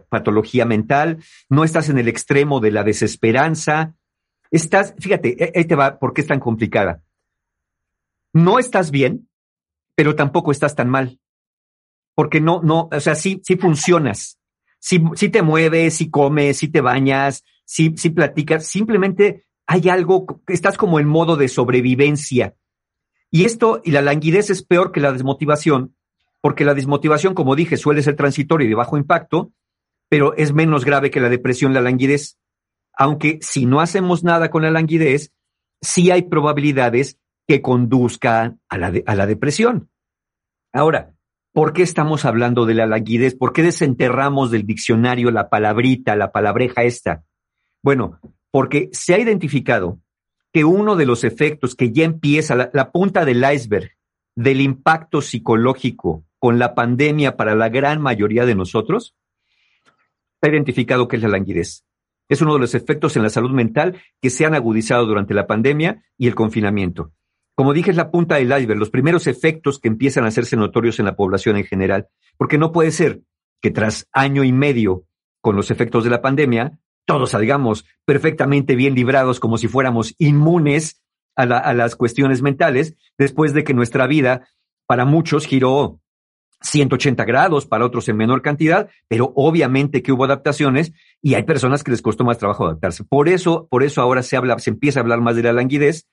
[0.08, 3.94] patología mental, no estás en el extremo de la desesperanza,
[4.50, 7.02] estás, fíjate, e, ahí te va, ¿por qué es tan complicada?
[8.32, 9.28] No estás bien,
[9.94, 11.18] pero tampoco estás tan mal,
[12.14, 14.38] porque no, no, o sea, sí, sí funcionas,
[14.78, 20.42] sí, sí te mueves, sí comes, sí te bañas, sí, sí platicas, simplemente hay algo,
[20.48, 22.54] estás como en modo de sobrevivencia.
[23.30, 25.96] Y esto, y la languidez es peor que la desmotivación,
[26.42, 29.52] porque la desmotivación, como dije, suele ser transitoria y de bajo impacto,
[30.10, 32.36] pero es menos grave que la depresión, la languidez.
[32.92, 35.32] Aunque si no hacemos nada con la languidez,
[35.80, 37.16] sí hay probabilidades
[37.46, 39.88] que conduzcan a la, a la depresión.
[40.72, 41.14] Ahora,
[41.52, 43.36] ¿por qué estamos hablando de la languidez?
[43.36, 47.24] ¿Por qué desenterramos del diccionario la palabrita, la palabreja esta?
[47.84, 48.18] Bueno,
[48.50, 50.00] porque se ha identificado
[50.52, 53.92] que uno de los efectos que ya empieza, la, la punta del iceberg
[54.34, 59.14] del impacto psicológico con la pandemia para la gran mayoría de nosotros,
[60.42, 61.84] ha identificado que es la languidez.
[62.28, 65.46] Es uno de los efectos en la salud mental que se han agudizado durante la
[65.46, 67.12] pandemia y el confinamiento.
[67.54, 70.98] Como dije, es la punta del iceberg, los primeros efectos que empiezan a hacerse notorios
[70.98, 73.20] en la población en general, porque no puede ser
[73.60, 75.04] que tras año y medio
[75.40, 81.04] con los efectos de la pandemia, todos salgamos perfectamente bien librados como si fuéramos inmunes
[81.36, 84.48] a, a las cuestiones mentales, después de que nuestra vida
[84.88, 86.01] para muchos giró
[86.62, 91.82] 180 grados, para otros en menor cantidad, pero obviamente que hubo adaptaciones y hay personas
[91.84, 93.04] que les costó más trabajo adaptarse.
[93.04, 96.06] Por eso, por eso ahora se habla, se empieza a hablar más de la languidez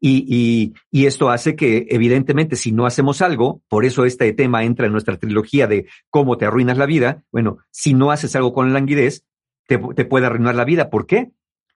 [0.00, 4.64] y, y, y, esto hace que, evidentemente, si no hacemos algo, por eso este tema
[4.64, 7.22] entra en nuestra trilogía de cómo te arruinas la vida.
[7.32, 9.24] Bueno, si no haces algo con la languidez,
[9.66, 10.90] te, te puede arruinar la vida.
[10.90, 11.30] ¿Por qué?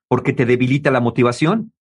[0.08, 1.72] Porque te debilita la motivación.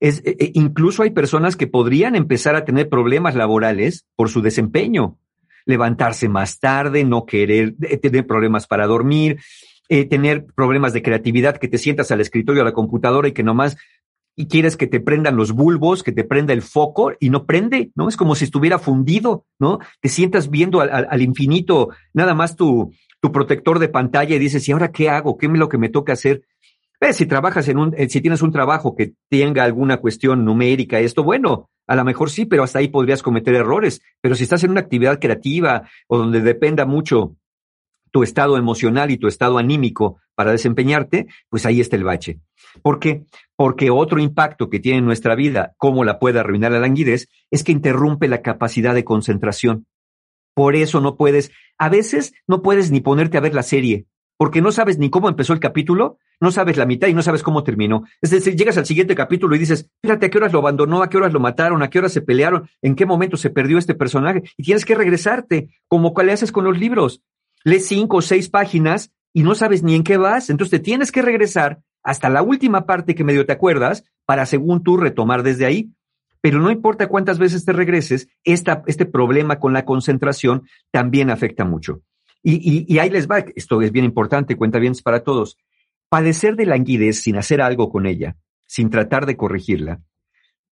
[0.00, 4.40] Es, e, e incluso hay personas que podrían empezar a tener problemas laborales por su
[4.40, 5.18] desempeño
[5.66, 9.40] levantarse más tarde, no querer, eh, tener problemas para dormir,
[9.88, 13.42] eh, tener problemas de creatividad, que te sientas al escritorio, a la computadora y que
[13.42, 13.76] nomás
[14.36, 17.92] y quieres que te prendan los bulbos, que te prenda el foco y no prende,
[17.94, 18.08] ¿no?
[18.08, 19.78] Es como si estuviera fundido, ¿no?
[20.00, 24.68] Te sientas viendo al, al, infinito nada más tu, tu protector de pantalla y dices,
[24.68, 25.38] ¿y ahora qué hago?
[25.38, 26.42] ¿Qué es lo que me toca hacer?
[27.12, 31.22] Si trabajas en un, eh, si tienes un trabajo que tenga alguna cuestión numérica, esto,
[31.22, 34.00] bueno, a lo mejor sí, pero hasta ahí podrías cometer errores.
[34.20, 37.36] Pero si estás en una actividad creativa o donde dependa mucho
[38.10, 42.38] tu estado emocional y tu estado anímico para desempeñarte, pues ahí está el bache.
[42.80, 43.24] ¿Por qué?
[43.56, 47.64] Porque otro impacto que tiene en nuestra vida, cómo la puede arruinar la languidez, es
[47.64, 49.86] que interrumpe la capacidad de concentración.
[50.54, 54.06] Por eso no puedes, a veces no puedes ni ponerte a ver la serie,
[54.36, 57.42] porque no sabes ni cómo empezó el capítulo, no sabes la mitad y no sabes
[57.42, 58.04] cómo terminó.
[58.20, 61.08] Es decir, llegas al siguiente capítulo y dices, fíjate a qué horas lo abandonó, a
[61.08, 63.94] qué horas lo mataron, a qué horas se pelearon, en qué momento se perdió este
[63.94, 67.22] personaje, y tienes que regresarte, como le haces con los libros.
[67.64, 71.10] Lees cinco o seis páginas y no sabes ni en qué vas, entonces te tienes
[71.10, 75.66] que regresar hasta la última parte que medio te acuerdas para según tú retomar desde
[75.66, 75.90] ahí.
[76.40, 81.64] Pero no importa cuántas veces te regreses, esta, este problema con la concentración también afecta
[81.64, 82.02] mucho.
[82.42, 85.56] Y, y, ahí les va, esto es bien importante, cuenta bien para todos.
[86.14, 88.36] Padecer de languidez sin hacer algo con ella,
[88.68, 90.00] sin tratar de corregirla,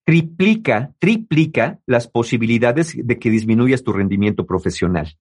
[0.04, 5.18] triplica, triplica las posibilidades de que disminuyas tu rendimiento profesional.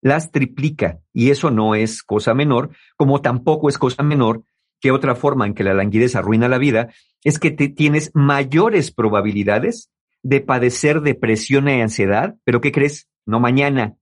[0.00, 1.00] Las triplica.
[1.12, 4.42] Y eso no es cosa menor, como tampoco es cosa menor
[4.80, 6.88] que otra forma en que la languidez arruina la vida
[7.22, 9.90] es que te tienes mayores probabilidades
[10.22, 13.06] de padecer depresión y ansiedad, pero ¿qué crees?
[13.26, 13.96] No mañana,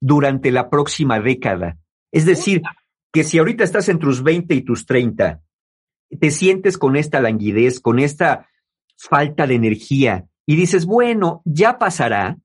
[0.00, 1.78] durante la próxima década.
[2.12, 2.60] Es decir,
[3.12, 5.42] que si ahorita estás entre tus 20 y tus 30,
[6.20, 8.48] te sientes con esta languidez, con esta
[8.96, 12.38] falta de energía y dices, bueno, ya pasará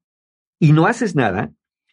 [0.59, 1.51] y no haces nada,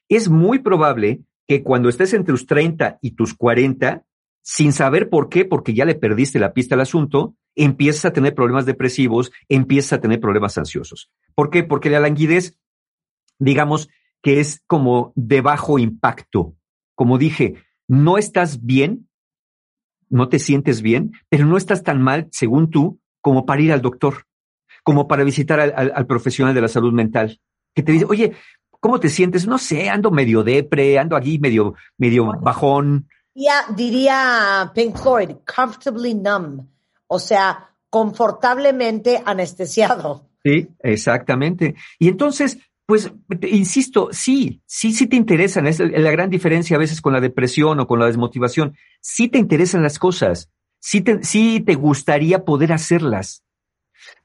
[0.09, 4.05] es muy probable que cuando estés entre tus 30 y tus 40,
[4.43, 8.35] sin saber por qué, porque ya le perdiste la pista al asunto, empiezas a tener
[8.35, 11.11] problemas depresivos, empiezas a tener problemas ansiosos.
[11.35, 11.63] ¿Por qué?
[11.63, 12.59] Porque la languidez,
[13.39, 13.89] digamos,
[14.23, 16.55] que es como de bajo impacto.
[16.95, 17.55] Como dije,
[17.91, 19.09] no estás bien,
[20.09, 23.83] no te sientes bien, pero no estás tan mal, según tú, como para ir al
[23.83, 24.27] doctor,
[24.85, 27.41] como para visitar al, al, profesional de la salud mental,
[27.75, 28.37] que te dice, oye,
[28.79, 29.49] ¿cómo te sientes?
[29.49, 33.09] No sé, ando medio depre, ando aquí medio, medio bajón.
[33.35, 36.69] Ya diría Pink Floyd, comfortably numb,
[37.09, 40.29] o sea, confortablemente anestesiado.
[40.45, 41.75] Sí, exactamente.
[41.99, 42.57] Y entonces,
[42.91, 43.13] pues,
[43.43, 45.69] insisto, sí, sí, sí te interesan.
[45.69, 48.75] Es la gran diferencia a veces con la depresión o con la desmotivación.
[49.01, 50.51] Sí te interesan las cosas.
[50.81, 53.45] Sí te, sí te gustaría poder hacerlas.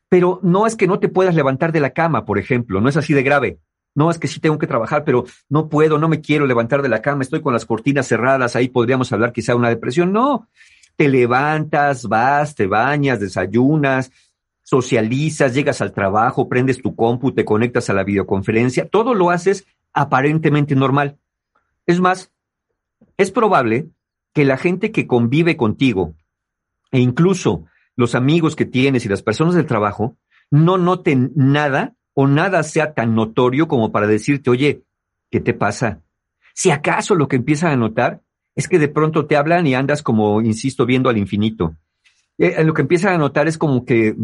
[0.10, 2.82] Pero no es que no te puedas levantar de la cama, por ejemplo.
[2.82, 3.60] No es así de grave.
[3.94, 6.90] No, es que sí tengo que trabajar, pero no puedo, no me quiero levantar de
[6.90, 10.12] la cama, estoy con las cortinas cerradas, ahí podríamos hablar quizá de una depresión.
[10.12, 10.50] No,
[10.96, 14.12] te levantas, vas, te bañas, desayunas,
[14.66, 19.68] socializas, llegas al trabajo, prendes tu compu, te conectas a la videoconferencia, todo lo haces
[19.94, 21.20] aparentemente normal.
[21.86, 22.32] Es más,
[23.16, 23.90] es probable
[24.34, 26.16] que la gente que convive contigo
[26.92, 27.66] e incluso
[27.96, 30.18] los amigos que tienes y las personas del trabajo
[30.50, 34.82] no noten nada o nada sea tan notorio como para decirte, oye,
[35.30, 36.02] ¿qué te pasa?
[36.56, 38.22] Si acaso lo que empiezan a notar
[38.56, 41.76] es que de pronto te hablan y andas como, insisto, viendo al infinito
[42.38, 44.16] eh, lo que empiezan a notar es como que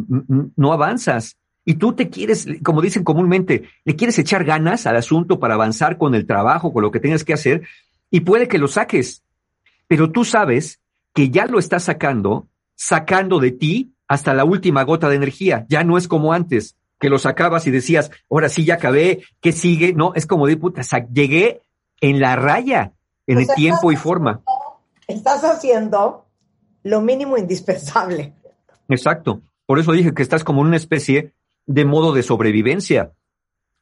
[0.55, 1.37] no avanzas.
[1.63, 5.97] Y tú te quieres, como dicen comúnmente, le quieres echar ganas al asunto para avanzar
[5.97, 7.63] con el trabajo, con lo que tengas que hacer,
[8.09, 9.23] y puede que lo saques.
[9.87, 10.79] Pero tú sabes
[11.13, 15.65] que ya lo estás sacando, sacando de ti hasta la última gota de energía.
[15.69, 19.51] Ya no es como antes, que lo sacabas y decías, ahora sí ya acabé, ¿qué
[19.51, 19.93] sigue?
[19.93, 20.81] No, es como de puta,
[21.13, 21.61] llegué
[21.99, 22.93] en la raya,
[23.27, 24.41] en el tiempo y forma.
[25.07, 26.25] Estás haciendo
[26.83, 28.33] lo mínimo indispensable.
[28.89, 29.41] Exacto.
[29.65, 31.33] Por eso dije que estás como en una especie
[31.65, 33.13] de modo de sobrevivencia.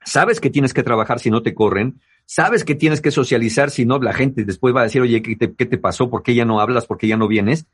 [0.03, 3.85] Sabes que tienes que trabajar si no te corren, sabes que tienes que socializar si
[3.85, 6.09] no la gente después va a decir, oye, ¿qué te, qué te pasó?
[6.09, 6.85] ¿Por qué ya no hablas?
[6.85, 7.65] ¿Por qué ya no vienes?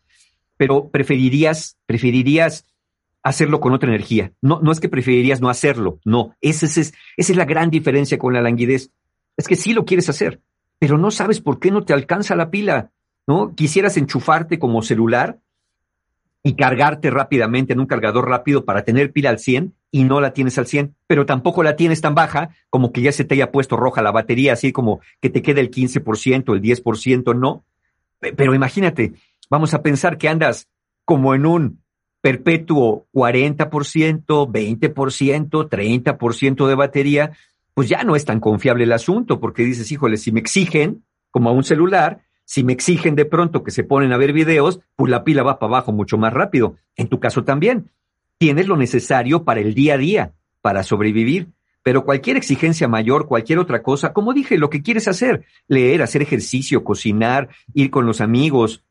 [0.57, 2.65] Pero preferirías, preferirías
[3.21, 4.31] hacerlo con otra energía.
[4.41, 6.35] No, no es que preferirías no hacerlo, no.
[6.41, 8.91] Esa es, esa es la gran diferencia con la languidez.
[9.35, 10.41] Es que sí lo quieres hacer,
[10.79, 12.91] pero no sabes por qué no te alcanza la pila,
[13.27, 13.55] ¿no?
[13.55, 15.39] Quisieras enchufarte como celular
[16.43, 20.31] y cargarte rápidamente en un cargador rápido para tener pila al 100 y no la
[20.31, 23.51] tienes al 100, pero tampoco la tienes tan baja como que ya se te haya
[23.51, 27.65] puesto roja la batería, así como que te quede el 15%, el 10%, no.
[28.19, 29.13] Pero imagínate,
[29.49, 30.67] vamos a pensar que andas
[31.03, 31.83] como en un
[32.21, 37.31] perpetuo 40%, 20%, 30% de batería,
[37.73, 41.49] pues ya no es tan confiable el asunto, porque dices, híjole, si me exigen, como
[41.49, 45.09] a un celular, si me exigen de pronto que se ponen a ver videos, pues
[45.09, 46.77] la pila va para abajo mucho más rápido.
[46.95, 47.89] En tu caso también.
[48.37, 51.47] Tienes lo necesario para el día a día, para sobrevivir.
[51.83, 56.21] Pero cualquier exigencia mayor, cualquier otra cosa, como dije, lo que quieres hacer, leer, hacer
[56.21, 58.83] ejercicio, cocinar, ir con los amigos,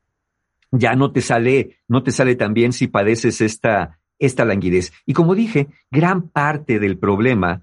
[0.70, 4.92] ya no te sale, no te sale tan bien si padeces esta, esta languidez.
[5.06, 7.62] Y como dije, gran parte del problema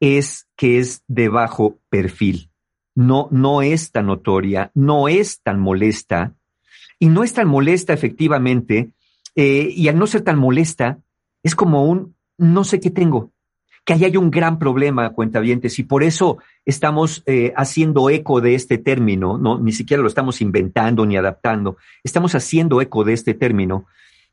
[0.00, 2.51] es que es de bajo perfil.
[2.94, 6.34] No, no es tan notoria, no es tan molesta,
[6.98, 8.90] y no es tan molesta efectivamente,
[9.34, 10.98] eh, y al no ser tan molesta,
[11.42, 13.32] es como un no sé qué tengo,
[13.84, 18.54] que ahí hay un gran problema, cuentavientes, y por eso estamos eh, haciendo eco de
[18.54, 19.58] este término, ¿no?
[19.58, 23.86] Ni siquiera lo estamos inventando ni adaptando, estamos haciendo eco de este término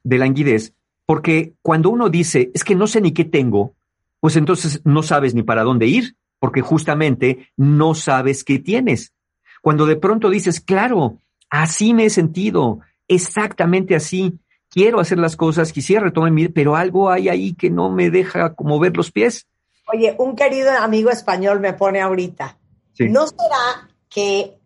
[0.04, 0.74] de languidez,
[1.06, 3.74] porque cuando uno dice, es que no sé ni qué tengo,
[4.20, 9.14] pues entonces no sabes ni para dónde ir, porque justamente no sabes qué tienes.
[9.62, 11.18] Cuando de pronto dices, claro,
[11.50, 14.40] así me he sentido, exactamente así,
[14.70, 18.56] quiero hacer las cosas, quisiera retomar mi, pero algo hay ahí que no me deja
[18.60, 19.48] mover los pies.
[19.92, 22.58] Oye, un querido amigo español me pone ahorita,
[23.00, 24.60] ¿no será que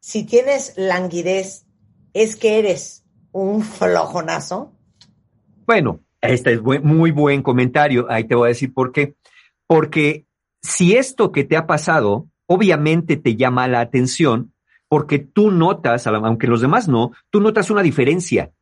[0.00, 1.66] si tienes languidez
[2.12, 4.72] es que eres un flojonazo?
[5.66, 8.06] Bueno, este es muy buen comentario.
[8.10, 9.14] Ahí te voy a decir por qué.
[9.66, 10.26] Porque
[10.62, 14.52] si esto que te ha pasado, obviamente te llama la atención,
[14.88, 18.52] porque tú notas, aunque los demás no, tú notas una diferencia.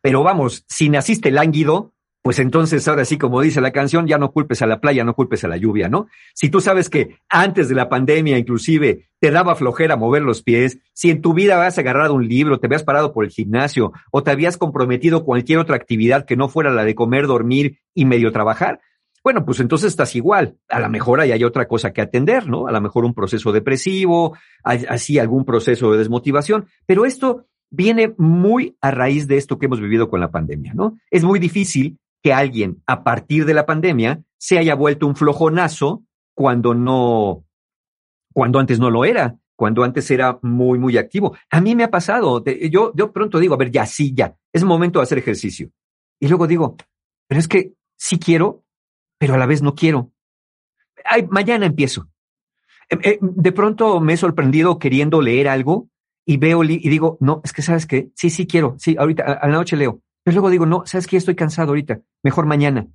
[0.00, 1.92] Pero vamos, si naciste lánguido,
[2.22, 5.14] pues entonces ahora sí, como dice la canción, ya no culpes a la playa, no
[5.14, 6.06] culpes a la lluvia, ¿no?
[6.34, 10.78] Si tú sabes que antes de la pandemia inclusive te daba flojera mover los pies,
[10.92, 14.22] si en tu vida habías agarrado un libro, te habías parado por el gimnasio o
[14.22, 18.30] te habías comprometido cualquier otra actividad que no fuera la de comer, dormir y medio
[18.30, 18.80] trabajar,
[19.24, 20.56] bueno, pues entonces estás igual.
[20.68, 22.66] A lo mejor ahí hay otra cosa que atender, ¿no?
[22.66, 28.76] A lo mejor un proceso depresivo, así algún proceso de desmotivación, pero esto viene muy
[28.80, 30.98] a raíz de esto que hemos vivido con la pandemia, ¿no?
[31.10, 36.04] Es muy difícil que alguien a partir de la pandemia se haya vuelto un flojonazo
[36.34, 37.44] cuando no,
[38.32, 41.36] cuando antes no lo era, cuando antes era muy, muy activo.
[41.50, 44.64] A mí me ha pasado, yo, yo pronto digo, a ver, ya, sí, ya, es
[44.64, 45.70] momento de hacer ejercicio.
[46.20, 46.76] Y luego digo,
[47.28, 48.64] pero es que sí quiero,
[49.22, 50.10] pero a la vez no quiero.
[51.04, 52.08] Ay, mañana empiezo.
[52.90, 55.88] Eh, eh, de pronto me he sorprendido queriendo leer algo
[56.26, 59.46] y veo y digo, no, es que sabes que sí, sí quiero, sí, ahorita a
[59.46, 60.00] la noche leo.
[60.24, 62.88] Pero luego digo, no, sabes que estoy cansado ahorita, mejor mañana.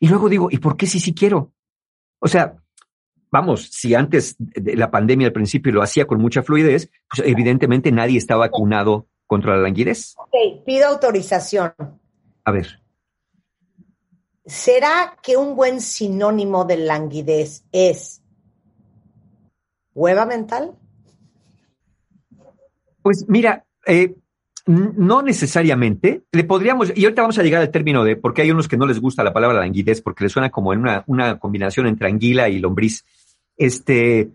[0.00, 1.52] Y luego digo, ¿y por qué sí, sí quiero?
[2.20, 2.56] O sea,
[3.30, 7.92] vamos, si antes de la pandemia al principio lo hacía con mucha fluidez, pues evidentemente
[7.92, 10.14] nadie está vacunado contra la languidez.
[10.16, 11.74] Ok, pido autorización.
[12.44, 12.85] A ver.
[14.46, 18.22] ¿Será que un buen sinónimo de languidez es
[19.92, 20.76] hueva mental?
[23.02, 24.14] Pues mira, eh,
[24.66, 26.22] no necesariamente.
[26.30, 28.86] Le podríamos, y ahorita vamos a llegar al término de, porque hay unos que no
[28.86, 32.48] les gusta la palabra languidez porque le suena como en una, una combinación entre anguila
[32.48, 33.04] y lombriz.
[33.56, 34.30] Este,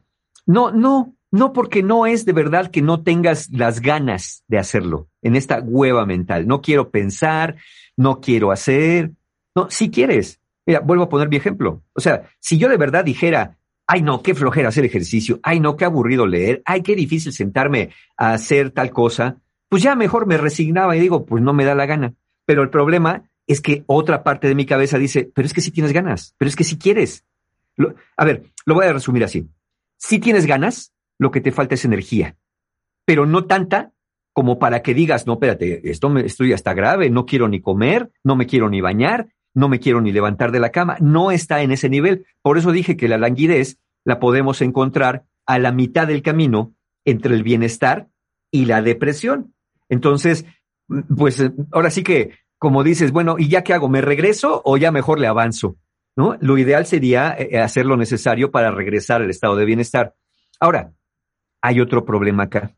[0.45, 5.07] no, no, no porque no es de verdad que no tengas las ganas de hacerlo
[5.21, 6.47] en esta hueva mental.
[6.47, 7.55] No quiero pensar,
[7.95, 9.11] no quiero hacer.
[9.55, 10.39] No, si quieres.
[10.65, 11.83] Mira, vuelvo a poner mi ejemplo.
[11.93, 13.57] O sea, si yo de verdad dijera,
[13.87, 17.89] ay no, qué flojera hacer ejercicio, ay no, qué aburrido leer, ay qué difícil sentarme
[18.17, 19.37] a hacer tal cosa,
[19.69, 22.13] pues ya mejor me resignaba y digo, pues no me da la gana.
[22.45, 25.71] Pero el problema es que otra parte de mi cabeza dice, pero es que sí
[25.71, 27.25] tienes ganas, pero es que sí quieres.
[28.17, 29.49] a ver, lo voy a resumir así.
[29.97, 32.35] Si tienes ganas, lo que te falta es energía,
[33.05, 33.91] pero no tanta
[34.33, 38.09] como para que digas, no, espérate, esto me, estoy hasta grave, no quiero ni comer,
[38.23, 41.61] no me quiero ni bañar, no me quiero ni levantar de la cama, no está
[41.61, 42.25] en ese nivel.
[42.41, 46.73] Por eso dije que la languidez la podemos encontrar a la mitad del camino
[47.05, 48.09] entre el bienestar
[48.51, 49.53] y la depresión.
[49.89, 50.45] Entonces,
[51.15, 53.89] pues ahora sí que, como dices, bueno, ¿y ya qué hago?
[53.89, 55.77] ¿Me regreso o ya mejor le avanzo?
[56.15, 56.37] ¿no?
[56.41, 60.15] Lo ideal sería eh, hacer lo necesario para regresar al estado de bienestar.
[60.59, 60.93] Ahora,
[61.61, 62.75] hay otro problema acá.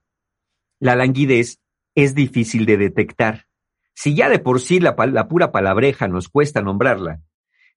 [0.80, 1.60] La languidez
[1.96, 3.46] es difícil de detectar.
[3.94, 7.22] Si ya de por sí la, pura palabreja nos cuesta nombrarla,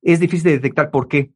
[0.03, 0.91] es difícil de detectar.
[0.91, 1.33] ¿Por qué?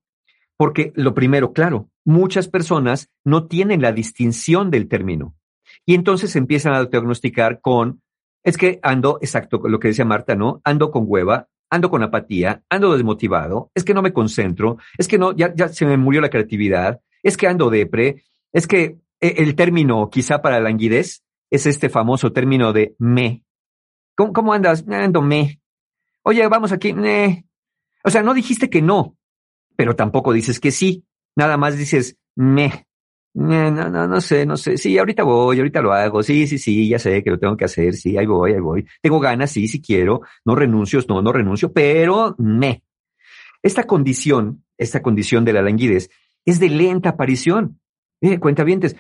[0.57, 5.35] Porque lo primero, claro, muchas personas no tienen la distinción del término.
[5.87, 8.03] Y entonces empiezan a diagnosticar con,
[8.43, 10.61] es que ando, exacto, lo que decía Marta, ¿no?
[10.65, 15.19] Ando con hueva, ando con apatía, ando desmotivado, es que no me concentro, es que
[15.19, 19.35] no, ya, ya se me murió la creatividad, es que ando depre, es que e,
[19.39, 23.45] el término quizá para languidez es este famoso término de me.
[24.21, 24.85] ¿Cómo, cómo andas?
[24.87, 25.63] Ando me.
[26.25, 26.93] Oye, vamos aquí.
[26.93, 27.47] Me.
[28.05, 29.17] O sea, no dijiste que no,
[29.77, 31.07] pero tampoco dices que sí.
[31.37, 32.87] Nada más dices me.
[33.33, 34.77] No, no, no sé, no sé.
[34.77, 36.23] Sí, ahorita voy, ahorita lo hago.
[36.23, 37.95] Sí, sí, sí, ya sé que lo tengo que hacer.
[37.95, 38.87] Sí, ahí voy, ahí voy.
[39.01, 40.21] Tengo ganas, sí, sí quiero.
[40.45, 42.83] No renuncio, no, no renuncio, pero me.
[43.63, 46.11] Esta condición, esta condición de la languidez
[46.45, 47.81] es de lenta aparición.
[48.21, 48.97] Eh, cuentavientes,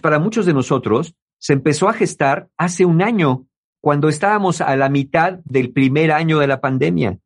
[0.00, 3.48] para muchos de nosotros se empezó a gestar hace un año,
[3.80, 7.18] cuando estábamos a la mitad del primer año de la pandemia.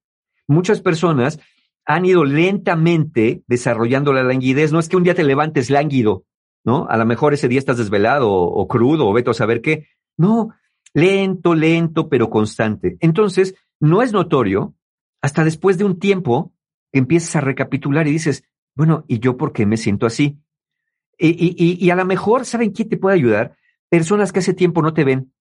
[0.47, 1.41] Muchas personas
[1.85, 4.73] han ido lentamente desarrollando la languidez.
[4.73, 6.25] No es que un día te levantes lánguido,
[6.65, 6.87] ¿no?
[6.89, 9.89] A lo mejor ese día estás desvelado o, crudo o veto a saber qué.
[10.17, 10.51] No,
[10.93, 12.97] lento, lento, pero constante.
[13.01, 14.75] Entonces, no es notorio
[15.21, 16.53] hasta después de un tiempo
[16.93, 18.45] empiezas a recapitular y dices,
[18.75, 20.39] bueno, ¿y yo por qué me siento así?
[21.19, 23.57] Y, y, y, a lo mejor, ¿saben quién te puede ayudar?
[23.89, 25.33] Personas que hace tiempo no te ven,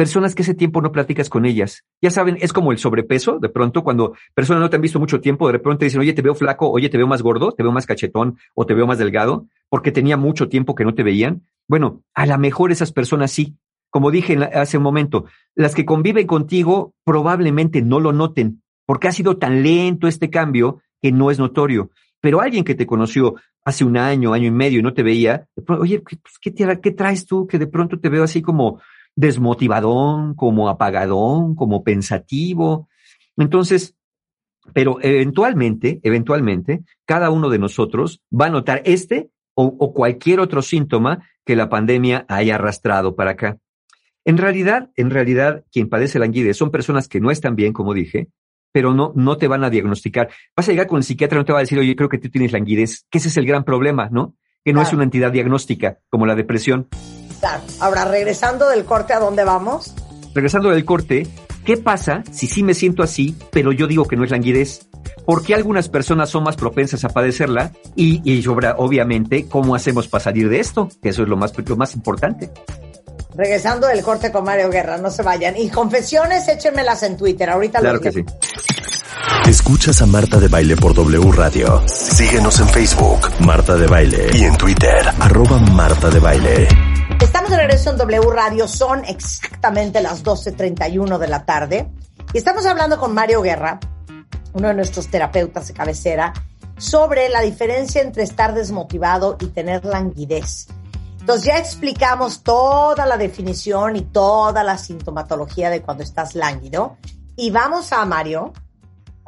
[0.00, 1.84] personas que ese tiempo no platicas con ellas.
[2.00, 5.20] Ya saben, es como el sobrepeso, de pronto cuando personas no te han visto mucho
[5.20, 7.70] tiempo, de repente dicen, oye, te veo flaco, oye, te veo más gordo, te veo
[7.70, 11.42] más cachetón o te veo más delgado, porque tenía mucho tiempo que no te veían.
[11.68, 13.58] Bueno, a lo mejor esas personas sí.
[13.90, 19.12] Como dije hace un momento, las que conviven contigo probablemente no lo noten, porque ha
[19.12, 21.90] sido tan lento este cambio que no es notorio.
[22.22, 23.34] Pero alguien que te conoció
[23.66, 27.26] hace un año, año y medio y no te veía, oye, ¿qué, pues, qué traes
[27.26, 28.80] tú que de pronto te veo así como
[29.16, 32.88] desmotivadón, como apagadón, como pensativo.
[33.36, 33.94] Entonces,
[34.72, 41.26] pero eventualmente, eventualmente, cada uno de nosotros va a notar este o, cualquier otro síntoma
[41.44, 43.58] que la pandemia haya arrastrado para acá.
[44.24, 47.92] En realidad, en realidad, quien padece la languidez son personas que no están bien, como
[47.92, 48.28] dije,
[48.72, 50.30] pero no, no te van a diagnosticar.
[50.56, 52.18] Vas a llegar con el psiquiatra y no te va a decir, oye, creo que
[52.18, 54.34] tú tienes languidez, que ese es el gran problema, ¿no?
[54.64, 56.88] Que no es una entidad diagnóstica como la depresión.
[57.80, 59.94] Ahora, regresando del corte, ¿a dónde vamos?
[60.34, 61.26] Regresando del corte,
[61.64, 64.86] ¿qué pasa si sí me siento así, pero yo digo que no es languidez?
[65.24, 67.72] ¿Por qué algunas personas son más propensas a padecerla?
[67.94, 70.88] Y, y obviamente, ¿cómo hacemos para salir de esto?
[71.02, 72.50] Que eso es lo más, lo más importante.
[73.34, 75.56] Regresando del corte con Mario Guerra, no se vayan.
[75.56, 77.48] Y confesiones, échenmelas en Twitter.
[77.48, 78.24] Ahorita Claro que sí.
[79.48, 81.82] Escuchas a Marta de Baile por W Radio.
[81.86, 84.30] Síguenos en Facebook, Marta de Baile.
[84.34, 86.89] Y en Twitter, arroba Marta de Baile.
[87.50, 91.90] De regreso en W Radio, son exactamente las 12.31 de la tarde
[92.32, 93.80] y estamos hablando con Mario Guerra,
[94.52, 96.32] uno de nuestros terapeutas de cabecera,
[96.78, 100.68] sobre la diferencia entre estar desmotivado y tener languidez.
[101.18, 106.98] Entonces ya explicamos toda la definición y toda la sintomatología de cuando estás lánguido
[107.34, 108.52] y vamos a Mario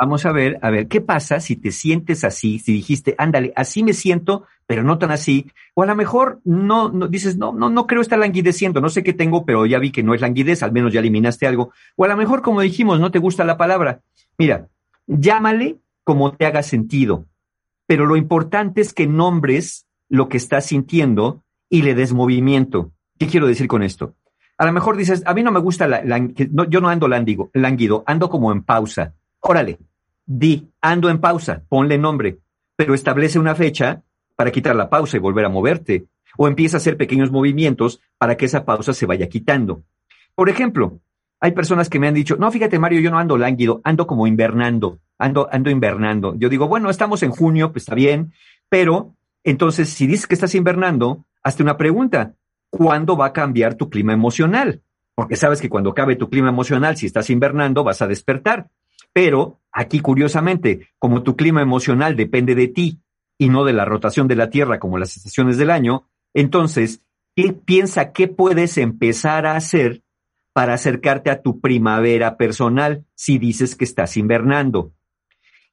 [0.03, 2.59] Vamos a ver, a ver, ¿qué pasa si te sientes así?
[2.59, 5.47] Si dijiste, ándale, así me siento, pero no tan así.
[5.75, 9.05] O a lo mejor no, no dices, no, no, no creo estar languideciendo, no sé
[9.05, 11.71] qué tengo, pero ya vi que no es languidez, al menos ya eliminaste algo.
[11.95, 14.01] O a lo mejor, como dijimos, no te gusta la palabra.
[14.39, 14.67] Mira,
[15.07, 17.27] llámale como te haga sentido,
[17.87, 22.91] pero lo importante es que nombres lo que estás sintiendo y le des movimiento.
[23.21, 24.17] ¿Qué quiero decir con esto?
[24.59, 28.03] A lo mejor dices, a mí no me gusta la, yo no ando lándigo, lánguido,
[28.05, 29.15] ando como en pausa.
[29.39, 29.79] Órale,
[30.27, 32.39] Di, ando en pausa, ponle nombre,
[32.77, 34.03] pero establece una fecha
[34.37, 38.37] para quitar la pausa y volver a moverte, o empieza a hacer pequeños movimientos para
[38.37, 39.83] que esa pausa se vaya quitando.
[40.35, 41.01] Por ejemplo,
[41.41, 44.27] hay personas que me han dicho, no, fíjate Mario, yo no ando lánguido, ando como
[44.27, 46.35] invernando, ando, ando invernando.
[46.37, 48.33] Yo digo, bueno, estamos en junio, pues está bien,
[48.69, 52.35] pero entonces si dices que estás invernando, hazte una pregunta,
[52.71, 54.83] ¿cuándo va a cambiar tu clima emocional?
[55.15, 58.71] Porque sabes que cuando acabe tu clima emocional, si estás invernando, vas a despertar.
[59.13, 63.01] Pero aquí, curiosamente, como tu clima emocional depende de ti
[63.39, 67.05] y no de la rotación de la Tierra como las estaciones del año, entonces,
[67.35, 70.03] ¿qué piensa qué puedes empezar a hacer
[70.53, 74.93] para acercarte a tu primavera personal si dices que estás invernando?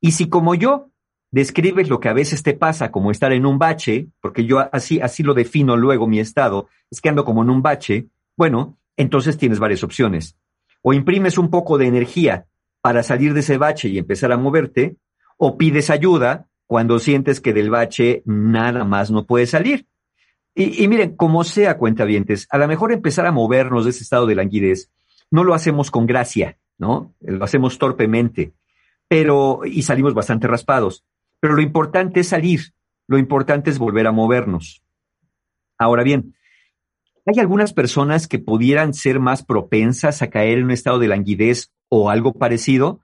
[0.01, 0.89] Y si como yo
[1.31, 4.99] describes lo que a veces te pasa como estar en un bache, porque yo así,
[5.01, 9.37] así lo defino luego mi estado, es que ando como en un bache, bueno, entonces
[9.37, 10.37] tienes varias opciones.
[10.81, 12.47] O imprimes un poco de energía
[12.81, 14.97] para salir de ese bache y empezar a moverte,
[15.37, 19.87] o pides ayuda cuando sientes que del bache nada más no puede salir.
[20.55, 24.25] Y, y miren, como sea cuentavientes, a lo mejor empezar a movernos de ese estado
[24.25, 24.91] de languidez,
[25.31, 27.13] no lo hacemos con gracia, ¿no?
[27.19, 28.53] Lo hacemos torpemente,
[29.07, 31.05] pero, y salimos bastante raspados.
[31.39, 32.73] Pero lo importante es salir,
[33.07, 34.83] lo importante es volver a movernos.
[35.77, 36.35] Ahora bien,
[37.25, 41.71] hay algunas personas que pudieran ser más propensas a caer en un estado de languidez
[41.89, 43.01] o algo parecido.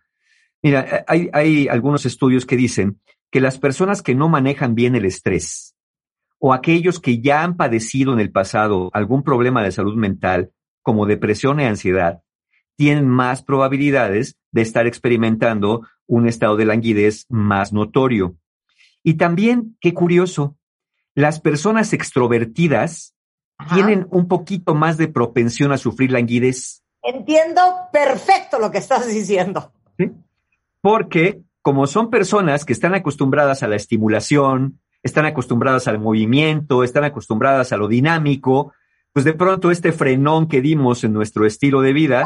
[0.61, 2.99] Mira, hay, hay algunos estudios que dicen
[3.31, 5.75] que las personas que no manejan bien el estrés
[6.39, 10.51] o aquellos que ya han padecido en el pasado algún problema de salud mental,
[10.81, 12.21] como depresión y ansiedad,
[12.75, 18.37] tienen más probabilidades de estar experimentando un estado de languidez más notorio.
[19.03, 20.57] Y también, qué curioso,
[21.15, 23.15] las personas extrovertidas
[23.73, 26.83] tienen un poquito más de propensión a sufrir languidez.
[27.05, 27.61] Entiendo
[27.91, 29.71] perfecto lo que estás diciendo.
[29.97, 30.11] ¿Sí?
[30.81, 37.03] Porque como son personas que están acostumbradas a la estimulación, están acostumbradas al movimiento, están
[37.03, 38.73] acostumbradas a lo dinámico,
[39.13, 42.23] pues de pronto este frenón que dimos en nuestro estilo de vida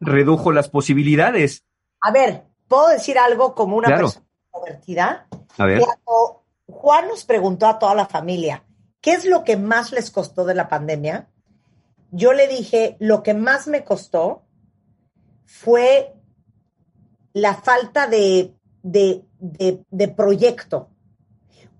[0.00, 1.64] redujo las posibilidades.
[2.00, 5.26] A ver, ¿puedo decir algo como una persona extrovertida?
[5.58, 5.80] A ver.
[5.80, 8.64] Cuando Juan nos preguntó a toda la familia,
[9.00, 11.28] ¿qué es lo que más les costó de la pandemia?
[12.14, 14.44] Yo le dije, lo que más me costó
[15.46, 16.14] fue
[17.32, 20.90] la falta de, de, de, proyecto.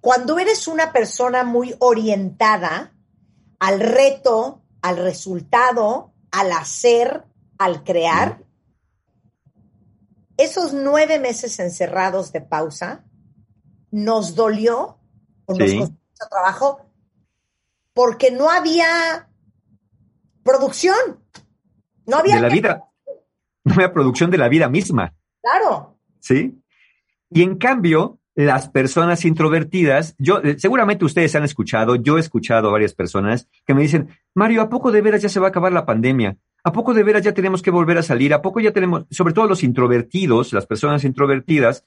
[0.01, 2.95] Cuando eres una persona muy orientada
[3.59, 7.25] al reto, al resultado, al hacer,
[7.59, 8.43] al crear,
[10.39, 13.05] esos nueve meses encerrados de pausa
[13.91, 14.99] nos dolió
[15.45, 16.87] o nos costó mucho trabajo
[17.93, 19.29] porque no había
[20.43, 20.97] producción.
[22.07, 22.37] No había.
[22.37, 22.85] De la vida.
[23.65, 25.15] No había producción de la vida misma.
[25.41, 25.97] Claro.
[26.19, 26.61] Sí.
[27.31, 32.69] Y en cambio, las personas introvertidas, yo, eh, seguramente ustedes han escuchado, yo he escuchado
[32.69, 35.51] a varias personas que me dicen, Mario, ¿a poco de veras ya se va a
[35.51, 36.37] acabar la pandemia?
[36.65, 38.33] ¿A poco de veras ya tenemos que volver a salir?
[38.35, 41.85] ¿A poco ya tenemos, sobre todo los introvertidos, las personas introvertidas,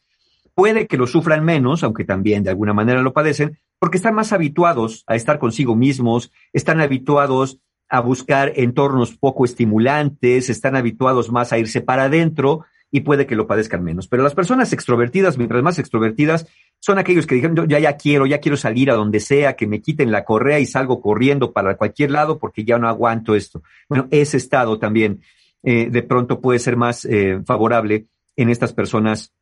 [0.53, 4.31] puede que lo sufran menos, aunque también de alguna manera lo padecen, porque están más
[4.31, 7.59] habituados a estar consigo mismos, están habituados
[7.89, 13.35] a buscar entornos poco estimulantes, están habituados más a irse para adentro y puede que
[13.35, 14.07] lo padezcan menos.
[14.07, 16.47] Pero las personas extrovertidas, mientras más extrovertidas,
[16.79, 19.81] son aquellos que dijeron, ya, ya quiero, ya quiero salir a donde sea, que me
[19.81, 23.63] quiten la correa y salgo corriendo para cualquier lado porque ya no aguanto esto.
[23.89, 25.21] Bueno, ese estado también
[25.63, 29.33] eh, de pronto puede ser más eh, favorable en estas personas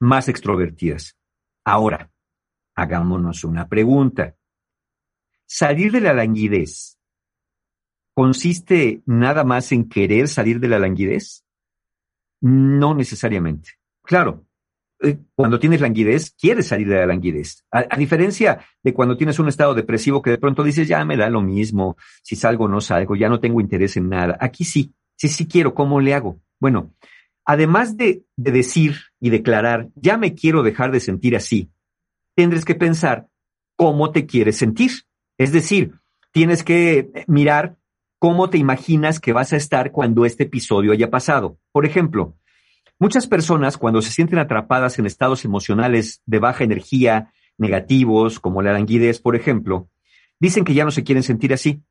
[0.00, 1.16] más extrovertidas.
[1.64, 2.10] Ahora,
[2.74, 4.34] hagámonos una pregunta.
[5.46, 6.97] Salir de la languidez
[8.18, 11.44] consiste nada más en querer salir de la languidez?
[12.40, 13.74] No necesariamente.
[14.02, 14.44] Claro,
[15.00, 17.64] eh, cuando tienes languidez, quieres salir de la languidez.
[17.70, 21.30] A, diferencia de cuando tienes un estado depresivo que de pronto dices, ya me da
[21.30, 24.36] lo mismo, si salgo o no salgo, ya no tengo interés en nada.
[24.40, 26.40] Aquí sí, sí, sí quiero, ¿cómo le hago?
[26.58, 26.92] Bueno,
[27.44, 31.70] además de, de decir y declarar, ya me quiero dejar de sentir así,
[32.34, 33.28] tendrás que pensar
[33.76, 34.90] cómo te quieres sentir.
[35.36, 35.92] Es decir,
[36.32, 37.77] tienes que mirar
[38.18, 41.58] cómo te imaginas que vas a estar cuando este episodio haya pasado.
[41.72, 42.36] Por ejemplo,
[42.98, 48.72] muchas personas cuando se sienten atrapadas en estados emocionales de baja energía, negativos, como la
[48.72, 49.88] languidez, por ejemplo,
[50.38, 51.82] dicen que ya no se quieren sentir así.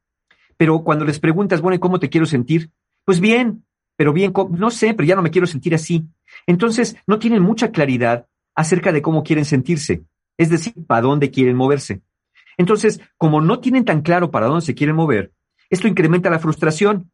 [0.58, 2.72] Pero cuando les preguntas, bueno, ¿y cómo te quiero sentir?
[3.06, 6.06] Pues bien, pero bien, no sé, pero ya no me quiero sentir así.
[6.46, 10.04] Entonces, no tienen mucha claridad acerca de cómo quieren sentirse
[10.38, 12.02] es decir, para dónde quieren moverse.
[12.58, 15.34] Entonces, como no tienen tan claro para dónde se quieren mover,
[15.70, 17.12] esto incrementa la frustración,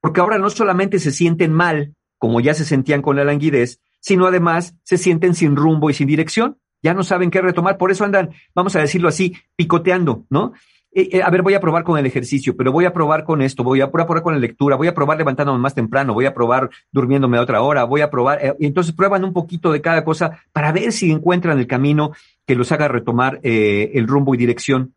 [0.00, 4.26] porque ahora no solamente se sienten mal, como ya se sentían con la languidez, sino
[4.26, 8.04] además se sienten sin rumbo y sin dirección, ya no saben qué retomar, por eso
[8.04, 10.52] andan, vamos a decirlo así, picoteando, ¿no?
[10.92, 13.42] Eh, eh, a ver, voy a probar con el ejercicio, pero voy a probar con
[13.42, 16.32] esto, voy a, probar con la lectura, voy a probar levantándome más temprano, voy a
[16.32, 20.04] probar durmiéndome a otra hora, voy a probar, eh, entonces prueban un poquito de cada
[20.04, 22.12] cosa para ver si encuentran el camino
[22.46, 24.94] que los haga retomar el rumbo y dirección.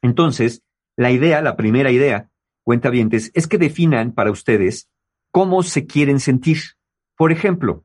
[0.00, 0.62] Entonces,
[0.96, 2.30] la idea, la primera idea,
[2.62, 4.88] cuenta vientes, es que definan para ustedes
[5.30, 6.58] cómo se quieren sentir.
[7.16, 7.84] Por ejemplo,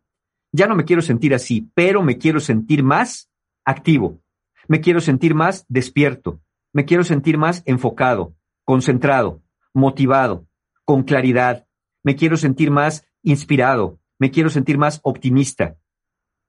[0.52, 3.30] ya no me quiero sentir así, pero me quiero sentir más
[3.66, 4.22] activo,
[4.68, 6.42] me quiero sentir más despierto,
[6.74, 8.36] me quiero sentir más enfocado,
[8.66, 9.42] concentrado,
[9.74, 10.48] motivado,
[10.84, 11.68] con claridad.
[12.04, 15.78] Me quiero sentir más inspirado, me quiero sentir más optimista.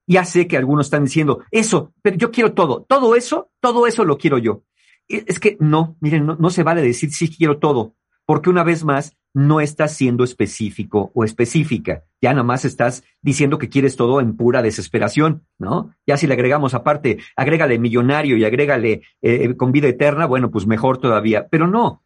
[0.06, 4.04] Ya sé que algunos están diciendo, eso, pero yo quiero todo, todo eso, todo eso
[4.04, 4.62] lo quiero yo.
[5.08, 7.94] E, es que no, miren, no, no se vale decir sí quiero todo,
[8.26, 12.04] porque una vez más no está siendo específico o específica.
[12.20, 15.94] ya nada más estás diciendo que quieres todo en pura desesperación, ¿no?
[16.06, 20.66] Ya si le agregamos aparte, agrégale millonario y agrégale eh, con vida eterna, bueno, pues
[20.66, 22.02] mejor todavía, pero no.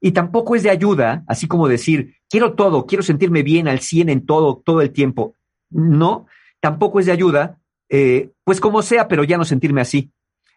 [0.00, 4.08] Y tampoco es de ayuda, así como decir, quiero todo, quiero sentirme bien al 100
[4.08, 5.36] en todo, todo el tiempo.
[5.70, 6.26] No,
[6.60, 10.10] tampoco es de ayuda, eh, pues como sea, pero ya no sentirme así.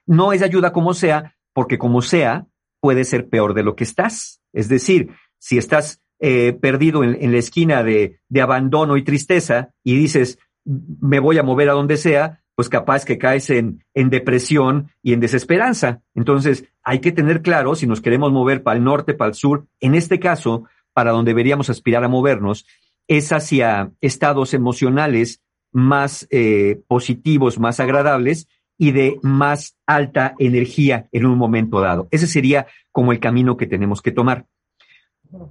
[0.06, 2.46] No es de ayuda como sea, porque como sea,
[2.80, 4.44] puede ser peor de lo que estás.
[4.54, 5.10] Es decir,
[5.40, 11.40] si estás eh, perdido en, la esquina de, abandono y tristeza y dices, me voy
[11.40, 16.04] a mover a donde sea, pues capaz que caes en, depresión y en desesperanza.
[16.14, 19.66] Entonces, hay que tener claro si nos queremos mover para el norte, para el sur,
[19.80, 22.68] en este caso, para donde deberíamos aspirar a movernos,
[23.08, 28.48] es hacia estados emocionales más eh, positivos, más agradables
[28.78, 32.08] y de más alta energía en un momento dado.
[32.12, 34.46] Ese sería como el camino que tenemos que tomar.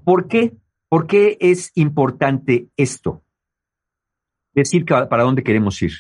[0.05, 0.57] ¿Por qué?
[0.89, 3.23] ¿Por qué es importante esto?
[4.55, 5.93] Decir para dónde queremos ir.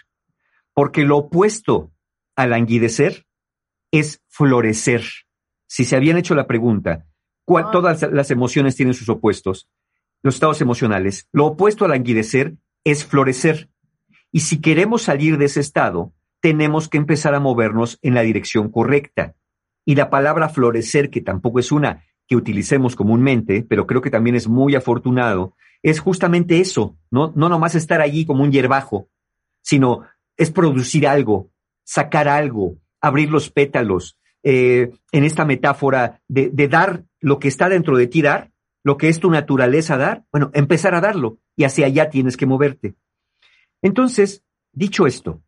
[0.73, 1.93] Porque lo opuesto
[2.37, 3.27] al languidecer
[3.91, 5.03] es florecer.
[5.67, 7.07] Si se habían hecho la pregunta,
[7.45, 7.71] ¿cuál, ah.
[7.73, 9.69] todas las emociones tienen sus opuestos,
[10.23, 11.29] los estados emocionales.
[11.33, 13.71] Lo opuesto al languidecer es florecer.
[14.33, 18.71] Y si queremos salir de ese estado, tenemos que empezar a movernos en la dirección
[18.71, 19.35] correcta.
[19.85, 24.37] Y la palabra florecer, que tampoco es una que utilicemos comúnmente, pero creo que también
[24.37, 29.09] es muy afortunado, es justamente eso, no, no nomás estar allí como un hierbajo,
[29.63, 30.03] sino
[30.37, 31.51] es producir algo,
[31.85, 37.69] sacar algo, abrir los pétalos, eh, en esta metáfora de, de, dar lo que está
[37.69, 38.53] dentro de ti, dar,
[38.85, 42.47] lo que es tu naturaleza dar, bueno, empezar a darlo y hacia allá tienes que
[42.47, 42.95] moverte.
[43.83, 45.43] Entonces, dicho esto,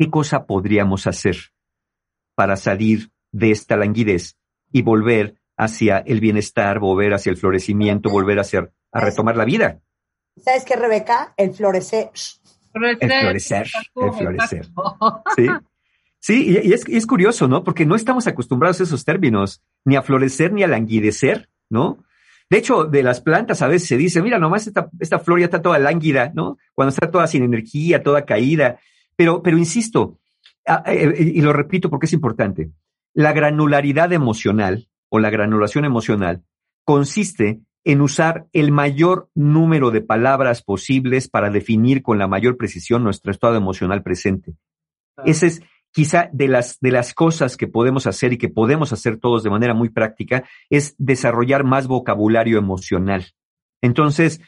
[0.00, 1.36] ¿qué cosa podríamos hacer
[2.34, 4.38] para salir de esta languidez
[4.72, 9.78] y volver hacia el bienestar, volver hacia el florecimiento, volver hacia a retomar la vida.
[10.42, 11.34] ¿Sabes qué, Rebeca?
[11.36, 12.10] El florecer.
[12.72, 14.66] El florecer, el florecer.
[15.36, 15.46] Sí,
[16.18, 17.62] sí y, es, es, curioso, ¿no?
[17.62, 22.02] Porque no estamos acostumbrados a esos términos, ni a florecer ni a languidecer, ¿no?
[22.48, 25.44] De hecho, de las plantas a veces se dice, mira, nomás esta, esta flor ya
[25.44, 26.56] está toda lánguida, ¿no?
[26.74, 28.80] Cuando está toda sin energía, toda caída.
[29.20, 30.18] Pero, pero insisto,
[30.66, 32.70] ah, eh, eh, y lo repito porque es importante,
[33.12, 36.42] la granularidad emocional o la granulación emocional
[36.86, 43.04] consiste en usar el mayor número de palabras posibles para definir con la mayor precisión
[43.04, 44.54] nuestro estado emocional presente.
[45.26, 45.60] Esa es
[45.92, 49.50] quizá de las, de las cosas que podemos hacer y que podemos hacer todos de
[49.50, 53.26] manera muy práctica, es desarrollar más vocabulario emocional.
[53.82, 54.40] Entonces,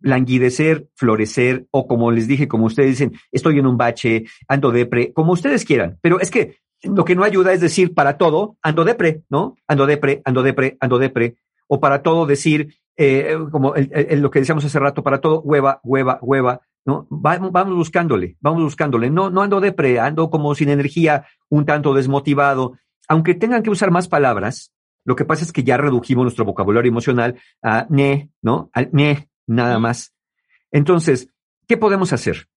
[0.00, 5.12] languidecer, florecer, o como les dije, como ustedes dicen, estoy en un bache, ando depre,
[5.12, 5.98] como ustedes quieran.
[6.00, 9.56] Pero es que lo que no ayuda es decir para todo, ando depre, ¿no?
[9.68, 11.36] Ando depre, ando depre, ando depre.
[11.68, 16.18] O para todo decir, eh, como lo que decíamos hace rato, para todo, hueva, hueva,
[16.22, 17.06] hueva, ¿no?
[17.10, 19.10] Vamos, vamos buscándole, vamos buscándole.
[19.10, 22.78] No, no ando depre, ando como sin energía, un tanto desmotivado.
[23.08, 24.72] Aunque tengan que usar más palabras,
[25.04, 28.70] lo que pasa es que ya redujimos nuestro vocabulario emocional a ne, ¿no?
[28.72, 30.14] Al ne, nada más.
[30.70, 31.28] Entonces,
[31.66, 32.48] ¿qué podemos hacer?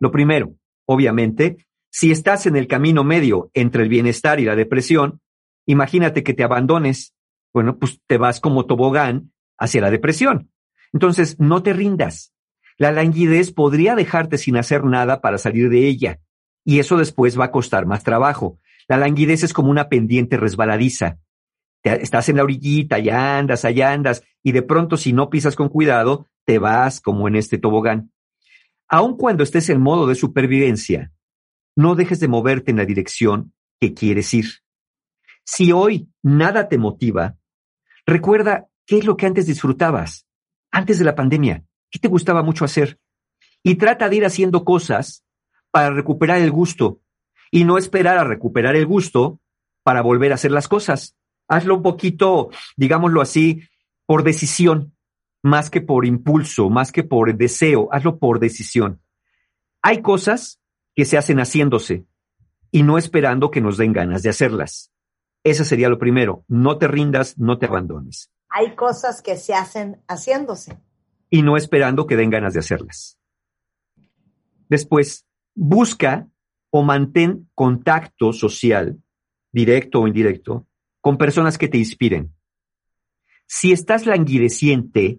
[0.00, 5.20] Lo primero, obviamente, si estás en el camino medio entre el bienestar y la depresión,
[5.66, 7.14] imagínate que te abandones.
[7.52, 10.50] Bueno, pues te vas como tobogán hacia la depresión.
[10.92, 12.34] Entonces, no te rindas.
[12.78, 16.20] La languidez podría dejarte sin hacer nada para salir de ella,
[16.64, 18.58] y eso después va a costar más trabajo.
[18.88, 21.18] La languidez es como una pendiente resbaladiza.
[21.82, 25.68] Estás en la orillita, allá andas, allá andas, y de pronto si no pisas con
[25.68, 28.12] cuidado, te vas como en este tobogán.
[28.88, 31.12] Aun cuando estés en modo de supervivencia,
[31.76, 34.46] no dejes de moverte en la dirección que quieres ir.
[35.44, 37.36] Si hoy nada te motiva,
[38.06, 40.26] recuerda qué es lo que antes disfrutabas,
[40.70, 42.98] antes de la pandemia, qué te gustaba mucho hacer.
[43.62, 45.24] Y trata de ir haciendo cosas
[45.70, 47.00] para recuperar el gusto
[47.50, 49.40] y no esperar a recuperar el gusto
[49.82, 51.16] para volver a hacer las cosas.
[51.52, 52.48] Hazlo un poquito,
[52.78, 53.62] digámoslo así,
[54.06, 54.96] por decisión,
[55.42, 57.90] más que por impulso, más que por deseo.
[57.92, 59.02] Hazlo por decisión.
[59.82, 60.62] Hay cosas
[60.94, 62.06] que se hacen haciéndose
[62.70, 64.92] y no esperando que nos den ganas de hacerlas.
[65.44, 66.42] Ese sería lo primero.
[66.48, 68.32] No te rindas, no te abandones.
[68.48, 70.78] Hay cosas que se hacen haciéndose.
[71.28, 73.18] Y no esperando que den ganas de hacerlas.
[74.70, 76.28] Después, busca
[76.70, 79.02] o mantén contacto social,
[79.52, 80.66] directo o indirecto,
[81.02, 82.32] con personas que te inspiren.
[83.46, 85.18] Si estás languideciente,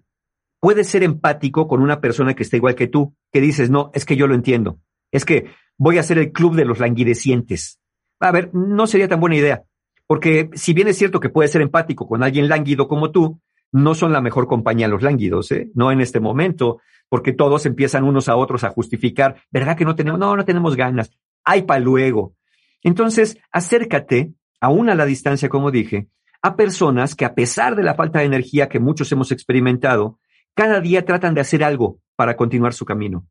[0.60, 4.06] puedes ser empático con una persona que está igual que tú, que dices, no, es
[4.06, 4.80] que yo lo entiendo.
[5.12, 7.80] Es que voy a hacer el club de los languidecientes.
[8.20, 9.64] A ver, no sería tan buena idea,
[10.08, 13.42] porque si bien es cierto que puedes ser empático con alguien lánguido como tú,
[13.74, 15.70] no son la mejor compañía los lánguidos, ¿eh?
[15.76, 16.80] No en este momento.
[17.10, 20.20] porque todos empiezan unos a otros a justificar, ¿verdad que no tenemos?
[20.20, 21.12] No, no tenemos ganas.
[21.44, 22.34] Hay para luego.
[22.82, 26.08] Entonces, acércate, aún a la distancia, como dije,
[26.42, 30.20] a personas que a pesar de la falta de energía que muchos hemos experimentado,
[30.56, 33.28] cada día tratan de hacer algo para continuar su camino.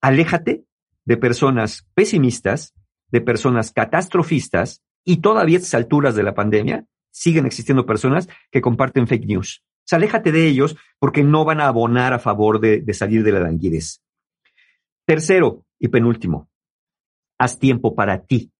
[0.00, 0.64] Aléjate
[1.04, 2.72] de personas pesimistas,
[3.08, 9.06] de personas catastrofistas y todavía a alturas de la pandemia siguen existiendo personas que comparten
[9.06, 9.62] fake news.
[9.92, 13.32] O aléjate de ellos porque no van a abonar a favor de, de salir de
[13.32, 14.02] la languidez.
[15.04, 16.48] Tercero y penúltimo,
[17.38, 18.50] haz tiempo para ti.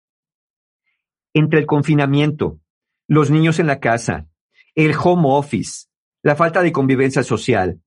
[1.34, 2.58] Entre el confinamiento,
[3.06, 4.26] los niños en la casa,
[4.74, 5.86] el home office,
[6.22, 7.80] la falta de convivencia social,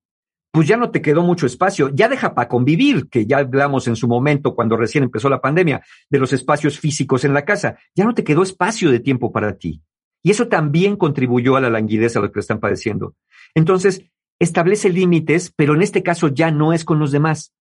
[0.52, 1.88] pues ya no te quedó mucho espacio.
[1.94, 5.82] Ya deja para convivir, que ya hablamos en su momento cuando recién empezó la pandemia,
[6.10, 7.78] de los espacios físicos en la casa.
[7.94, 9.82] Ya no te quedó espacio de tiempo para ti.
[10.22, 13.16] Y eso también contribuyó a la languidez a lo que están padeciendo.
[13.54, 14.04] Entonces,
[14.38, 17.54] establece límites, pero en este caso ya no es con los demás.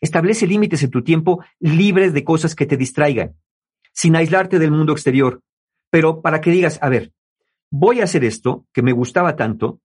[0.00, 3.36] Establece límites en tu tiempo libres de cosas que te distraigan,
[3.92, 5.40] sin aislarte del mundo exterior.
[5.90, 7.12] Pero para que digas, a ver,
[7.70, 9.80] voy a hacer esto que me gustaba tanto,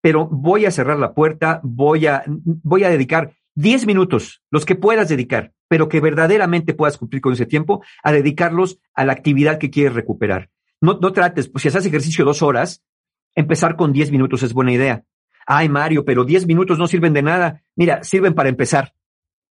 [0.00, 4.74] pero voy a cerrar la puerta, voy a, voy a dedicar 10 minutos, los que
[4.74, 9.58] puedas dedicar, pero que verdaderamente puedas cumplir con ese tiempo, a dedicarlos a la actividad
[9.58, 10.50] que quieres recuperar.
[10.80, 12.82] No, no trates, pues si haces ejercicio dos horas,
[13.34, 15.04] empezar con 10 minutos es buena idea.
[15.46, 17.62] Ay, Mario, pero 10 minutos no sirven de nada.
[17.76, 18.94] Mira, sirven para empezar.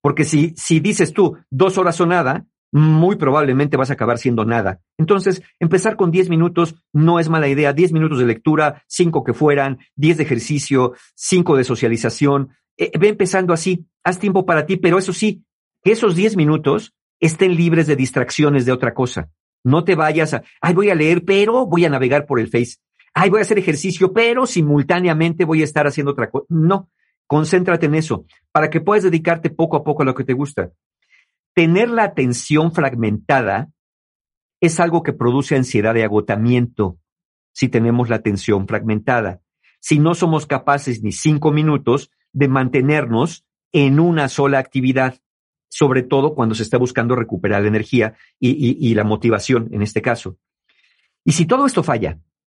[0.01, 4.45] Porque si, si dices tú dos horas o nada, muy probablemente vas a acabar siendo
[4.45, 4.79] nada.
[4.97, 7.73] Entonces, empezar con 10 minutos no es mala idea.
[7.73, 12.49] 10 minutos de lectura, 5 que fueran, 10 de ejercicio, 5 de socialización.
[12.77, 15.43] Eh, ve empezando así, haz tiempo para ti, pero eso sí,
[15.83, 19.29] que esos 10 minutos estén libres de distracciones de otra cosa.
[19.63, 22.77] No te vayas a, ay, voy a leer, pero voy a navegar por el Face.
[23.13, 26.45] Ay, voy a hacer ejercicio, pero simultáneamente voy a estar haciendo otra cosa.
[26.49, 26.89] No,
[27.27, 30.71] concéntrate en eso, para que puedas dedicarte poco a poco a lo que te gusta.
[31.53, 33.71] Tener la atención fragmentada
[34.61, 36.99] es algo que produce ansiedad de agotamiento
[37.53, 39.41] si tenemos la atención fragmentada.
[39.79, 45.19] Si no somos capaces ni cinco minutos de mantenernos en una sola actividad,
[45.67, 50.01] sobre todo cuando se está buscando recuperar la energía y, y la motivación en este
[50.01, 50.37] caso.
[51.25, 52.19] Y si todo esto falla,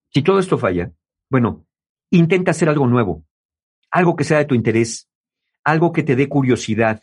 [0.09, 0.91] si todo esto falla,
[1.30, 1.65] bueno,
[2.09, 3.26] intenta hacer algo nuevo,
[3.89, 5.09] algo que sea de tu interés,
[5.63, 7.01] algo que te dé curiosidad,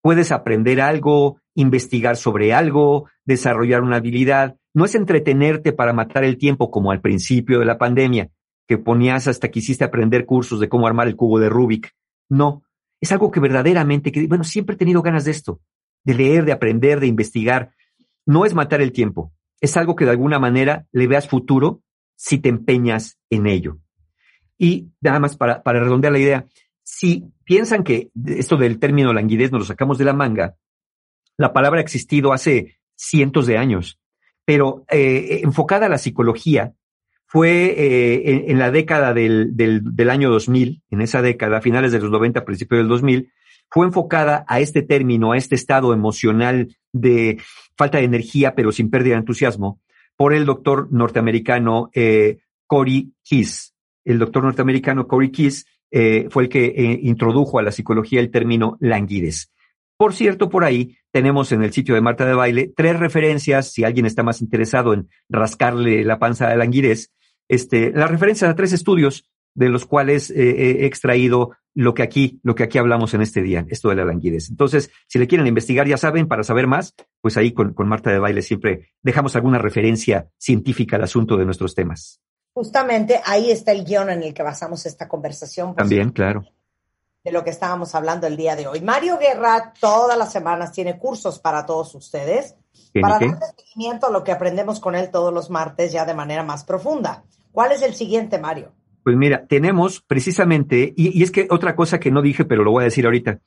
[0.00, 4.56] puedes aprender algo, investigar sobre algo, desarrollar una habilidad.
[4.74, 8.30] No es entretenerte para matar el tiempo como al principio de la pandemia,
[8.66, 11.92] que ponías hasta quisiste aprender cursos de cómo armar el cubo de Rubik.
[12.28, 12.62] No,
[13.00, 15.60] es algo que verdaderamente, que, bueno, siempre he tenido ganas de esto,
[16.04, 17.72] de leer, de aprender, de investigar.
[18.26, 21.82] No es matar el tiempo, es algo que de alguna manera le veas futuro
[22.16, 23.78] si te empeñas en ello.
[24.58, 26.46] Y nada más para, para redondear la idea,
[26.90, 30.56] si piensan que esto del término languidez nos lo sacamos de la manga,
[31.36, 34.00] la palabra ha existido hace cientos de años,
[34.46, 36.72] pero eh, enfocada a la psicología,
[37.26, 42.10] fue eh, en, la década del, del, año 2000, en esa década, finales de los
[42.10, 43.30] 90, principios del 2000,
[43.68, 47.38] fue enfocada a este término, a este estado emocional de
[47.76, 49.78] falta de energía, pero sin pérdida de entusiasmo,
[50.16, 53.74] por el doctor norteamericano eh, Corey Kiss.
[54.06, 58.30] El doctor norteamericano Corey Kiss eh, fue el que eh, introdujo a la psicología el
[58.30, 59.50] término languidez.
[59.96, 63.84] Por cierto, por ahí tenemos en el sitio de Marta de Baile tres referencias, si
[63.84, 67.12] alguien está más interesado en rascarle la panza la languidez,
[67.48, 72.38] este, las referencias a tres estudios de los cuales eh, he extraído lo que aquí,
[72.44, 74.50] lo que aquí hablamos en este día, esto de la languidez.
[74.50, 78.18] Entonces, si le quieren investigar, ya saben, para saber más, pues ahí con Marta de
[78.18, 82.20] Baile siempre dejamos alguna referencia científica al asunto de nuestros temas.
[82.54, 85.74] Justamente ahí está el guion en el que basamos esta conversación.
[85.74, 86.44] Pues, También, claro.
[87.24, 88.80] De lo que estábamos hablando el día de hoy.
[88.80, 92.56] Mario Guerra todas las semanas tiene cursos para todos ustedes
[93.00, 96.42] para dar seguimiento a lo que aprendemos con él todos los martes ya de manera
[96.42, 97.24] más profunda.
[97.52, 98.72] ¿Cuál es el siguiente, Mario?
[99.02, 102.72] Pues mira, tenemos precisamente, y, y, es que otra cosa que no dije, pero lo
[102.72, 103.40] voy a decir ahorita,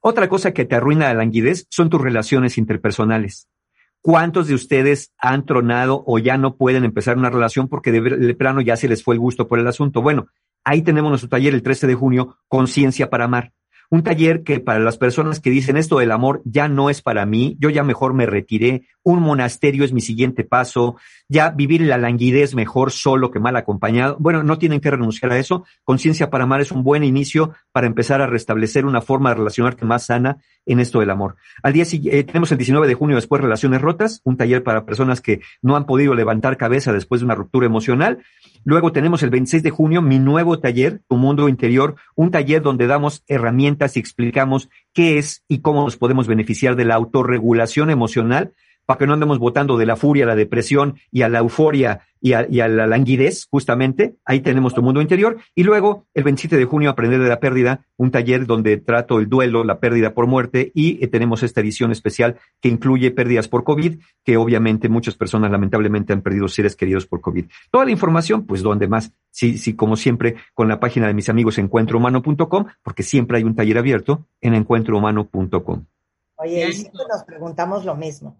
[0.00, 3.48] otra cosa que te arruina la languidez son tus relaciones interpersonales.
[4.06, 8.60] ¿Cuántos de ustedes han tronado o ya no pueden empezar una relación porque de plano
[8.60, 10.02] ya se les fue el gusto por el asunto?
[10.02, 10.26] Bueno,
[10.62, 13.54] ahí tenemos nuestro taller el 13 de junio, Conciencia para Amar.
[13.90, 17.26] Un taller que para las personas que dicen esto del amor ya no es para
[17.26, 20.96] mí, yo ya mejor me retiré, un monasterio es mi siguiente paso,
[21.28, 24.16] ya vivir la languidez mejor solo que mal acompañado.
[24.18, 25.64] Bueno, no tienen que renunciar a eso.
[25.84, 29.84] Conciencia para amar es un buen inicio para empezar a restablecer una forma de relacionarte
[29.84, 31.36] más sana en esto del amor.
[31.62, 34.86] Al día siguiente, eh, tenemos el 19 de junio después Relaciones Rotas, un taller para
[34.86, 38.22] personas que no han podido levantar cabeza después de una ruptura emocional.
[38.64, 42.86] Luego tenemos el 26 de junio mi nuevo taller, Tu Mundo Interior, un taller donde
[42.86, 48.54] damos herramientas y explicamos qué es y cómo nos podemos beneficiar de la autorregulación emocional
[48.86, 52.00] para que no andemos votando de la furia a la depresión y a la euforia
[52.24, 54.16] y a, la languidez, justamente.
[54.24, 55.36] Ahí tenemos tu mundo interior.
[55.54, 59.28] Y luego, el 27 de junio, Aprender de la Pérdida, un taller donde trato el
[59.28, 63.62] duelo, la pérdida por muerte y eh, tenemos esta edición especial que incluye pérdidas por
[63.62, 67.44] COVID, que obviamente muchas personas lamentablemente han perdido seres queridos por COVID.
[67.70, 69.12] Toda la información, pues, ¿dónde más?
[69.30, 73.54] Sí, sí, como siempre, con la página de mis amigos encuentrohumano.com, porque siempre hay un
[73.54, 75.84] taller abierto en encuentrohumano.com.
[76.36, 78.38] Oye, siempre nos preguntamos lo mismo.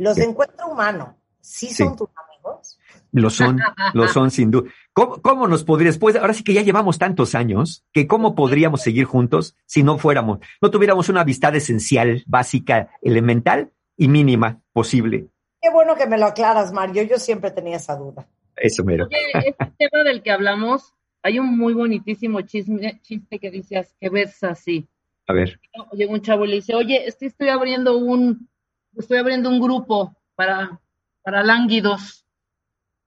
[0.00, 2.78] Los de encuentro humano, ¿sí son tus amigos?
[3.12, 3.60] Lo son,
[3.92, 4.70] lo son sin duda.
[4.94, 9.04] ¿Cómo, nos podrías, pues ahora sí que ya llevamos tantos años, que cómo podríamos seguir
[9.04, 15.28] juntos si no fuéramos, no tuviéramos una amistad esencial, básica, elemental y mínima posible?
[15.60, 17.02] Qué bueno que me lo aclaras, Mario.
[17.02, 18.26] Yo siempre tenía esa duda.
[18.56, 19.06] Eso mero.
[19.10, 24.42] este tema del que hablamos, hay un muy bonitísimo chisme, chiste que dices que ves
[24.44, 24.88] así.
[25.26, 25.60] A ver.
[25.92, 28.48] Llega un chavo y le dice, oye, estoy abriendo un,
[28.96, 30.80] estoy abriendo un grupo para,
[31.22, 32.24] para lánguidos.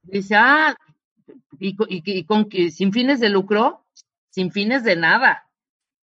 [0.04, 0.76] Dice, ah,
[1.60, 3.86] y, y, con sin fines de lucro,
[4.30, 5.50] sin fines de nada.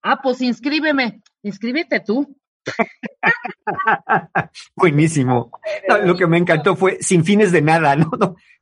[0.03, 2.37] Ah, pues inscríbeme, inscríbete tú.
[4.77, 5.51] Buenísimo.
[6.05, 8.11] lo que me encantó fue sin fines de nada, ¿no?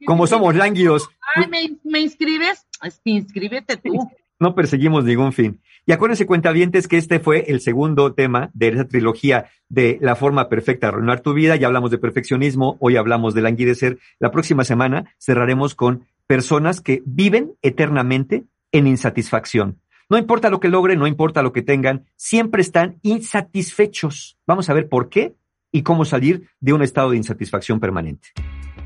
[0.07, 1.09] como somos lánguidos.
[1.35, 2.67] Ay, ¿me, ¿me inscribes?
[3.05, 4.11] Inscríbete tú.
[4.41, 5.61] No perseguimos ningún fin.
[5.85, 10.49] Y acuérdense, cuentavientes, que este fue el segundo tema de esa trilogía de La forma
[10.49, 11.57] perfecta de arruinar tu vida.
[11.57, 13.99] Ya hablamos de perfeccionismo, hoy hablamos de languidecer.
[14.19, 19.81] La próxima semana cerraremos con personas que viven eternamente en insatisfacción.
[20.11, 24.39] No importa lo que logren, no importa lo que tengan, siempre están insatisfechos.
[24.47, 25.35] Vamos a ver por qué
[25.73, 28.29] y cómo salir de un estado de insatisfacción permanente.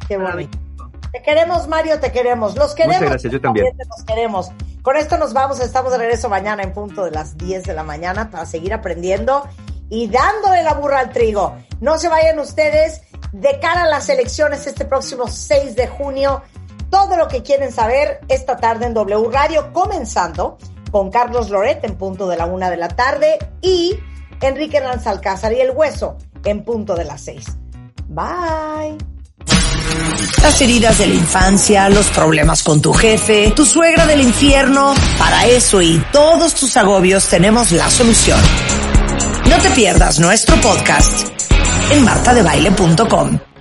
[0.08, 0.18] Qué.
[1.10, 2.56] Te queremos, Mario, te queremos.
[2.56, 2.96] Los queremos.
[2.96, 3.66] Muchas gracias, yo también.
[3.76, 4.50] Los queremos.
[4.82, 7.82] Con esto nos vamos, estamos de regreso mañana en punto de las 10 de la
[7.82, 9.46] mañana para seguir aprendiendo
[9.88, 11.56] y dándole la burra al trigo.
[11.80, 13.02] No se vayan ustedes
[13.32, 16.42] de cara a las elecciones este próximo 6 de junio.
[16.90, 20.58] Todo lo que quieren saber esta tarde en W Radio, comenzando
[20.90, 23.98] con Carlos Loret en punto de la una de la tarde y
[24.40, 27.46] Enrique Alcázar y El Hueso en punto de las 6.
[28.08, 28.98] Bye.
[30.42, 35.46] Las heridas de la infancia, los problemas con tu jefe, tu suegra del infierno, para
[35.46, 38.40] eso y todos tus agobios tenemos la solución.
[39.48, 41.28] No te pierdas nuestro podcast
[41.90, 43.51] en martadebaile.com.